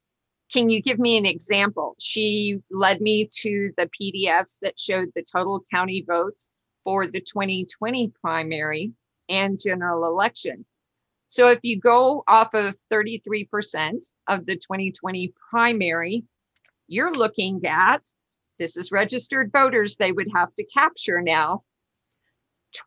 [0.52, 1.94] can you give me an example?
[1.98, 6.50] She led me to the PDFs that showed the total county votes
[6.84, 8.92] for the 2020 primary
[9.28, 10.64] and general election.
[11.28, 16.24] So if you go off of 33% of the 2020 primary,
[16.88, 18.02] you're looking at
[18.58, 21.62] this is registered voters they would have to capture now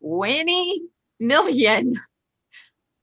[0.02, 0.82] 20
[1.20, 1.95] million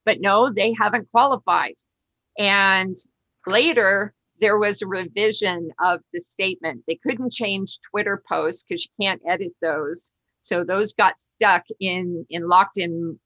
[0.04, 1.76] But no, they haven't qualified.
[2.38, 2.96] And
[3.46, 6.84] later, there was a revision of the statement.
[6.86, 10.12] They couldn't change Twitter posts because you can't edit those.
[10.40, 13.18] So those got stuck in in locked in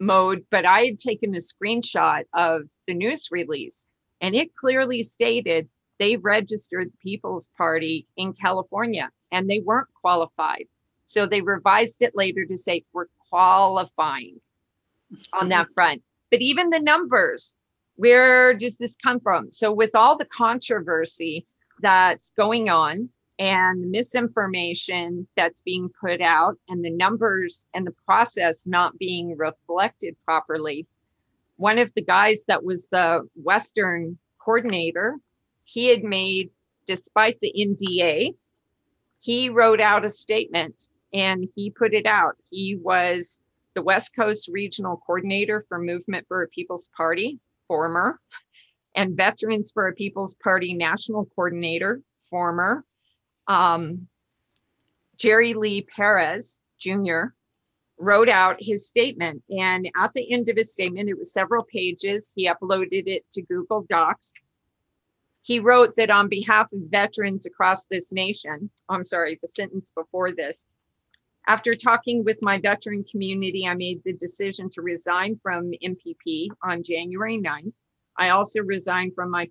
[0.00, 0.44] mode.
[0.50, 3.84] But I had taken a screenshot of the news release
[4.20, 5.68] and it clearly stated
[5.98, 10.66] they registered the People's Party in California and they weren't qualified.
[11.04, 14.40] So they revised it later to say we're qualifying
[15.32, 16.02] on that front.
[16.30, 17.54] But even the numbers,
[17.96, 19.50] where does this come from?
[19.50, 21.46] So, with all the controversy
[21.80, 23.08] that's going on
[23.38, 29.36] and the misinformation that's being put out, and the numbers and the process not being
[29.36, 30.86] reflected properly,
[31.56, 35.16] one of the guys that was the Western coordinator,
[35.64, 36.50] he had made,
[36.86, 38.34] despite the NDA,
[39.18, 42.36] he wrote out a statement and he put it out.
[42.48, 43.40] He was
[43.74, 48.20] the West Coast Regional Coordinator for Movement for a People's Party, former,
[48.94, 52.84] and Veterans for a People's Party National Coordinator, former.
[53.46, 54.08] Um,
[55.18, 57.28] Jerry Lee Perez Jr
[57.98, 59.42] wrote out his statement.
[59.50, 62.32] And at the end of his statement, it was several pages.
[62.34, 64.32] He uploaded it to Google Docs.
[65.42, 70.32] He wrote that on behalf of veterans across this nation, I'm sorry, the sentence before
[70.34, 70.66] this,
[71.46, 76.82] after talking with my veteran community, I made the decision to resign from MPP on
[76.82, 77.74] January 9th.
[78.18, 79.48] I also resigned from my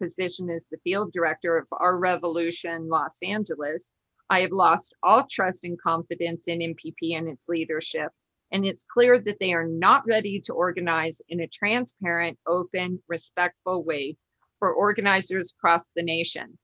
[0.00, 3.92] position as the field director of Our Revolution Los Angeles
[4.30, 8.12] I have lost all trust and confidence in MPP and its leadership.
[8.52, 13.84] And it's clear that they are not ready to organize in a transparent, open, respectful
[13.84, 14.16] way
[14.58, 16.58] for organizers across the nation.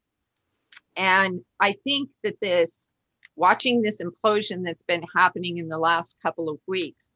[0.96, 2.88] And I think that this,
[3.36, 7.12] watching this implosion that's been happening in the last couple of weeks,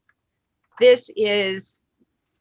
[0.81, 1.81] this is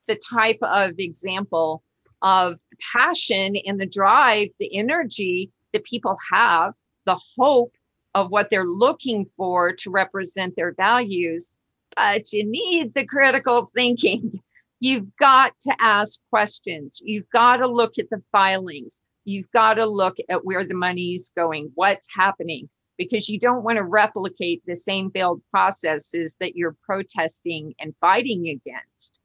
[0.08, 1.84] the type of example
[2.22, 6.74] of the passion and the drive, the energy that people have,
[7.06, 7.74] the hope
[8.16, 11.52] of what they're looking for to represent their values,
[11.96, 14.40] but you need the critical thinking.
[14.80, 17.02] You've got to ask questions.
[17.04, 19.02] You've got to look at the filings.
[19.26, 23.78] You've got to look at where the money's going, what's happening, because you don't want
[23.78, 29.20] to replicate the same failed processes that you're protesting and fighting against.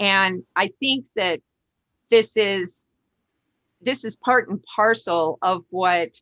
[0.00, 1.40] And I think that
[2.10, 2.86] this is
[3.80, 6.20] this is part and parcel of what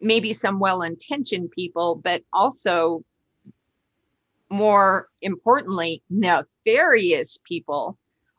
[0.00, 3.04] maybe some well-intentioned people, but also
[4.50, 7.96] more importantly, nefarious people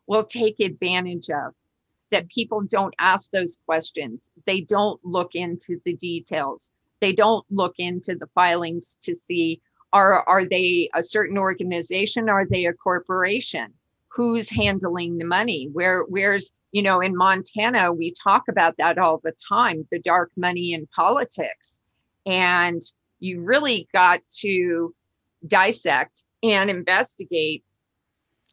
[0.08, 1.54] will take advantage of.
[2.12, 4.30] That people don't ask those questions.
[4.46, 6.72] They don't look into the details.
[7.04, 9.60] They don't look into the filings to see
[9.92, 12.30] are, are they a certain organization?
[12.30, 13.74] Are they a corporation?
[14.08, 15.68] Who's handling the money?
[15.74, 20.32] Where where's you know, in Montana, we talk about that all the time the dark
[20.38, 21.82] money in politics.
[22.26, 22.82] And
[23.20, 24.96] you really got to
[25.46, 27.66] dissect and investigate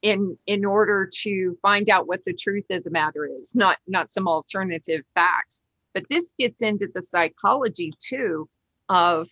[0.03, 4.11] in in order to find out what the truth of the matter is not not
[4.11, 8.49] some alternative facts but this gets into the psychology too
[8.89, 9.29] of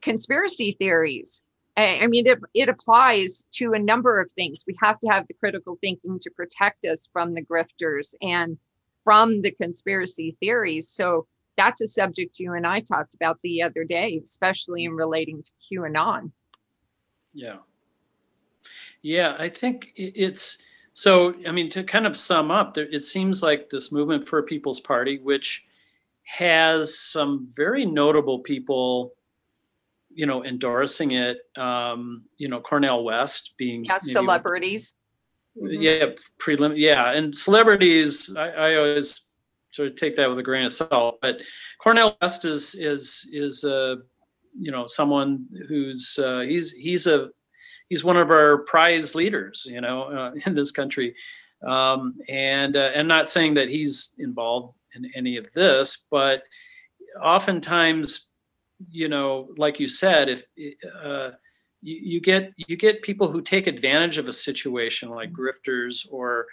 [0.00, 1.44] conspiracy theories
[1.76, 4.64] I mean, it, it applies to a number of things.
[4.66, 8.58] We have to have the critical thinking to protect us from the grifters and
[9.02, 10.88] from the conspiracy theories.
[10.88, 11.26] So
[11.56, 15.50] that's a subject you and I talked about the other day, especially in relating to
[15.70, 16.32] QAnon.
[17.32, 17.58] Yeah.
[19.00, 20.58] Yeah, I think it's
[20.92, 21.34] so.
[21.46, 24.42] I mean, to kind of sum up, there, it seems like this movement for a
[24.42, 25.66] People's Party, which
[26.24, 29.14] has some very notable people
[30.14, 31.38] you know, endorsing it.
[31.56, 34.94] Um, you know, Cornel West being yeah, celebrities.
[35.56, 35.82] Mm-hmm.
[35.82, 36.06] Yeah,
[36.38, 36.74] prelim.
[36.76, 38.34] Yeah, and celebrities.
[38.36, 39.28] I, I, always
[39.70, 41.18] sort of take that with a grain of salt.
[41.20, 41.40] But
[41.78, 43.96] Cornel West is is is a uh,
[44.58, 47.30] you know someone who's uh, he's he's a
[47.92, 49.66] he's one of our prize leaders.
[49.68, 51.14] You know, uh, in this country.
[51.66, 56.42] Um, and uh, I'm not saying that he's involved in any of this, but
[57.22, 58.32] oftentimes
[58.90, 60.42] you know, like you said, if
[61.04, 61.30] uh,
[61.82, 65.70] you, you, get you get people who take advantage of a situation like mm-hmm.
[65.70, 66.46] grifters, or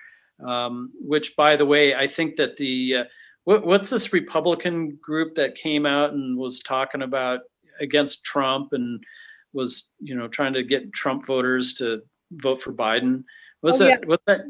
[0.45, 3.03] um, which, by the way, I think that the uh,
[3.45, 7.39] what, what's this Republican group that came out and was talking about
[7.79, 9.03] against Trump and
[9.53, 12.01] was you know trying to get Trump voters to
[12.31, 13.23] vote for Biden.
[13.61, 14.01] What's oh, that?
[14.01, 14.07] Yeah.
[14.07, 14.41] What's that?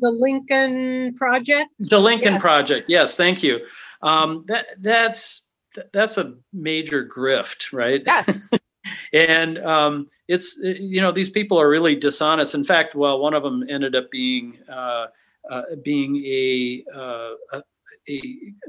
[0.00, 1.70] The Lincoln Project.
[1.78, 2.42] The Lincoln yes.
[2.42, 2.88] Project.
[2.88, 3.60] Yes, thank you.
[4.02, 5.50] Um, that that's
[5.92, 8.02] that's a major grift, right?
[8.04, 8.36] Yes.
[9.12, 12.54] and um, it's you know these people are really dishonest.
[12.54, 15.06] In fact, well, one of them ended up being uh,
[15.50, 17.62] uh, being a, uh, a,
[18.08, 18.22] a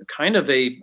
[0.07, 0.79] kind of a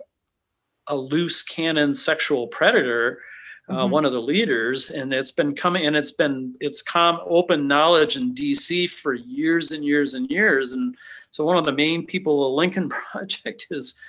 [0.87, 3.19] a loose cannon sexual predator.
[3.67, 3.89] Uh, Mhm.
[3.89, 8.15] One of the leaders, and it's been coming, and it's been it's com open knowledge
[8.15, 8.85] in D.C.
[8.87, 10.95] for years and years and years, and
[11.31, 13.99] so one of the main people of the Lincoln Project is,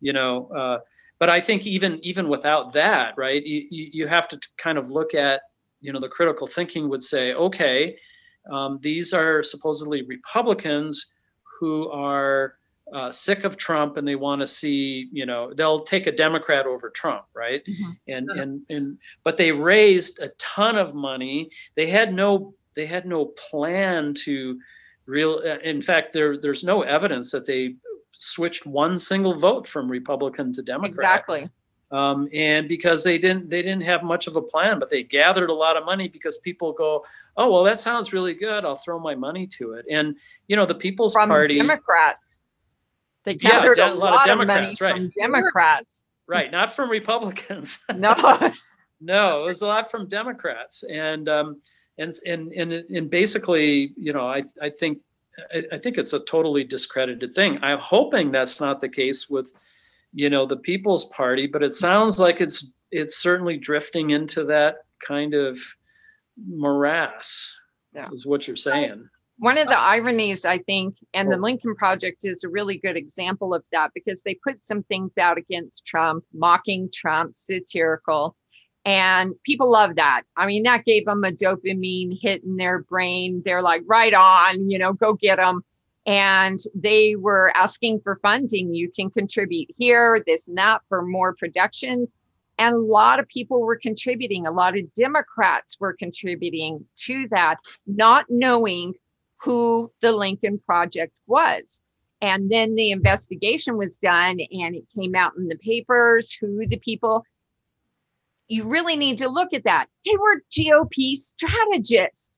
[0.00, 0.80] you know, uh,
[1.18, 4.90] but I think even even without that, right, you, you you have to kind of
[4.90, 5.40] look at,
[5.80, 7.96] you know, the critical thinking would say, okay,
[8.50, 11.12] um, these are supposedly Republicans
[11.58, 12.56] who are
[12.92, 16.66] uh, sick of Trump and they want to see, you know, they'll take a Democrat
[16.66, 17.62] over Trump, right?
[17.66, 17.96] Mhm.
[18.08, 21.50] And and and but they raised a ton of money.
[21.74, 24.60] They had no they had no plan to
[25.06, 25.40] real.
[25.44, 27.74] uh, In fact, there there's no evidence that they
[28.12, 31.50] switched one single vote from Republican to Democrat Exactly.
[31.90, 35.50] um, and because they didn't they didn't have much of a plan but they gathered
[35.50, 37.04] a lot of money because people go
[37.36, 40.16] oh well that sounds really good i'll throw my money to it and
[40.48, 42.40] you know the people's From party Democrats.
[43.26, 44.94] They Yeah, gathered de- a lot, of, money Democrats, right.
[44.94, 46.04] from Democrats.
[46.26, 48.14] right not from republicans No.
[49.00, 51.60] no it was a lot from democrats and um
[51.98, 54.98] and and and, and basically you know i i think
[55.54, 59.52] I, I think it's a totally discredited thing i'm hoping that's not the case with
[60.12, 64.76] you know the people's party but it sounds like it's it's certainly drifting into that
[65.06, 65.58] kind of
[66.48, 67.54] morass
[67.94, 68.08] Yeah.
[68.12, 69.08] is what you're saying
[69.38, 71.40] One of the uh, ironies, I think, and the Oh.
[71.40, 75.36] Lincoln Project is a really good example of that because they put some things out
[75.36, 78.34] against Trump, mocking Trump, satirical.
[78.86, 80.22] And people love that.
[80.36, 83.42] I mean, that gave them a dopamine hit in their brain.
[83.44, 85.62] They're like, right on, you know, go get them.
[86.06, 88.72] And they were asking for funding.
[88.72, 92.20] You can contribute here, this and that for more productions.
[92.58, 94.46] And a lot of people were contributing.
[94.46, 97.56] A lot of Democrats were contributing to that,
[97.86, 98.94] not knowing
[99.40, 101.82] who the Lincoln Project was.
[102.20, 106.78] And then the investigation was done and it came out in the papers who the
[106.78, 107.24] people.
[108.48, 109.86] You really need to look at that.
[110.04, 112.30] They were GOP strategists.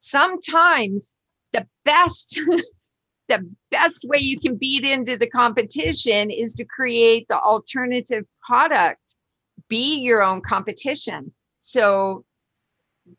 [0.00, 1.16] Sometimes
[1.52, 2.40] the best.
[3.28, 9.16] The best way you can beat into the competition is to create the alternative product,
[9.68, 11.34] be your own competition.
[11.58, 12.24] So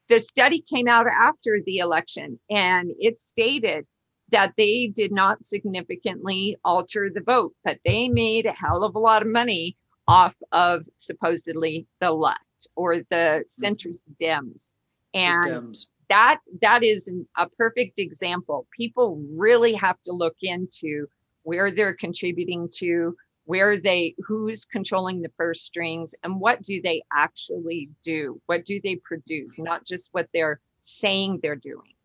[0.07, 3.85] the study came out after the election and it stated
[4.31, 8.99] that they did not significantly alter the vote, but they made a hell of a
[8.99, 9.75] lot of money
[10.07, 14.23] off of supposedly the left or the centrist mm-hmm.
[14.23, 14.73] Dems.
[15.13, 15.87] And Dems.
[16.09, 18.67] that that is an- a perfect example.
[18.75, 21.07] People really have to look into
[21.43, 23.15] where they're contributing to,
[23.49, 28.39] where they who's controlling the purse strings and what do they actually do?
[28.45, 29.57] What do they produce?
[29.57, 31.95] Not just what they're saying they're doing.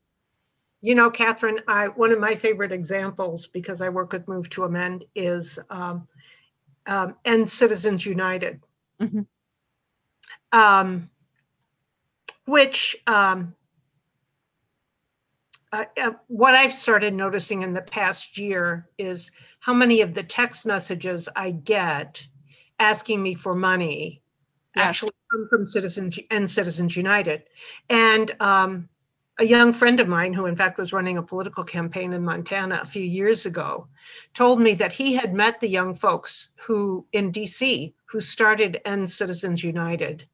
[0.80, 4.64] You know, Catherine, I, one of my favorite examples, because I work with Move to
[4.64, 6.08] Amend, is um,
[6.86, 8.62] um, End Citizens United.
[8.98, 9.26] Mhm.
[10.50, 11.10] Um,
[12.46, 13.54] which, um,
[15.72, 19.30] uh, uh, what I've started noticing in the past year is
[19.64, 22.26] how many of the text messages I get
[22.78, 24.20] asking me for money
[24.76, 24.86] Yes.
[24.86, 27.44] actually come from Citizens and Citizens United.
[27.88, 28.88] And um,
[29.38, 32.80] a young friend of mine, who in fact was running a political campaign in Montana
[32.82, 33.86] a few years ago,
[34.34, 39.10] told me that he had met the young folks who in DC who started End
[39.10, 40.26] Citizens United,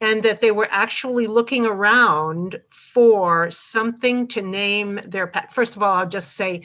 [0.00, 5.52] and that they were actually looking around for something to name their pet.
[5.52, 6.62] First of all, I'll just say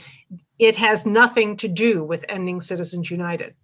[0.60, 3.56] it has nothing to do with ending Citizens United.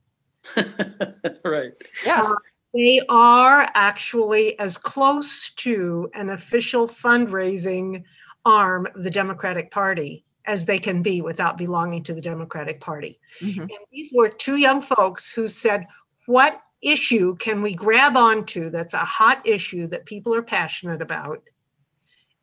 [1.44, 1.74] right
[2.06, 2.28] Yes.
[2.28, 2.34] Uh,
[2.74, 8.04] They are actually as close to an official fundraising
[8.46, 13.20] arm of the Democratic Party as they can be without belonging to the Democratic Party.
[13.42, 13.62] Mhm.
[13.62, 15.86] And these were two young folks who said,
[16.26, 21.42] What issue can we grab onto that's a hot issue that people are passionate about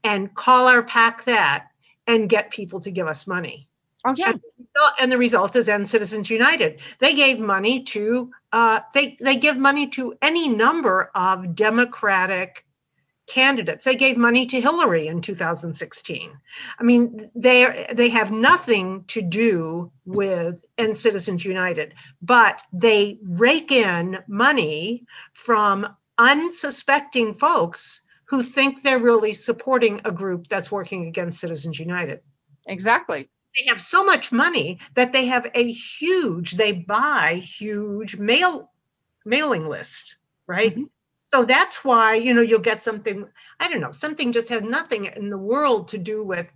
[0.02, 1.69] and call our PAC that
[2.06, 3.69] and get people to give us money?
[4.05, 4.31] Oh yeah.
[4.31, 6.81] And, the result- and the result is End Citizens United.
[6.98, 12.66] They gave money to uh, they they give money to any number of Democratic
[13.26, 13.84] candidates.
[13.84, 16.32] They gave money to Hillary in 2016.
[16.78, 23.72] I mean, they they have nothing to do with End Citizens United, but they rake
[23.72, 25.86] in money from
[26.18, 32.20] unsuspecting folks who think they're really supporting a group that's working against Citizens United
[32.66, 33.28] Exactly.
[33.59, 38.70] they have so much money that they have a huge they buy huge mail
[39.24, 40.76] mailing list, right?
[40.76, 40.88] Mhm.
[41.35, 43.27] So that's why, you know, you'll get something,
[43.59, 46.55] I don't know, something just has nothing in the world to do with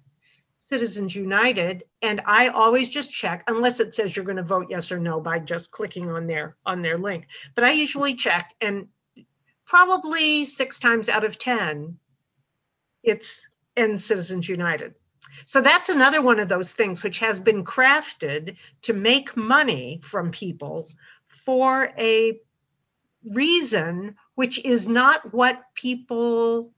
[0.68, 1.82] Citizens United.
[2.00, 5.20] And I always just check unless it says you're going to vote yes or no
[5.20, 7.26] by just clicking on their on their link.
[7.56, 8.86] But I usually check and
[9.66, 11.98] probably six times out of 10,
[13.02, 14.94] it's in Citizens United.
[15.44, 20.30] So that's another one of those things which has been crafted to make money from
[20.30, 20.88] people
[21.26, 22.38] for a
[23.32, 26.72] reason which is not what people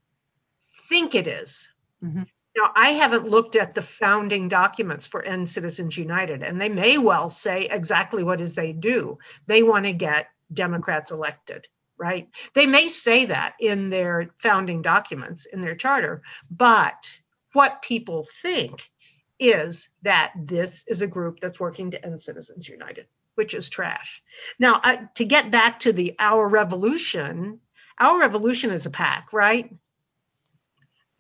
[0.88, 1.68] think it is.
[2.02, 2.26] Mhm.
[2.56, 6.96] Now, I haven't looked at the founding documents for End Citizens United, and they may
[6.96, 9.18] well say exactly what is they do.
[9.46, 11.68] They want to get Democrats elected,
[11.98, 12.30] right?
[12.54, 17.10] They may say that in their founding documents, in their charter, but
[17.52, 18.90] what people think
[19.38, 23.06] is that this is a group that's working to end Citizens United,
[23.40, 24.22] which is trash.
[24.58, 27.58] Now, uh, to get back to the Our Revolution,
[27.98, 29.74] Our Revolution is a PAC, right?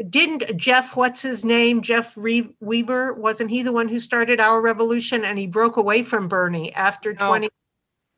[0.06, 1.80] Didn't Jeff, what's his name?
[1.80, 6.02] Jeff Re- Weaver, wasn't he the one who started Our Revolution and he broke away
[6.02, 7.28] from Bernie after No.
[7.28, 7.48] 20?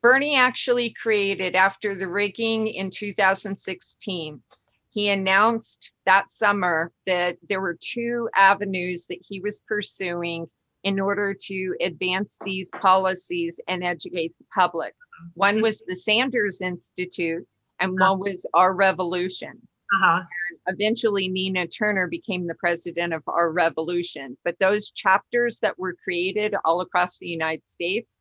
[0.01, 4.43] Bernie actually created after the rigging in 2016.
[4.89, 10.49] He announced that summer that there were two avenues that he was pursuing
[10.83, 14.93] in order to advance these policies and educate the public.
[15.35, 17.47] One was the Sanders Institute,
[17.79, 19.67] and one was Our Revolution.
[19.95, 20.23] Uh-huh.
[20.67, 24.37] Eventually, Nina Turner became the president of Our Revolution.
[24.43, 28.17] But those chapters that were created all across the United States,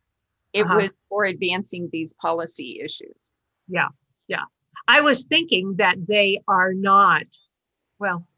[0.52, 0.76] it Uh-huh.
[0.76, 3.32] was for advancing these policy issues.
[3.68, 3.88] Yeah,
[4.28, 4.44] yeah.
[4.86, 7.24] I was thinking that they are not,
[7.98, 8.28] well,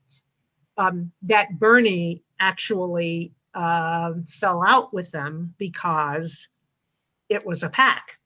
[0.77, 6.49] um, that Bernie actually um fell out with them because
[7.29, 8.19] it was a PAC.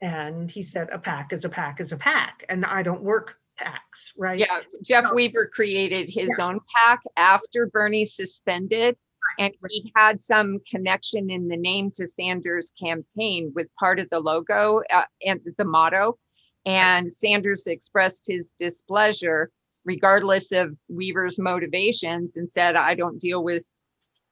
[0.00, 3.38] And he said, a PAC is a PAC is a PAC, and I don't work
[3.60, 4.38] PACs, right?
[4.38, 8.96] Yeah, Jeff So- Weaver created his own PAC after Bernie suspended.
[9.40, 14.20] And he had some connection in the name to Sanders' campaign with part of the
[14.20, 16.16] logo uh, and the motto.
[16.64, 19.50] And Sanders expressed his displeasure,
[19.84, 23.66] regardless of Weaver's motivations, and said, I don't deal with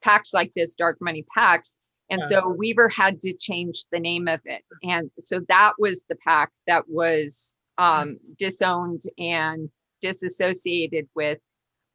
[0.04, 1.76] PACs like this, dark money PACs.
[2.10, 2.28] And Yeah.
[2.28, 4.62] so Weaver had to change the name of it.
[4.82, 9.70] And so that was the PAC that was um, disowned and
[10.00, 11.38] disassociated with.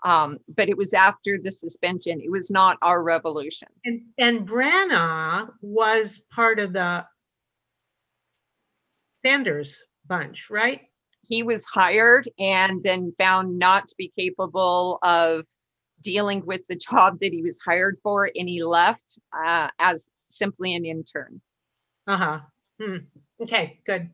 [0.04, 2.22] Um, but it was after the suspension.
[2.22, 3.68] It was not our revolution.
[3.86, 7.06] And, and Brana was part of the
[9.26, 10.82] Sanders bunch, right?
[11.28, 15.46] He was hired and then found not to be capable of
[16.02, 20.76] dealing with the job that he was hired for, and he left uh, as simply
[20.76, 21.42] an intern.
[22.08, 22.40] Uh-huh.
[22.82, 22.98] Hmm.
[23.42, 24.10] Okay, good.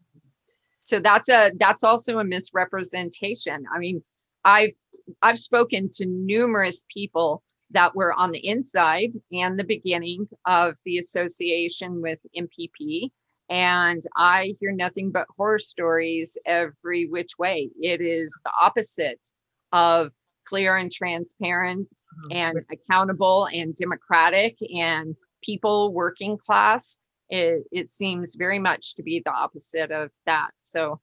[0.85, 4.03] so that's a that's also a misrepresentation i mean
[4.43, 4.73] i've
[5.21, 10.97] i've spoken to numerous people that were on the inside and the beginning of the
[10.97, 13.09] association with mpp
[13.49, 19.27] and i hear nothing but horror stories every which way it is the opposite
[19.71, 20.13] of
[20.45, 21.87] clear and transparent
[22.31, 26.99] and accountable and democratic and people working class
[27.29, 30.51] it, it seems very much to be the opposite of that.
[30.59, 30.99] So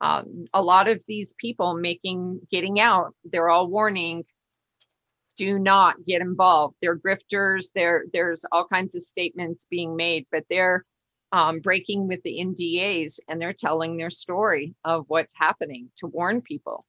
[0.00, 4.24] um, a lot of these people making getting out they're all warning
[5.38, 6.76] do not get involved.
[6.80, 10.84] They're grifters there there's all kinds of statements being made but they're
[11.30, 16.42] um, breaking with the ndas and they're telling their story of what's happening to warn
[16.42, 16.84] people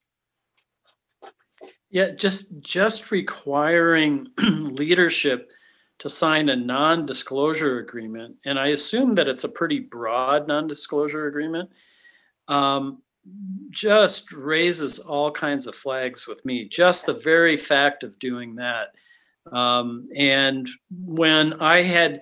[1.93, 5.51] Yeah, just just requiring leadership
[5.99, 11.69] to sign a non-disclosure agreement, and I assume that it's a pretty broad non-disclosure agreement.
[12.47, 13.03] Um,
[13.69, 16.67] just raises all kinds of flags with me.
[16.67, 18.87] Just the very fact of doing that.
[19.51, 22.21] Um, and when I had,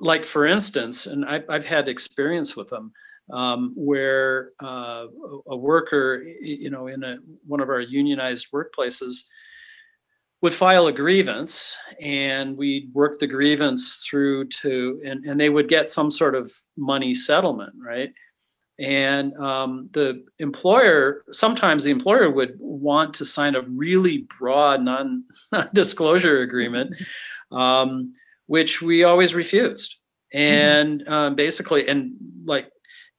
[0.00, 2.92] like for instance, and I, I've had experience with them,
[3.32, 5.06] um, where uh,
[5.48, 9.26] a- worker, you know, in a, one of our unionized workplaces
[10.42, 15.68] would file a grievance and we'd work the grievance through to, and, and they would
[15.68, 18.12] get some sort of money settlement, right?
[18.78, 25.24] And um, the employer, sometimes the employer would want to sign a really broad non
[25.52, 26.94] non-disclosure agreement,
[27.52, 28.14] um,
[28.46, 30.00] which we always refused.
[30.32, 32.14] And um, basically, and
[32.46, 32.70] like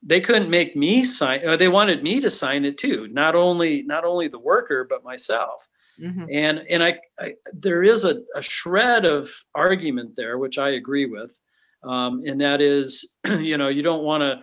[0.03, 3.83] they couldn't make me sign or they wanted me to sign it too not only
[3.83, 5.67] not only the worker but myself
[6.01, 6.27] Mhm.
[6.33, 11.05] and and i, I there is a, a shred of argument there which i agree
[11.05, 11.39] with
[11.83, 14.39] um, and that is you know you don't want to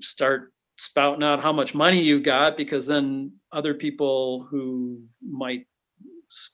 [0.00, 5.66] start spouting out how much money you got because then other people who might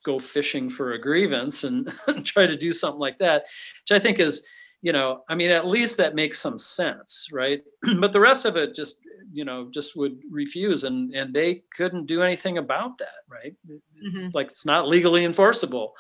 [0.05, 1.93] go fishing for a grievance and
[2.24, 3.43] try to do something like that,
[3.82, 4.47] which I think is,
[4.85, 7.62] you know, I mean, at least that makes some sense, right?
[8.01, 9.01] but the rest of it just,
[9.32, 13.56] you know, just would refuse and and they couldn't do anything about that, right?
[14.02, 15.94] It's like it's not legally enforceable.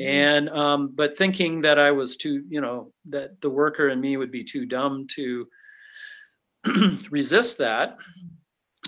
[0.00, 4.16] And um, but thinking that I was too, you know, that the worker and me
[4.16, 5.46] would be too dumb to
[7.10, 7.98] resist that.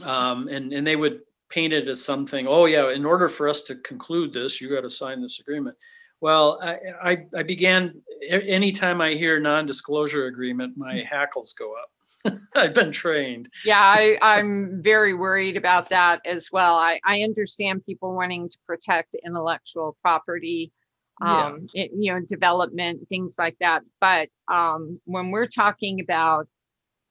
[0.03, 1.21] Um, and and they would
[1.51, 4.81] paint it as something, oh yeah, in order for us to conclude this, you got
[4.81, 5.77] to sign this agreement.
[6.21, 6.77] Well, I,
[7.11, 12.35] I, I began, anytime I hear non-disclosure agreement, my hackles go up.
[12.55, 13.49] I've been trained.
[13.65, 16.77] Yeah, I, I'm very worried about that as well.
[16.77, 20.73] I, I understand people wanting to protect intellectual property,
[21.23, 21.47] Yeah.
[21.47, 23.83] um, it- you know, development, things like that.
[24.01, 26.49] But um, when we're talking about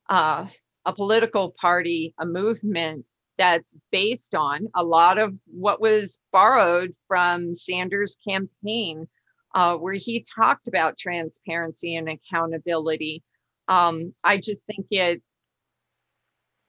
[0.09, 0.47] uh,
[0.85, 3.05] a political party, a movement
[3.37, 9.07] that's based on a lot of what was borrowed from Sanders' campaign,
[9.53, 13.23] uh, where he talked about transparency and accountability.
[13.67, 15.21] Um, I just think it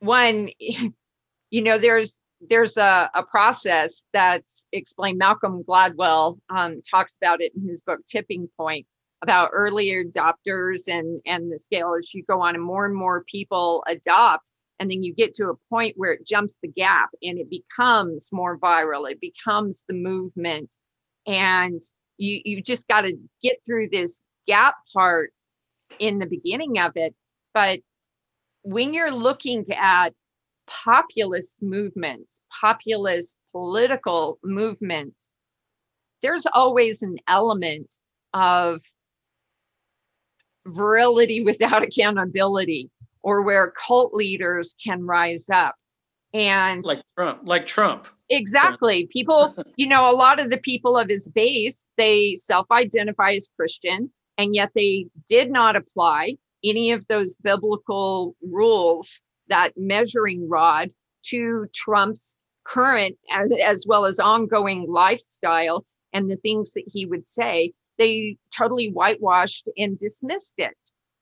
[0.01, 7.40] one you know there's there's a, a process that's explained malcolm gladwell um, talks about
[7.40, 8.86] it in his book tipping point
[9.22, 13.24] about early adopters and and the scale as you go on and more and more
[13.24, 17.39] people adopt and then you get to a point where it jumps the gap and
[17.39, 19.11] it becomes more viral.
[19.11, 20.77] It becomes the movement.
[21.27, 21.81] And
[22.19, 25.32] you you just got to get through this gap part
[25.98, 27.15] in the beginning of it.
[27.55, 27.81] But
[28.62, 30.11] when you're looking at
[30.66, 35.31] populist movements, populist political movements,
[36.23, 37.94] there's always an element
[38.35, 38.82] of
[40.66, 42.90] virility without accountability
[43.27, 45.74] or where cult leaders can rise up.
[46.32, 48.07] And Like Trump, like Trump.
[48.31, 49.09] Exactly.
[49.11, 53.51] People, you know, a lot of the people of his base, they self identify as
[53.57, 60.90] Christian, and yet they did not apply any of those biblical rules, that measuring rod
[61.24, 67.27] to Trump's current as, as well as ongoing lifestyle and the things that he would
[67.27, 67.73] say.
[67.98, 70.77] They totally whitewashed and dismissed it.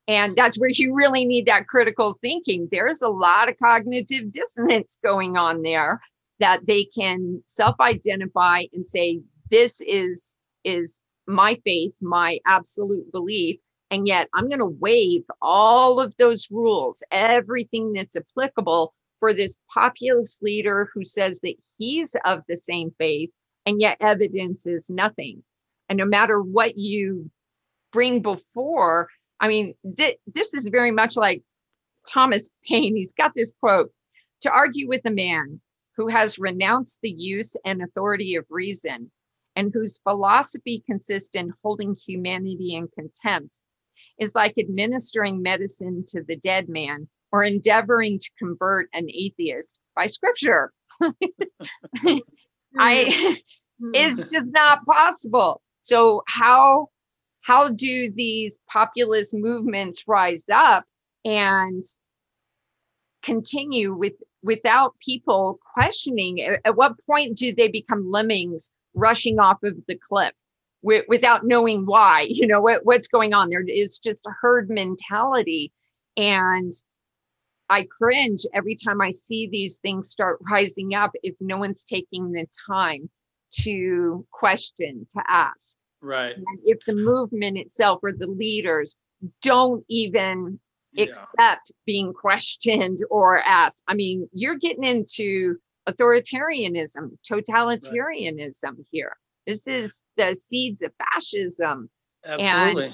[0.06, 2.68] And that's where you really need that critical thinking.
[2.70, 6.00] There's a lot of cognitive dissonance going on there
[6.40, 9.20] that they can self-identify and say
[9.50, 13.58] this is is my faith my absolute belief
[13.90, 19.56] and yet i'm going to waive all of those rules everything that's applicable for this
[19.72, 23.30] populist leader who says that he's of the same faith
[23.64, 25.42] and yet evidence is nothing
[25.88, 27.30] and no matter what you
[27.92, 29.08] bring before
[29.40, 31.42] i mean th- this is very much like
[32.08, 33.90] thomas paine he's got this quote
[34.40, 35.60] to argue with a man
[35.96, 39.10] who has renounced the use and authority of reason
[39.56, 43.60] and whose philosophy consists in holding humanity in contempt
[44.18, 50.06] is like administering medicine to the dead man or endeavoring to convert an atheist by
[50.06, 50.72] scripture.
[52.78, 53.38] I
[53.80, 53.90] hmm.
[53.94, 55.60] it's just not possible.
[55.80, 56.88] So how
[57.44, 60.86] how do these populist movements rise up
[61.26, 61.82] and
[63.22, 66.40] continue with without people questioning?
[66.40, 70.32] At, at what point do they become lemmings rushing off of the cliff
[70.82, 72.22] wi- without knowing why?
[72.30, 73.62] You know what, what's going on there?
[73.68, 75.70] Is just a herd mentality.
[76.16, 76.72] And
[77.70, 82.30] i cringe every time i see these things start rising up if no one's taking
[82.32, 83.08] the time
[83.50, 85.74] to question to ask
[86.04, 86.36] Right.
[86.36, 88.96] and if the movement itself or the leaders
[89.40, 90.60] don't even
[90.92, 91.04] Yeah.
[91.04, 93.82] accept being questioned or asked.
[93.88, 95.56] I mean, you're getting into
[95.88, 99.16] authoritarianism, totalitarianism here.
[99.46, 101.90] This is the seeds of fascism.
[102.24, 102.92] Absolutely.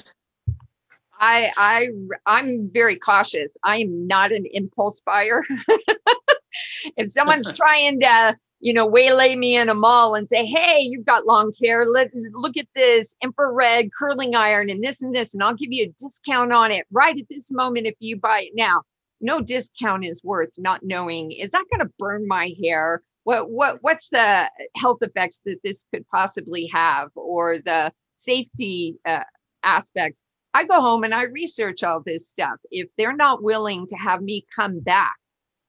[1.20, 1.89] I I
[2.27, 3.51] I'm very cautious.
[3.62, 5.45] I am not an impulse buyer.
[6.97, 11.07] if someone's trying to, you know, waylay me in a mall and say, "Hey, you've
[11.07, 11.87] got long hair.
[11.87, 15.85] Let's look at this infrared curling iron and this and this, and I'll give you
[15.85, 18.82] a discount on it right at this moment if you buy it now."
[19.20, 21.32] No discount is worth not knowing.
[21.32, 23.03] Is that going to burn my hair?
[23.24, 29.24] What what what's the health effects that this could possibly have, or the safety uh,
[29.62, 30.23] aspects?
[30.53, 32.59] I go home and I research all this stuff.
[32.70, 35.16] If they're not willing to have me come back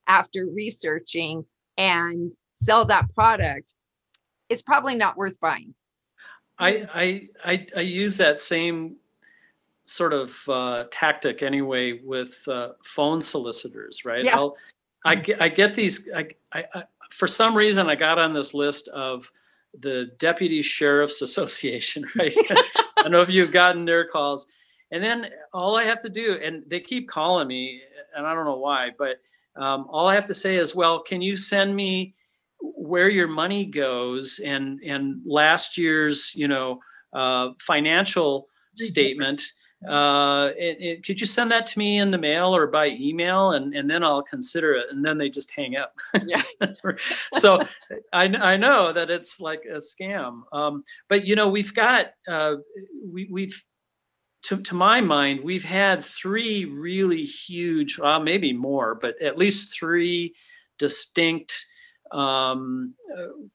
[0.08, 1.46] after researching
[1.78, 2.32] and
[2.62, 3.74] sell that product,
[4.50, 5.74] it's probably not worth buying.
[6.60, 8.98] I, I, I, I use that same
[9.86, 14.24] sort of uh, tactic anyway with uh, phone solicitors, right?
[14.24, 14.36] Yes.
[14.38, 14.56] I'll,
[15.04, 16.08] I get, I get these.
[16.16, 19.32] I, I, I, for some reason, I got on this list of
[19.80, 22.06] the Deputy Sheriff's Association.
[22.16, 22.36] Right?
[22.50, 22.64] I
[22.98, 24.46] don't know if you've gotten their calls,
[24.92, 27.82] and then all I have to do, and they keep calling me,
[28.16, 29.20] and I don't know why, but
[29.56, 32.14] um, all I have to say is, well, can you send me
[32.62, 36.80] where your money goes and and last year's, you know,
[37.14, 39.44] uh, financial statement?
[39.88, 43.52] uh, it, it, could you send that to me in the mail or by email
[43.52, 44.88] and, and then I'll consider it.
[44.92, 45.96] And then they just hang up.
[46.24, 46.44] Yeah.
[47.34, 47.64] so
[48.14, 50.42] I, I know that it's like a scam.
[50.52, 52.58] Um, but you know, we've got, uh,
[53.12, 53.64] we, we've,
[54.44, 59.76] to, to my mind, we've had three really huge, well, maybe more, but at least
[59.76, 60.36] three
[60.78, 61.66] distinct
[62.14, 62.94] um,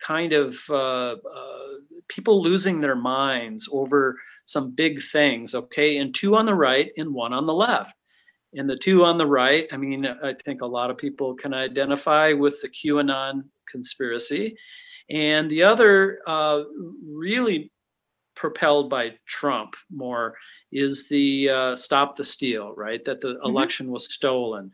[0.01, 1.67] kind of uh, uh,
[2.09, 5.99] people losing their minds over some big things, okay?
[5.99, 7.95] And two on the right and one on the left.
[8.55, 11.53] And the two on the right, I mean, I think a lot of people can
[11.53, 14.57] identify with the QAnon conspiracy.
[15.11, 16.63] And the other, uh,
[17.05, 17.71] really
[18.35, 20.37] propelled by Trump more,
[20.73, 23.03] is the uh, stop the steal, right?
[23.05, 23.47] That the mm-hmm.
[23.47, 24.71] election was stolen.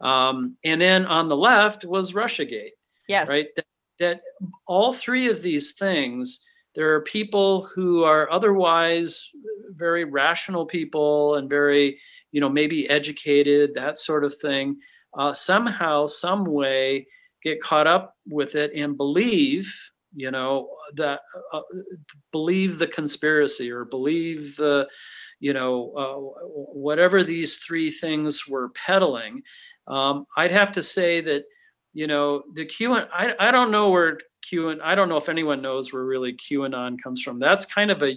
[0.00, 2.75] Um, and then on the left was Russiagate.
[3.08, 3.28] Yes.
[3.28, 3.48] Right.
[3.56, 3.66] That,
[3.98, 4.20] that
[4.66, 6.46] all three of these things
[6.76, 9.30] there are people who are otherwise
[9.70, 11.98] very rational people and very,
[12.32, 14.76] you know, maybe educated, that sort of thing,
[15.18, 17.06] uh, somehow, some way
[17.42, 19.74] get caught up with it and believe,
[20.14, 21.20] you know, that
[21.52, 21.62] uh,
[22.30, 24.86] believe the conspiracy or believe the,
[25.40, 29.42] you know, uh, whatever these three things were peddling.
[29.86, 31.44] Um, I'd have to say that,
[31.96, 35.16] you know, the q and I, I don't know where q and I don't know
[35.16, 37.38] if anyone knows where really QAnon comes from.
[37.38, 38.14] That's kind of a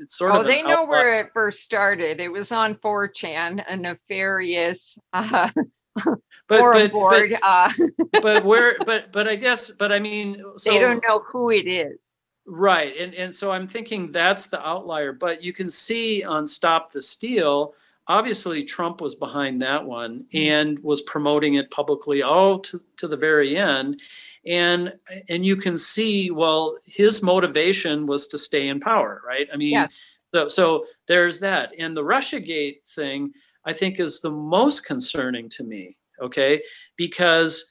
[0.00, 0.46] it's sort oh, of.
[0.46, 2.20] Oh, they know where it first started.
[2.20, 4.98] It was on 4chan, a nefarious.
[5.12, 5.50] Uh,
[6.04, 6.18] but,
[6.48, 7.30] but, board.
[7.30, 7.70] But, uh,
[8.22, 8.76] but where?
[8.86, 9.72] But but I guess.
[9.72, 12.14] But I mean, so, they don't know who it is.
[12.46, 15.12] Right, and and so I'm thinking that's the outlier.
[15.12, 17.74] But you can see on Stop the Steal.
[18.08, 20.50] Obviously, Trump was behind that one mm-hmm.
[20.50, 24.00] and was promoting it publicly all to, to the very end.
[24.46, 24.94] And
[25.28, 29.46] and you can see well his motivation was to stay in power right?
[29.52, 29.88] I mean yeah.
[30.32, 31.72] so, so there's that.
[31.78, 33.32] And the russiagate thing
[33.64, 36.62] i think is the most concerning to me okay?
[36.96, 37.70] Because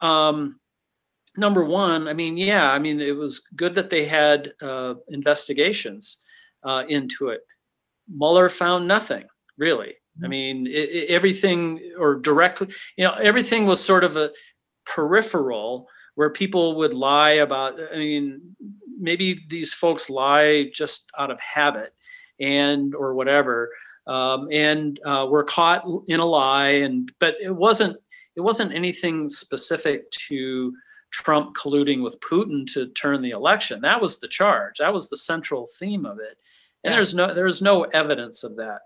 [0.00, 0.58] um
[1.36, 6.22] number one i mean yeah i mean it was good that they had uh, investigations
[6.62, 7.40] uh, into it.
[8.08, 9.24] Mueller found nothing
[9.56, 9.94] really.
[10.14, 10.24] Mm-hmm.
[10.24, 14.30] i mean it, it, everything or directly you know everything was sort of a
[14.86, 18.54] peripheral where people would lie about i mean
[18.96, 21.94] maybe these folks lie just out of habit
[22.38, 23.70] and or whatever
[24.06, 27.96] um, and uh, were caught in a lie and but it wasn't
[28.36, 30.72] it wasn't anything specific to
[31.10, 33.80] trump colluding with putin to turn the election.
[33.80, 34.78] That was the charge.
[34.78, 36.36] That was the central theme of it.
[36.82, 36.94] And yeah.
[36.94, 38.80] there's no there's no evidence of that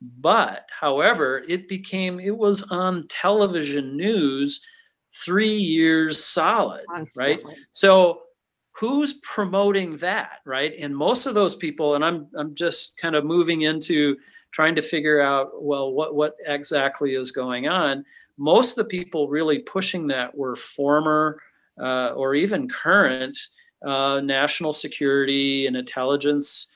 [0.00, 4.64] but however it became it was on television news
[5.24, 7.44] three years solid, Constantly.
[7.44, 7.56] right?
[7.70, 8.22] So
[8.72, 10.74] who's promoting that, right?
[10.78, 14.16] And most of those people, and I'm I'm just kind of moving into
[14.52, 18.04] trying to figure out well what what exactly is going on.
[18.38, 21.40] Most of the people really pushing that were former
[21.80, 23.36] uh, or even current
[23.86, 26.68] uh, national security and intelligence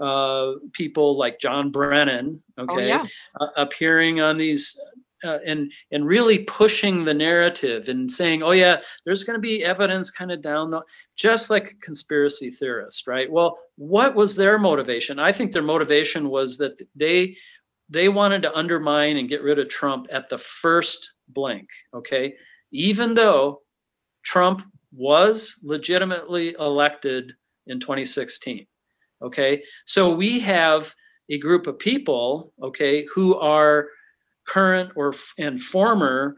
[0.00, 3.06] uh, people like John Brennan, oh, okay, oh, yeah.
[3.40, 4.78] uh, appearing on these
[5.24, 9.64] uh, and and really pushing the narrative and saying, oh yeah, there's going to be
[9.64, 10.82] evidence kind of down the,
[11.16, 13.30] just like a conspiracy theorist, right?
[13.30, 15.18] Well, what was their motivation?
[15.18, 17.36] I think their motivation was that they
[17.90, 21.68] they wanted to undermine and get rid of Trump at the first blink.
[21.94, 22.34] Okay,
[22.70, 23.62] even though
[24.22, 24.62] Trump
[24.92, 27.32] was legitimately elected
[27.66, 28.66] in 2016.
[29.22, 30.94] Okay, so we have
[31.28, 33.88] a group of people, okay, who are
[34.46, 36.36] current or and former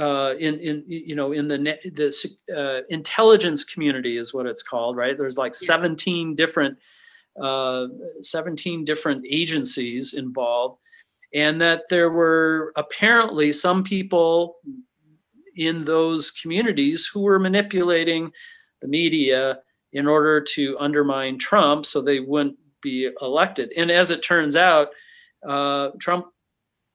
[0.00, 2.10] uh, in in you know in the the
[2.56, 5.16] uh, intelligence community is what it's called, right?
[5.18, 6.78] There's like 17 different
[7.40, 7.86] uh,
[8.22, 10.78] 17 different agencies involved,
[11.34, 14.56] and that there were apparently some people
[15.56, 18.32] in those communities who were manipulating
[18.80, 19.58] the media
[19.92, 23.72] in order to undermine Trump so they wouldn't be elected.
[23.76, 24.88] And as it turns out,
[25.46, 26.26] uh, Trump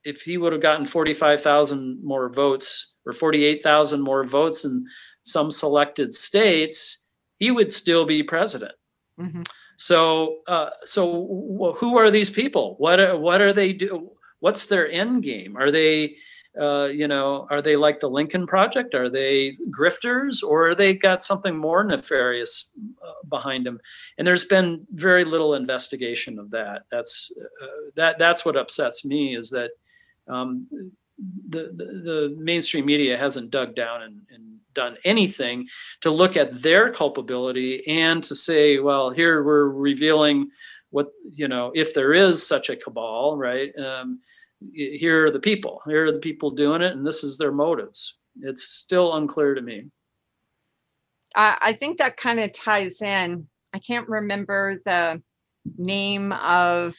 [0.07, 4.85] if he would have gotten 45,000 more votes or 48,000 more votes in
[5.23, 7.05] some selected states,
[7.39, 8.71] he would still be president.
[9.19, 9.43] Mm-hmm.
[9.77, 12.75] So, uh, so who are these people?
[12.77, 14.11] What are, what are they do?
[14.39, 15.57] What's their end game?
[15.57, 16.15] Are they
[16.59, 18.95] uh, you know, are they like the Lincoln Project?
[18.95, 22.71] Are they grifters, or are they got something more nefarious
[23.05, 23.79] uh, behind them?
[24.17, 26.83] And there's been very little investigation of that.
[26.91, 27.31] That's
[27.61, 29.71] uh, that that's what upsets me is that
[30.27, 30.67] um,
[31.49, 35.67] the, the, the mainstream media hasn't dug down and, and done anything
[36.01, 40.49] to look at their culpability and to say, well, here we're revealing
[40.89, 43.77] what you know if there is such a cabal, right?
[43.77, 44.19] Um,
[44.73, 48.19] here are the people here are the people doing it and this is their motives
[48.37, 49.85] it's still unclear to me
[51.37, 53.47] I, I think that kind of ties in.
[53.73, 55.21] I can't remember the
[55.77, 56.95] name of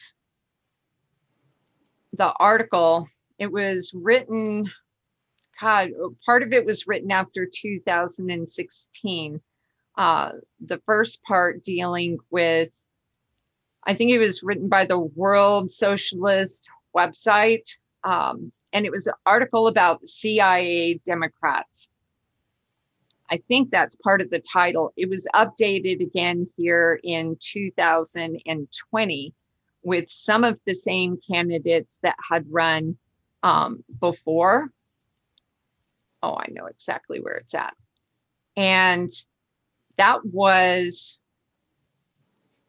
[2.13, 3.07] the article.
[3.37, 4.69] It was written,
[5.59, 5.89] God,
[6.25, 9.41] part of it was written after 2016.
[9.97, 10.31] Uh,
[10.65, 12.73] the first part dealing with,
[13.85, 17.67] I think it was written by the World Socialist website.
[18.03, 21.89] Um, and it was an article about CIA Democrats.
[23.31, 24.91] I think that's part of the title.
[24.97, 29.33] It was updated again here in 2020
[29.83, 32.97] with some of the same candidates that had run
[33.43, 34.69] um, before.
[36.21, 37.73] Oh, I know exactly where it's at.
[38.57, 39.09] And
[39.97, 41.19] that was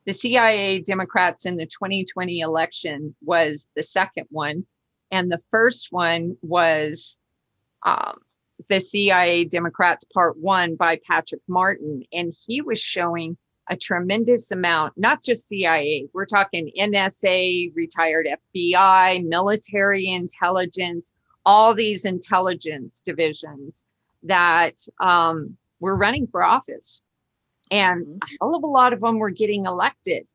[0.06, 4.64] the CIA Democrats in the 2020 election was the second one.
[5.10, 7.18] And the first one was
[7.85, 8.20] um,
[8.68, 12.05] the CIA Democrats Part One by Patrick Martin.
[12.12, 13.36] And he was showing
[13.68, 21.12] a tremendous amount, not just CIA, we're talking NSA, retired FBI, military intelligence,
[21.47, 23.85] all these intelligence divisions
[24.24, 27.05] that um, were running for office.
[27.70, 28.18] And mm-hmm.
[28.22, 30.26] a hell of a lot of them were getting elected.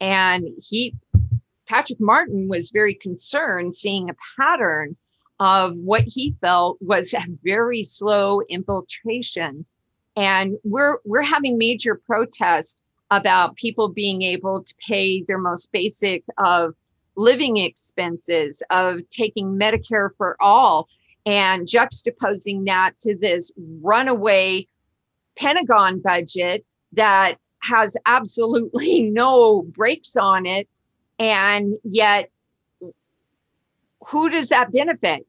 [0.00, 0.94] And he,
[1.68, 4.96] Patrick Martin, was very concerned seeing a pattern
[5.38, 9.64] of what he felt was a very slow infiltration.
[10.16, 12.80] And we're we're having major protests
[13.10, 16.74] about people being able to pay their most basic of
[17.16, 20.88] living expenses, of taking Medicare for all,
[21.24, 23.50] and juxtaposing that to this
[23.80, 24.66] runaway
[25.36, 26.64] Pentagon budget
[26.96, 30.68] that has absolutely no brakes on it.
[31.18, 32.30] And yet,
[34.06, 35.26] who does that benefit?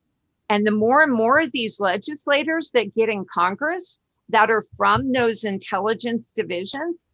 [0.49, 3.99] And the more and more of these legislators that get in Congress
[4.29, 7.05] that are from those intelligence divisions,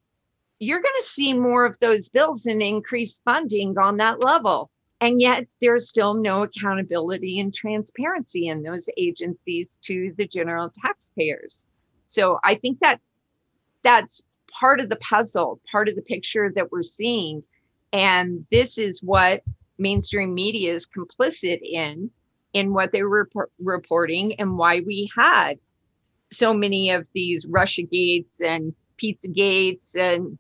[0.60, 4.70] you're going to see more of those bills and increased funding on that level.
[5.02, 11.68] And yet, there's still no accountability and transparency in those agencies to the general taxpayers.
[12.06, 13.02] So I think that
[13.84, 14.24] that's
[14.60, 17.44] part of the puzzle, part of the picture that we're seeing.
[17.92, 19.44] And this is what
[19.78, 22.10] mainstream media is complicit in,
[22.54, 25.60] in what they were rep- reporting and why we had
[26.32, 30.38] so many of these Russia gates and pizza gates and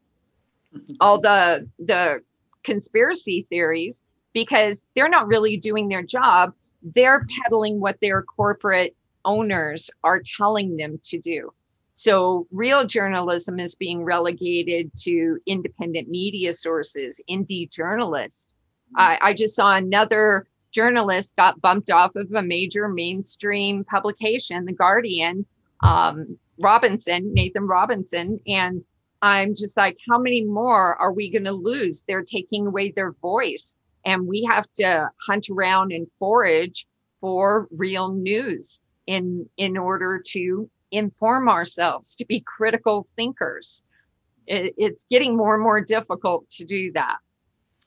[0.76, 0.94] mm-hmm.
[0.99, 2.22] all the the
[2.64, 4.03] conspiracy theories
[4.34, 6.53] because they're not really doing their job.
[6.81, 8.95] They're peddling what their corporate
[9.26, 11.53] owners are telling them to do
[11.94, 18.49] so real journalism is being relegated to independent media sources, indie journalists.
[18.95, 24.74] I, I just saw another journalist got bumped off of a major mainstream publication, The
[24.74, 25.45] Guardian,
[25.82, 28.40] um, Robinson, Nathan Robinson.
[28.48, 28.84] And
[29.22, 32.03] I'm just like, how many more are we going to lose?
[32.07, 33.78] They're taking away their voice.
[34.06, 36.88] And we have to hunt around and forage
[37.22, 43.84] for real news in in order to inform ourselves, to be critical thinkers.
[44.48, 47.18] It, it's getting more and more difficult to do that.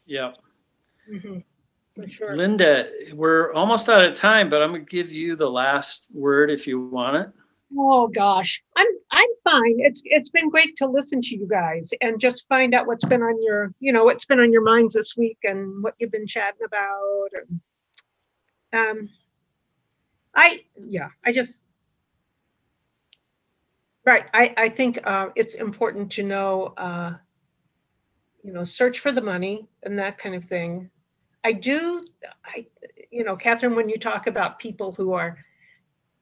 [0.05, 0.33] Yeah.
[1.11, 1.45] Mhm.
[1.95, 2.37] For sure.
[2.37, 6.51] Linda, we're almost out of time, but I'm going to give you the last word
[6.51, 7.33] if you want it.
[7.77, 9.77] Oh gosh, I'm I'm fine.
[9.79, 13.23] It's it's been great to listen to you guys and just find out what's been
[13.23, 16.29] on your you know what's been on your minds this week and what you've been
[16.29, 17.29] chatting about.
[17.35, 17.61] And,
[18.73, 19.11] um,
[20.35, 21.63] I yeah, I just
[24.07, 24.27] right.
[24.33, 27.15] I I think uh, it's important to know uh,
[28.43, 30.91] you know search for the money and that kind of thing.
[31.45, 32.05] I do
[32.45, 32.67] I
[33.11, 35.39] you know Catherine when you talk about people who are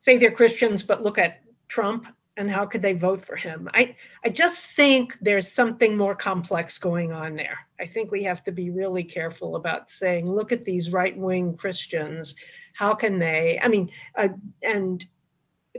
[0.00, 2.06] say they're Christians but look at Trump
[2.36, 3.68] and how could they vote for him?
[3.74, 7.58] I I just think there's something more complex going on there.
[7.80, 12.34] I think we have to be really careful about saying, look at these right-wing Christians.
[12.72, 13.58] How can they?
[13.62, 14.28] I mean, uh,
[14.62, 15.04] and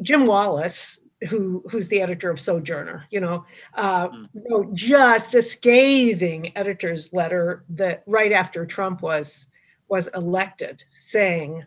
[0.02, 4.30] Jim Wallis, who who's the editor of Sojourner, you know, uh, Mm.
[4.50, 9.48] wrote just a scathing editor's letter that right after Trump was
[9.88, 11.64] was elected, saying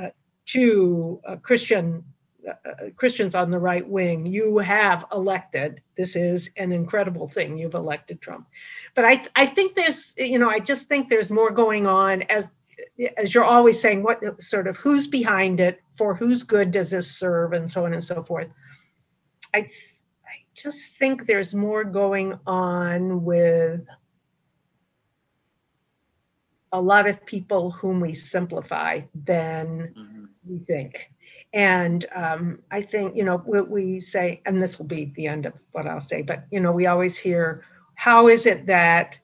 [0.00, 0.08] uh,
[0.46, 2.04] to uh, Christian
[2.48, 5.80] uh, uh, Christians on the right wing, you have elected.
[5.96, 7.58] This is an incredible thing.
[7.58, 8.46] You've elected Trump,
[8.94, 12.48] but I I think there's you know I just think there's more going on as
[13.16, 14.02] as you're always saying.
[14.02, 15.80] What sort of who's behind it?
[15.96, 18.48] For whose good does this serve, and so on and so forth.
[19.54, 23.86] I I just think there's more going on with
[26.72, 30.28] a lot of people whom we simplify than Mhm.
[30.48, 31.10] we think.
[31.52, 35.44] And um, I think, you know, we, we say, and this will be the end
[35.44, 37.62] of what I'll say, but, you know, we always hear,
[37.94, 39.16] how is it that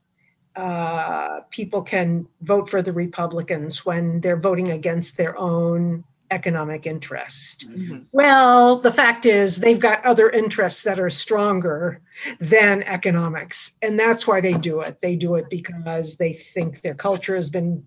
[0.59, 6.03] uh, people can vote for the Republicans when they're voting against their own
[6.33, 7.69] economic interest?
[7.69, 8.07] Mhm.
[8.11, 12.01] Well, the fact is, they've got other interests that are stronger
[12.41, 13.73] than economics.
[13.83, 15.01] And that's why they do it.
[15.01, 17.87] They do it because they think their culture has been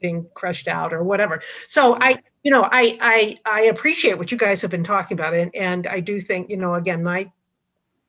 [0.00, 1.42] being crushed out or whatever.
[1.66, 5.34] So I, you know, I I I appreciate what you guys have been talking about.
[5.34, 7.30] And and I do think, you know, again, my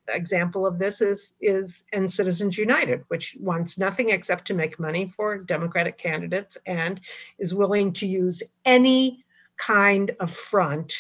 [0.10, 5.12] example of this is is and Citizens United, which wants nothing except to make money
[5.16, 7.00] for Democratic candidates and
[7.40, 9.24] is willing to use any
[9.58, 10.94] kind of front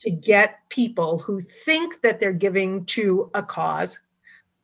[0.00, 3.98] to get people who think that they're giving to a cause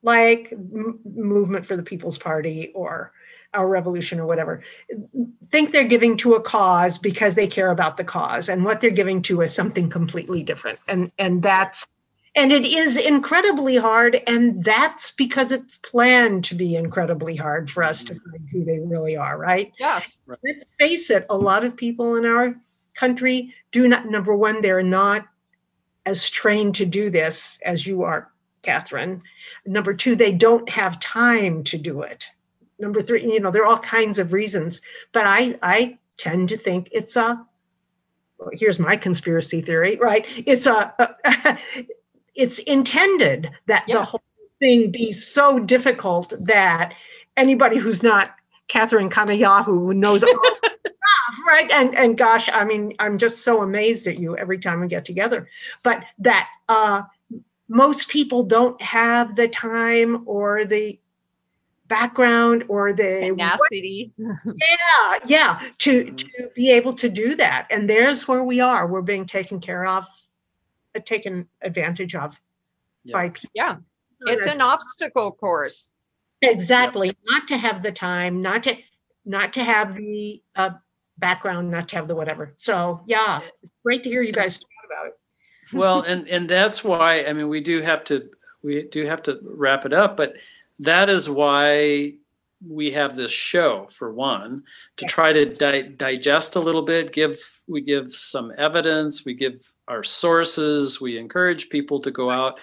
[0.02, 3.12] like M- movement for the people's party or
[3.52, 4.62] our revolution or whatever
[5.50, 8.48] think they're giving to a cause because they care about the cause.
[8.48, 10.78] And what they're giving to is something completely different.
[10.88, 11.86] And and that's
[12.40, 17.82] and it is incredibly hard and that's because it's planned to be incredibly hard for
[17.82, 20.16] us to find who they really are right Yes.
[20.26, 22.54] let's face it, a lot of people in our
[22.94, 25.26] country do not, number one, they're not
[26.06, 28.30] as trained to do this as you are,
[28.62, 29.22] Catherine.
[29.66, 32.26] Number two, they don't have time to do it.
[32.78, 34.80] Number three, you know, there are all kinds of reasons,
[35.12, 37.46] but I, I tend to think it's a,
[38.38, 40.26] well, here's my conspiracy theory, right?
[40.46, 41.16] It's a,
[42.34, 44.22] it's intended that the whole
[44.58, 46.94] thing be so difficult that
[47.36, 48.34] anybody who's not
[48.68, 50.22] Catherine Kanayahu knows
[51.46, 51.70] right?
[51.70, 55.04] And and gosh, I mean, I'm just so amazed at you every time we get
[55.04, 55.48] together.
[55.82, 57.02] But that uh,
[57.68, 60.98] most people don't have the time or the
[61.88, 64.12] background or the Tenacity.
[64.18, 66.16] yeah yeah to Mhm.
[66.16, 69.84] to be able to do that and there's where we are we're being taken care
[69.84, 70.04] of
[70.98, 72.34] taken advantage of
[73.04, 73.12] Yeah.
[73.12, 73.76] by people Yeah.
[74.22, 75.92] It's an obstacle course.
[76.42, 78.74] exactly not to have the time not to
[79.26, 80.70] not to have the uh,
[81.18, 84.70] background not to have the whatever so yeah it's great to hear you guys talk
[84.90, 85.18] about it
[85.74, 88.26] well and and that's why i mean we do have to
[88.62, 90.32] we do have to wrap it up but
[90.78, 92.14] that is why
[92.66, 94.62] we have this show for one
[94.96, 97.38] to try to di- digest a little bit give
[97.68, 102.54] we give some evidence we give our sources we encourage people to go out.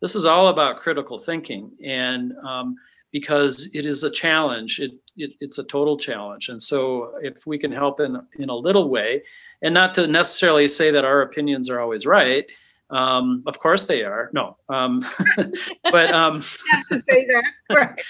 [0.00, 2.76] This is all about critical thinking and um,
[3.12, 6.50] because it is a challenge it, it it's a total challenge.
[6.50, 9.22] And so if we can help in in a little way
[9.62, 12.46] and not to necessarily say that our opinions are always right
[12.90, 14.30] um, of course they are.
[14.32, 15.02] No um,
[15.90, 16.40] but um,
[16.90, 18.00] to say that right.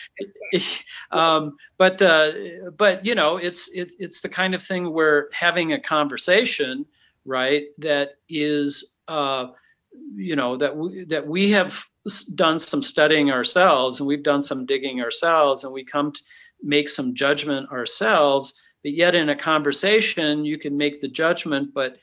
[1.13, 2.33] um, but uh,
[2.77, 6.85] but you know it's it's it's the kind of thing where having a conversation
[7.27, 9.47] right that is uh,
[10.15, 11.85] you know that we, that we have
[12.35, 16.21] done some studying ourselves and we've done some digging ourselves and we come to
[16.63, 21.97] make some judgment ourselves but yet in a conversation you can make the judgment but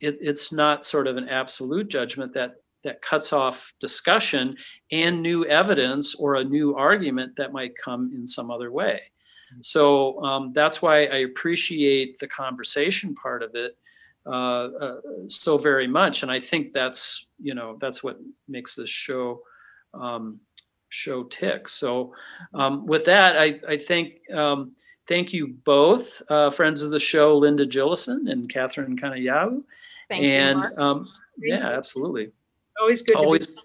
[0.00, 4.56] it, it's not sort of an absolute judgment that that cuts off discussion
[4.90, 9.00] and new evidence or a new argument that might come in some other way.
[9.62, 13.76] So um, that's why I appreciate the conversation part of it
[14.26, 18.18] uh, uh, so very much, and I think that's you know that's what
[18.48, 19.42] makes this show
[19.94, 20.40] um,
[20.88, 21.68] show tick.
[21.68, 22.14] So
[22.54, 24.20] um, with that, I I think.
[24.32, 24.72] Um,
[25.06, 29.60] Thank you both, uh, friends of the show, Linda Gillison and Catherine Kanayahu.
[30.08, 30.78] Thank and you, Mark.
[30.78, 31.08] um,
[31.40, 31.76] Thank yeah, you.
[31.76, 32.30] absolutely.
[32.80, 33.56] always good to Always,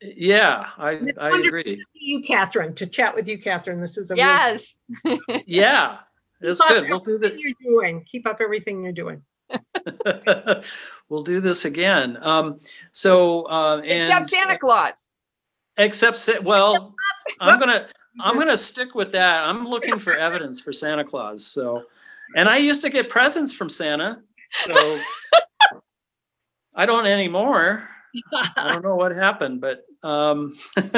[0.00, 1.46] yeah, I, I wonderful.
[1.48, 1.62] agree.
[1.76, 4.76] be you catherine to chat with you catherine this is a real- Yes.
[5.46, 5.98] Yeah,
[6.40, 6.88] it's good.
[6.88, 9.24] We'll do everything you're doing keep up everything you're doing this.
[11.08, 12.18] we'll do this again.
[12.20, 12.60] Um,
[12.92, 15.08] so, uh, and Except Santa Claus.
[15.76, 16.94] except well,
[17.40, 17.88] I'm gonna
[18.20, 19.44] I'm gonna stick with that.
[19.44, 21.46] I'm looking for evidence for Santa Claus.
[21.46, 21.84] So,
[22.36, 24.20] and I used to get presents from Santa.
[24.52, 25.00] So
[26.74, 27.88] I don't anymore.
[28.56, 30.54] I don't know what happened, but um,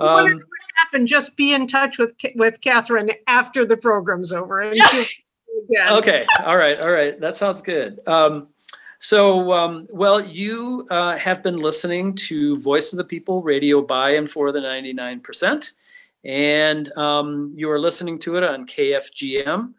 [0.00, 0.40] um,
[0.76, 5.04] happen just be in touch with with catherine after the program's over and she'll
[5.64, 5.92] again.
[5.94, 6.26] Okay.
[6.44, 6.80] All right.
[6.80, 7.18] All right.
[7.20, 8.00] That sounds good.
[8.06, 8.48] Um,
[8.98, 14.10] so, um, well, you uh, have been listening to Voice of the People radio by
[14.10, 15.72] and for the 99%.
[16.24, 19.72] And um, you are listening to it on KFGM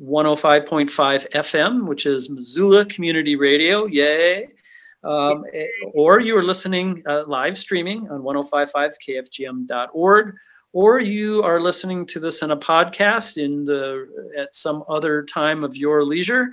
[0.00, 3.86] 105.5 FM, which is Missoula Community Radio.
[3.86, 4.48] Yay.
[5.04, 5.44] Um,
[5.92, 10.34] or you are listening uh, live streaming on 1055kfgm.org
[10.74, 14.06] or you are listening to this in a podcast in the
[14.36, 16.48] at some other time of your leisure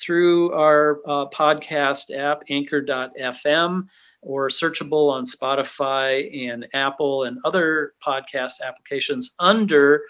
[0.00, 3.86] through our uh, podcast app anchor.fm
[4.22, 10.02] or searchable on spotify and apple and other podcast applications under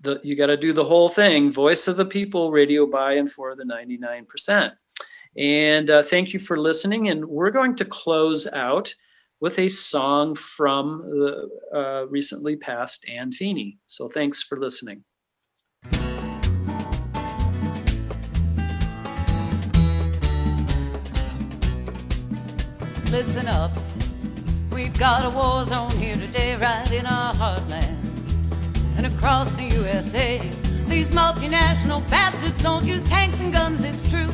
[0.00, 3.32] the you got to do the whole thing voice of the people radio by and
[3.32, 4.72] for the 99%
[5.36, 8.94] and uh, thank you for listening and we're going to close out
[9.40, 13.78] with a song from the uh, recently passed Anne Feeney.
[13.86, 15.04] So thanks for listening.
[23.10, 23.72] Listen up.
[24.70, 27.96] We've got a war zone here today, right in our heartland.
[28.96, 30.38] And across the USA,
[30.86, 34.28] these multinational bastards don't use tanks and guns, it's true.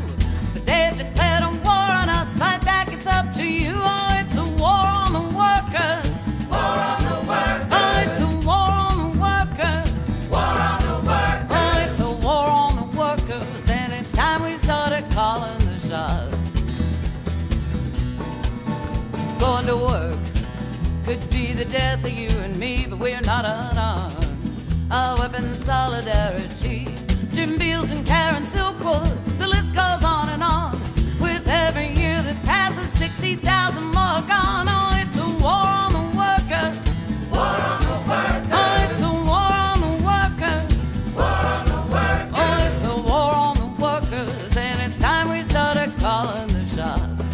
[0.52, 2.32] But they've declared a war on us.
[2.34, 3.72] Fight back, it's up to you.
[3.76, 4.05] Oh,
[4.58, 5.74] Going to work
[6.50, 6.96] All
[8.16, 11.50] tomorrow workers, for on the work.
[11.50, 14.56] All tomorrow workers oh, oh, it's a war on the workers, and it's time we
[14.56, 16.32] start a calling the shot.
[19.42, 20.18] All on the work.
[21.04, 24.26] could be the death of you and me, but we're not unarmed.
[24.90, 26.88] Our weapons, solidarity.
[27.32, 30.05] Jim Beals and Karen Silkwood, the list goes on.
[33.16, 34.66] 60,000 more gone.
[34.68, 36.76] Oh, it's a war on the workers.
[37.30, 38.52] War on the workers.
[38.52, 40.64] Oh, it's a war on the workers.
[41.14, 42.34] War on the workers.
[42.36, 44.56] Oh, it's a war on the workers.
[44.58, 47.24] And it's time we started calling the shots.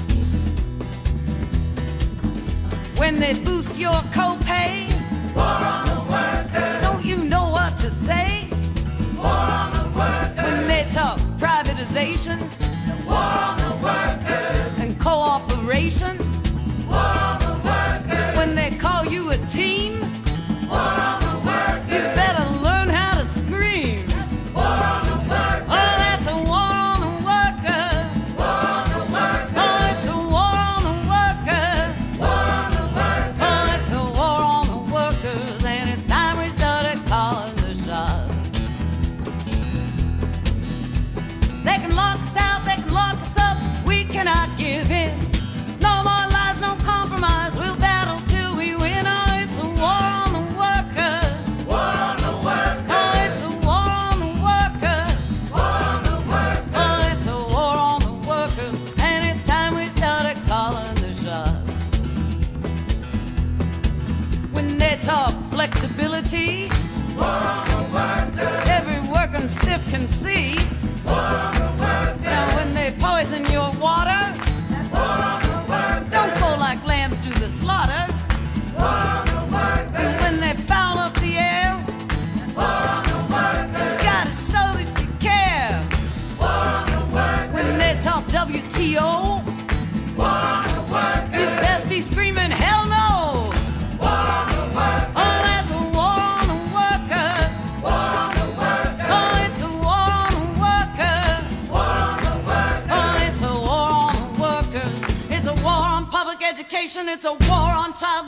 [2.96, 4.86] When they boost your copay.
[5.34, 6.80] War on the workers.
[6.84, 8.48] Don't you know what to say?
[9.16, 10.44] War on the workers.
[10.44, 12.38] When they talk privatization.
[15.90, 16.31] Cooperation.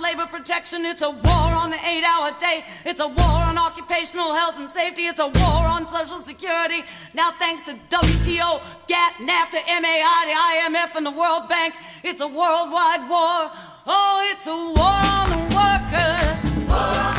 [0.04, 0.84] Labor protection.
[0.84, 2.62] It's a war on the eight hour day.
[2.84, 5.06] It's a war on occupational health and safety.
[5.06, 6.84] It's a war on social security.
[7.14, 12.28] Now, thanks to WTO, GATT, NAFTA, MAI, the IMF, and the World Bank, it's a
[12.28, 13.50] worldwide war.
[13.86, 16.44] Oh, it's a war on the workers.
[16.68, 17.13] Yeah,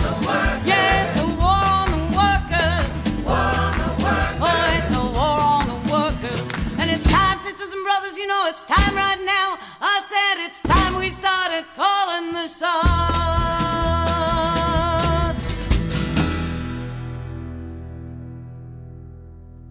[8.56, 9.58] it's time right now.
[9.82, 13.15] I said it's time we started calling the shots.